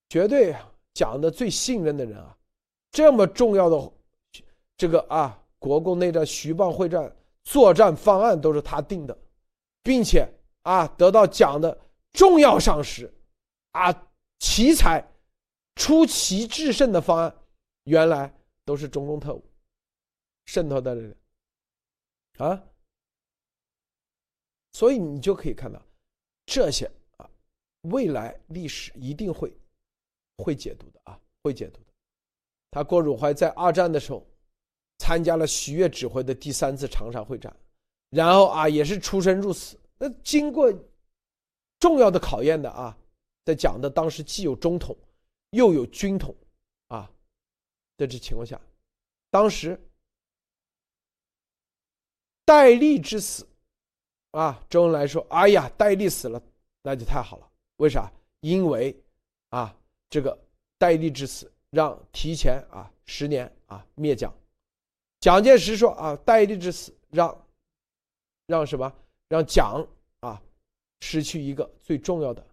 [0.10, 0.56] 绝对。
[0.96, 2.36] 讲的最信任的人啊，
[2.92, 3.94] 这么重要的
[4.78, 9.18] 这个啊，国共内战、徐蚌会战作战方案都是他定的，
[9.84, 10.28] 并且
[10.64, 11.80] 啊得到奖的
[12.14, 13.14] 重要赏识，
[13.72, 14.10] 啊
[14.40, 15.06] 奇才
[15.76, 17.36] 出奇制胜的方案，
[17.84, 18.34] 原来
[18.66, 19.44] 都是中共特务
[20.46, 21.18] 渗透的人
[22.38, 22.64] 啊，
[24.74, 25.82] 所以你就可以看到
[26.46, 27.30] 这些啊，
[27.84, 29.54] 未来历史一定会。
[30.42, 31.82] 会解读的啊，会解读。
[32.72, 34.26] 他郭汝怀在二战的时候
[34.98, 37.56] 参加了徐悦指挥的第三次长沙会战，
[38.10, 39.78] 然后啊也是出生入死。
[39.98, 40.74] 那经过
[41.80, 42.98] 重要的考验的啊，
[43.46, 44.96] 在讲的当时既有中统
[45.52, 46.36] 又有军统
[46.88, 47.10] 啊
[47.98, 48.60] 在这情况下，
[49.30, 49.80] 当时
[52.46, 53.48] 戴笠之死
[54.32, 56.42] 啊，周恩来说：“哎呀，戴笠死了，
[56.82, 57.50] 那就太好了。
[57.78, 58.12] 为啥？
[58.42, 58.96] 因为
[59.50, 59.76] 啊。”
[60.12, 60.36] 这个
[60.80, 64.34] 戴笠之死，让提前啊十年啊灭蒋。
[65.20, 67.48] 蒋介石说啊，戴笠之死让
[68.48, 68.92] 让什么？
[69.28, 69.86] 让蒋
[70.22, 70.42] 啊
[71.02, 72.46] 失去一个最重要的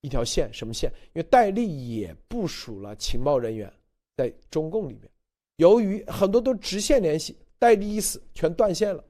[0.00, 0.92] 一条线，什么线？
[1.14, 3.72] 因为戴笠也部署了情报人员
[4.16, 5.10] 在中共里面，
[5.56, 9.04] 由于很多都直线联系，戴笠一死全断线了，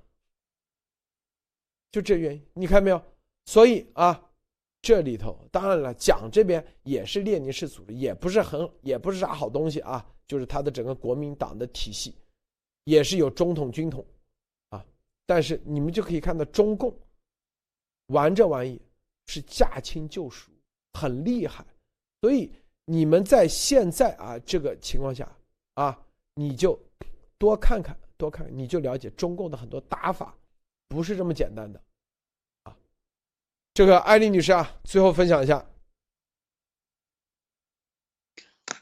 [1.91, 3.03] 就这原因，你看没有？
[3.47, 4.28] 所以啊。
[4.81, 10.05] 这里头当然了，蒋这边也是列宁式组织，也不是很，也不是啥好东西啊。
[10.27, 12.15] 就是他的整个国民党的体系，
[12.85, 14.05] 也是有中统、军统，
[14.69, 14.85] 啊。
[15.25, 16.95] 但是你们就可以看到，中共
[18.09, 18.79] 玩这玩意
[19.27, 20.51] 是驾轻就熟，
[20.93, 21.65] 很厉害。
[22.21, 22.53] 所以
[22.85, 25.35] 你们在现在啊这个情况下
[25.75, 25.99] 啊，
[26.35, 26.79] 你就
[27.39, 30.37] 多看看，多看，你就了解中共的很多打法
[30.89, 31.83] 不是这么简单的。
[33.79, 35.65] 这个艾丽女士啊，最后分享一下。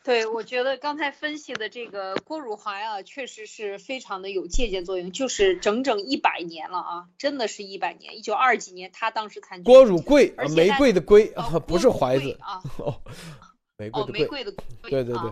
[0.03, 8.17] 对，我觉得刚才分析的这个郭汝怀啊，确实是非常的有借鉴作用，就是整整一百年了啊，真的是一百年。
[8.17, 9.65] 一九二几年，他当时参军。
[9.65, 11.27] 郭汝贵，玫瑰的瑰，
[11.67, 12.63] 不是怀子啊。
[12.79, 13.03] 哦，
[13.77, 15.31] 玫瑰的玫瑰的对对对。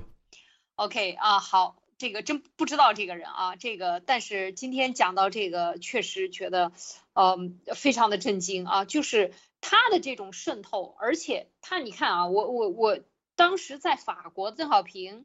[0.75, 1.77] OK 啊，好。
[1.97, 6.73] 这个真不知道这个人啊，这个但是今天讲到这个，确实觉得，
[7.13, 12.99] 嗯，非常的震惊啊，就是他的这种渗透，而且他你看啊，我我我
[13.37, 15.25] 当时在法国，邓小平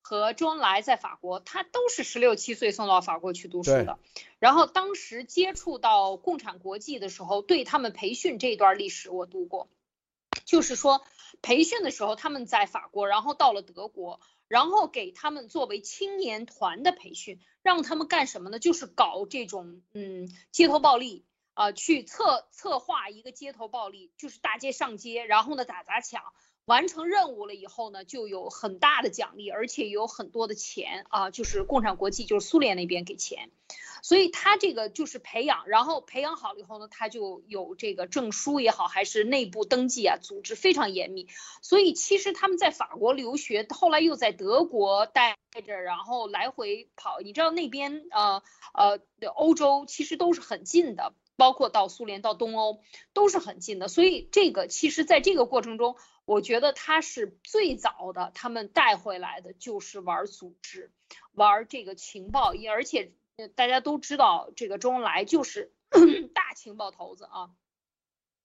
[0.00, 3.98] 和周恩来在法国，他都是十六七岁送到法国去读书的，
[4.38, 9.68] 然后当时接触到共产国际的时候，对他们培训这段历史我读过，
[10.44, 11.02] 就是说
[11.42, 14.20] 培训的时候他们在法国，然后到了德国。
[14.54, 18.60] 然后给他们作为青年团的培训，让他们干什么呢？
[18.60, 21.24] 就是搞这种嗯街头暴力
[21.54, 26.22] 啊，去策策划一个街头暴力，就是大街上街，然后呢打砸抢。
[26.66, 33.50] 完成任务了以后呢，就有很大的奖励，而且有很多的钱啊，就是共产国际，就是苏联那边给钱，
[34.02, 41.28] 所以他这个就是培养，然后培养好了以后呢，他就有这个证书也好，还是内部登记啊，组织非常严密。
[41.60, 45.36] 所以其实他们在法国留学，后来又在德国待
[45.66, 47.20] 着，然后来回跑。
[47.20, 48.42] 你知道那边呃
[48.72, 52.80] 呃欧洲其实都是很近的，包括到苏联到东欧
[53.12, 55.96] 都是很近的，所以这个其实在这个过程中。
[56.24, 60.90] 我觉得他是最早的，他们带回来的就是玩组织，
[61.32, 63.12] 玩这个情报，而且
[63.54, 65.72] 大家都知道，这个周恩来就是
[66.34, 67.50] 大情报头子啊。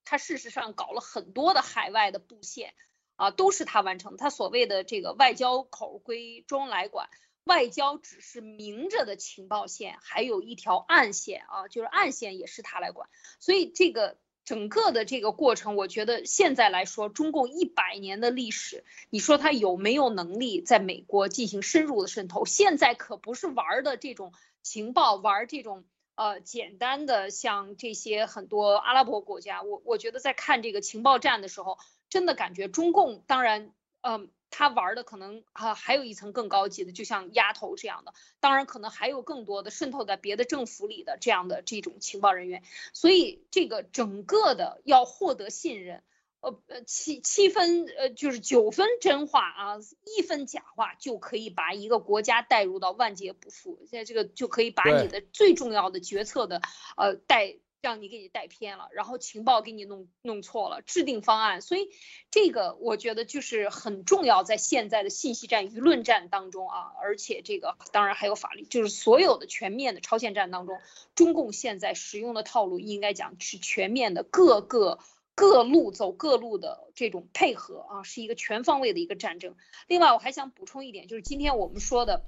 [0.03, 2.73] 他事实上搞了很多的海外的布线，
[3.15, 4.17] 啊，都是他完成。
[4.17, 7.09] 他所谓的这个外交口归周恩来管，
[7.43, 13.07] 外交只是明着的情报线，还有一条暗线啊，就是暗线也是他来管。
[13.39, 14.17] 所以这个
[14.49, 22.45] 整个的这个过程，我觉得现在来说，中共一百年的历史，你说他有没有能力在美国进行深入的渗透？
[22.45, 25.85] 现在可不是玩的这种情报，玩这种。
[26.15, 31.77] 呃，简单的像这些很多阿拉伯国家，我我觉得在看这个情报站的时候，
[32.09, 33.71] 真的感觉中共当然，
[34.01, 42.63] 嗯，他玩的可能啊还有一层更高级的，就像丫头这样的，当然可能还有更多的渗透在别的政府里的这样的这种情报人员，
[42.93, 46.03] 所以这个整个的要获得信任。
[46.41, 49.75] 呃呃七七分呃就是九分真话啊，
[50.17, 53.77] 一分假话就可以把一个国家带入到万劫不复。
[53.89, 56.61] 现在这个就可以把你的最重要的决策的
[56.95, 61.61] 呃带让你给你带偏了，然后情报给你弄弄错了，制定方案。
[61.61, 61.89] 所以
[62.31, 70.79] 这个我觉得就是很重要，在现在的信息战、舆论战当中啊，而且这个当然还有法律，就是所有的全面的超限战当中，
[71.15, 74.99] 中共现在使用的套路应该讲是全面的各个。
[75.35, 79.55] 各路走各路的这种配合啊，是一个全方位的一个战争。
[79.87, 82.25] 另外，我还想补充一点，就是今天我们说的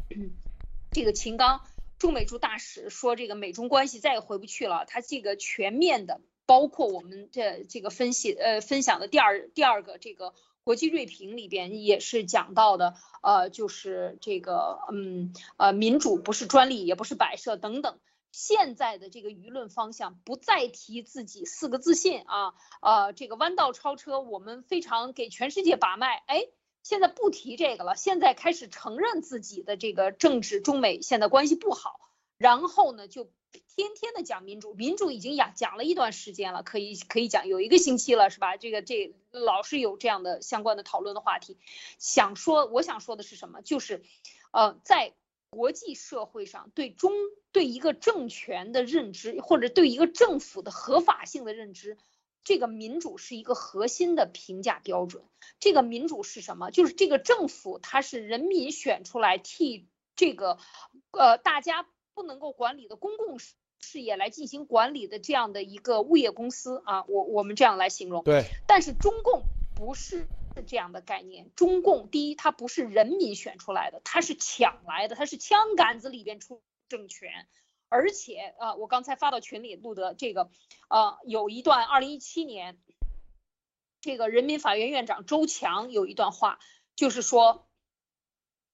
[0.94, 1.60] 这个秦刚
[2.02, 4.86] 驻美驻大使说，这个美中关系再也回不去了。
[4.88, 10.34] 他这个全面的，包括我们这这个分析呃分享的第二第二个这个
[10.64, 18.00] 国际锐评里边也是讲到的，呃，就是这个嗯呃民主不是专利，也不是摆设等等。
[18.32, 26.24] 现在的这个舆论方向不再提自己四个自信啊，呃，这个弯道超车，我们非常给全世界把脉。
[26.26, 26.48] 哎，
[26.84, 32.00] 现在不提这个了，现在开始承认自己的这个政治中美现在关系不好，
[32.38, 33.26] 然后呢，就
[33.76, 38.58] 天天的讲民主，民主已经讲讲了一段时间了，可以可以讲有一个星期了，是吧？
[38.58, 41.58] 这个这老是有这样的相关的讨论的话题，
[41.98, 43.62] 想说我想说的是什么？
[43.62, 44.04] 就是，
[44.52, 45.14] 呃，在。
[45.54, 47.12] 国际社会上对中
[47.52, 51.98] 对一个政权的认知，或者对一个政府的合法性的认知，
[52.44, 55.24] 这个民主是一个核心的评价标准。
[55.60, 56.72] 这个民主是什么？
[56.72, 60.58] 就是这个政府它是人民选出来替这个
[61.12, 63.40] 呃大家不能够管理的公共
[63.80, 68.24] 事业来进行管理的这样的一个物业公司啊，我我们这样来形容。
[68.24, 68.46] 对。
[68.68, 69.44] 但是中共
[69.76, 70.28] 不是。
[70.54, 77.48] 是这样的概念，中共第一，它不是人民选出来的，它是抢来的，它是枪杆子里边出政权，
[77.92, 80.50] 而且呃，我刚才发到群里录的这个，
[80.90, 82.80] 呃，有一段二零一七年，
[84.00, 86.58] 这个人民法院院长周强有一段话，
[86.96, 87.68] 就是说，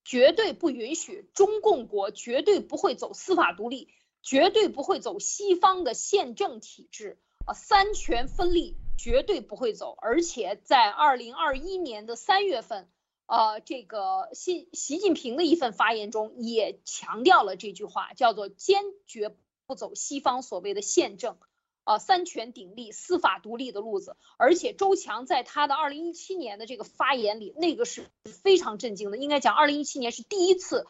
[0.05, 3.89] 绝对不允许中共国绝对不会走司法独立，
[4.21, 8.77] 绝对不会走西方的宪政体制啊，三权分立。
[8.99, 12.89] 绝对不会走，而且在二零二一年的三月份，
[13.27, 19.35] 呃，这个习习近平的一份发言中也强调了这句话，叫做坚决
[19.65, 21.37] 不走西方所谓的宪政，
[21.83, 24.15] 呃，三权鼎立、司法独立的路子。
[24.37, 29.17] 而且周强在他的二零一七年的这个发言里，那个是非常震惊的。
[29.17, 30.87] 应该讲，二零一七年是第一次，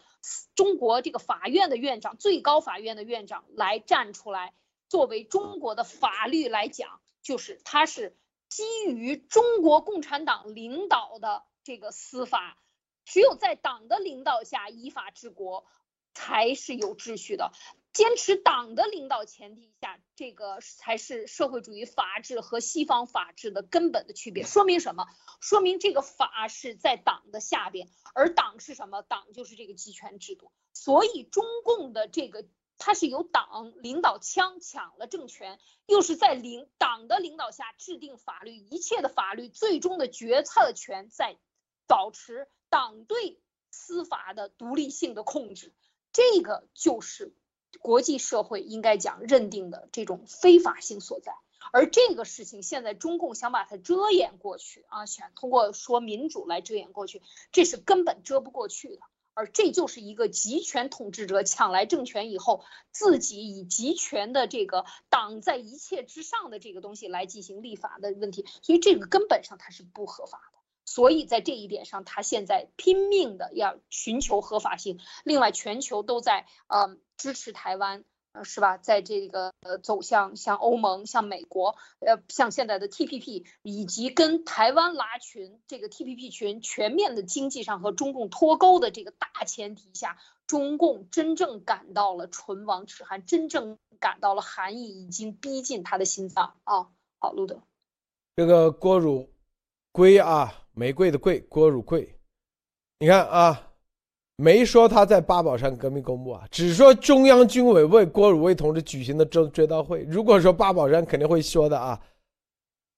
[0.53, 4.53] 中国这个法院的院长、最高法院的院长来站出来，
[4.89, 6.99] 作为中国的法律来讲。
[7.23, 8.15] 就是他是
[8.47, 12.57] 基于中国共产党领导的这个司法，
[13.03, 15.65] 只有在党的领导下依法治国，
[16.13, 17.51] 才是有秩序的。
[17.91, 24.45] 坚持党的领导前提下，这个才是社会主义法治和西方法治的根本的区别。
[24.45, 25.07] 说明什么？
[25.41, 29.01] 说明这个法是在党的下边，而党是什么？
[29.01, 30.53] 党就是这个集权制度。
[30.71, 32.45] 所以中共的这个。
[32.79, 41.39] 它是由党领导枪抢了政权，又是在领党的领导下制定法律，一切的法律最终的决策权在
[41.87, 43.39] 保持党对
[43.71, 45.73] 司法的独立性的控制，
[46.13, 47.33] 这个就是
[47.79, 51.33] 国际社会应该讲认定的这种非法性所在。
[51.73, 59.01] 而这个事情现在中共想把它遮掩过去啊，想通过说民主来遮掩过去，这是根本遮不过去的。
[59.33, 70.56] 而这就是一个集权统治者抢来政权以后，自己以集权的这个党在一切之上的这个东西来进行立法的问题，所以这个根本上它是不合法的。
[70.87, 74.99] 所以在这一点上，他现在拼命的要寻求合法性。
[75.25, 78.05] 另外，全球都在呃支持台湾，
[78.43, 78.77] 是吧？
[78.77, 96.87] 在这个呃走向像欧盟、像美国，呃，像现在的 TPP，以及跟台湾拉群，这个 TPP 群全面的经济上和中共脱钩的这个大前提下，中共真正感到了唇亡齿寒，真正感到了寒意已经逼近他的心脏啊！
[97.19, 97.61] 好，路德，
[98.37, 99.29] 这个郭汝
[99.97, 102.07] 瑰啊，玫瑰的瑰，郭汝瑰，
[102.99, 103.63] 你看啊。
[104.39, 110.03] 没说他在八宝山革命公墓啊，只说中央军委为郭汝瑰同志举行的追追悼会。
[110.03, 111.99] 如果说八宝山肯定会说的啊，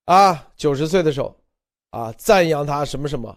[0.03, 1.33] 啊，九十岁的时候，
[1.91, 3.33] 啊，赞扬他什么什么。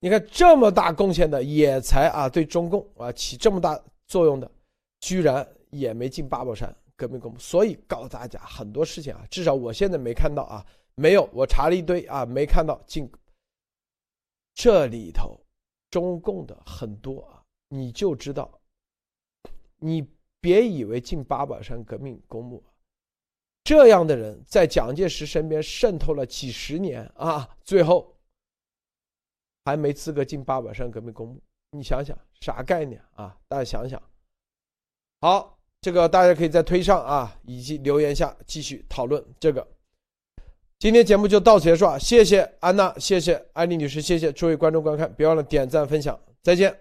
[0.00, 4.50] 你看这么大贡献的也才啊，对中共啊起这么大作用的，
[5.00, 7.38] 居然也没进八宝山革命公墓。
[7.38, 10.62] 所以告诉大家很多事情啊，至少我现在没看到啊，
[10.94, 13.10] 没有，我查了一堆啊，没看到进
[14.54, 15.38] 这里头。
[15.90, 18.50] 中共的很多啊，你就知道，
[19.76, 20.08] 你
[20.40, 22.64] 别以为进八宝山革命公墓，
[23.62, 28.16] 这样的人在蒋介石身边渗透了几十年啊，最后
[29.66, 31.42] 还没资格进八宝山革命公墓，
[31.72, 33.38] 你想想啥概念啊？
[33.46, 34.02] 大家想想。
[35.20, 39.68] 好，这个大家可以在推上啊，以及留言下继续讨论这个。
[40.82, 41.96] 今天节目就到此结束啊！
[41.96, 46.74] 谢谢安娜，谢谢安妮女士，谢谢诸位观众观看，别忘了点赞分享，再见。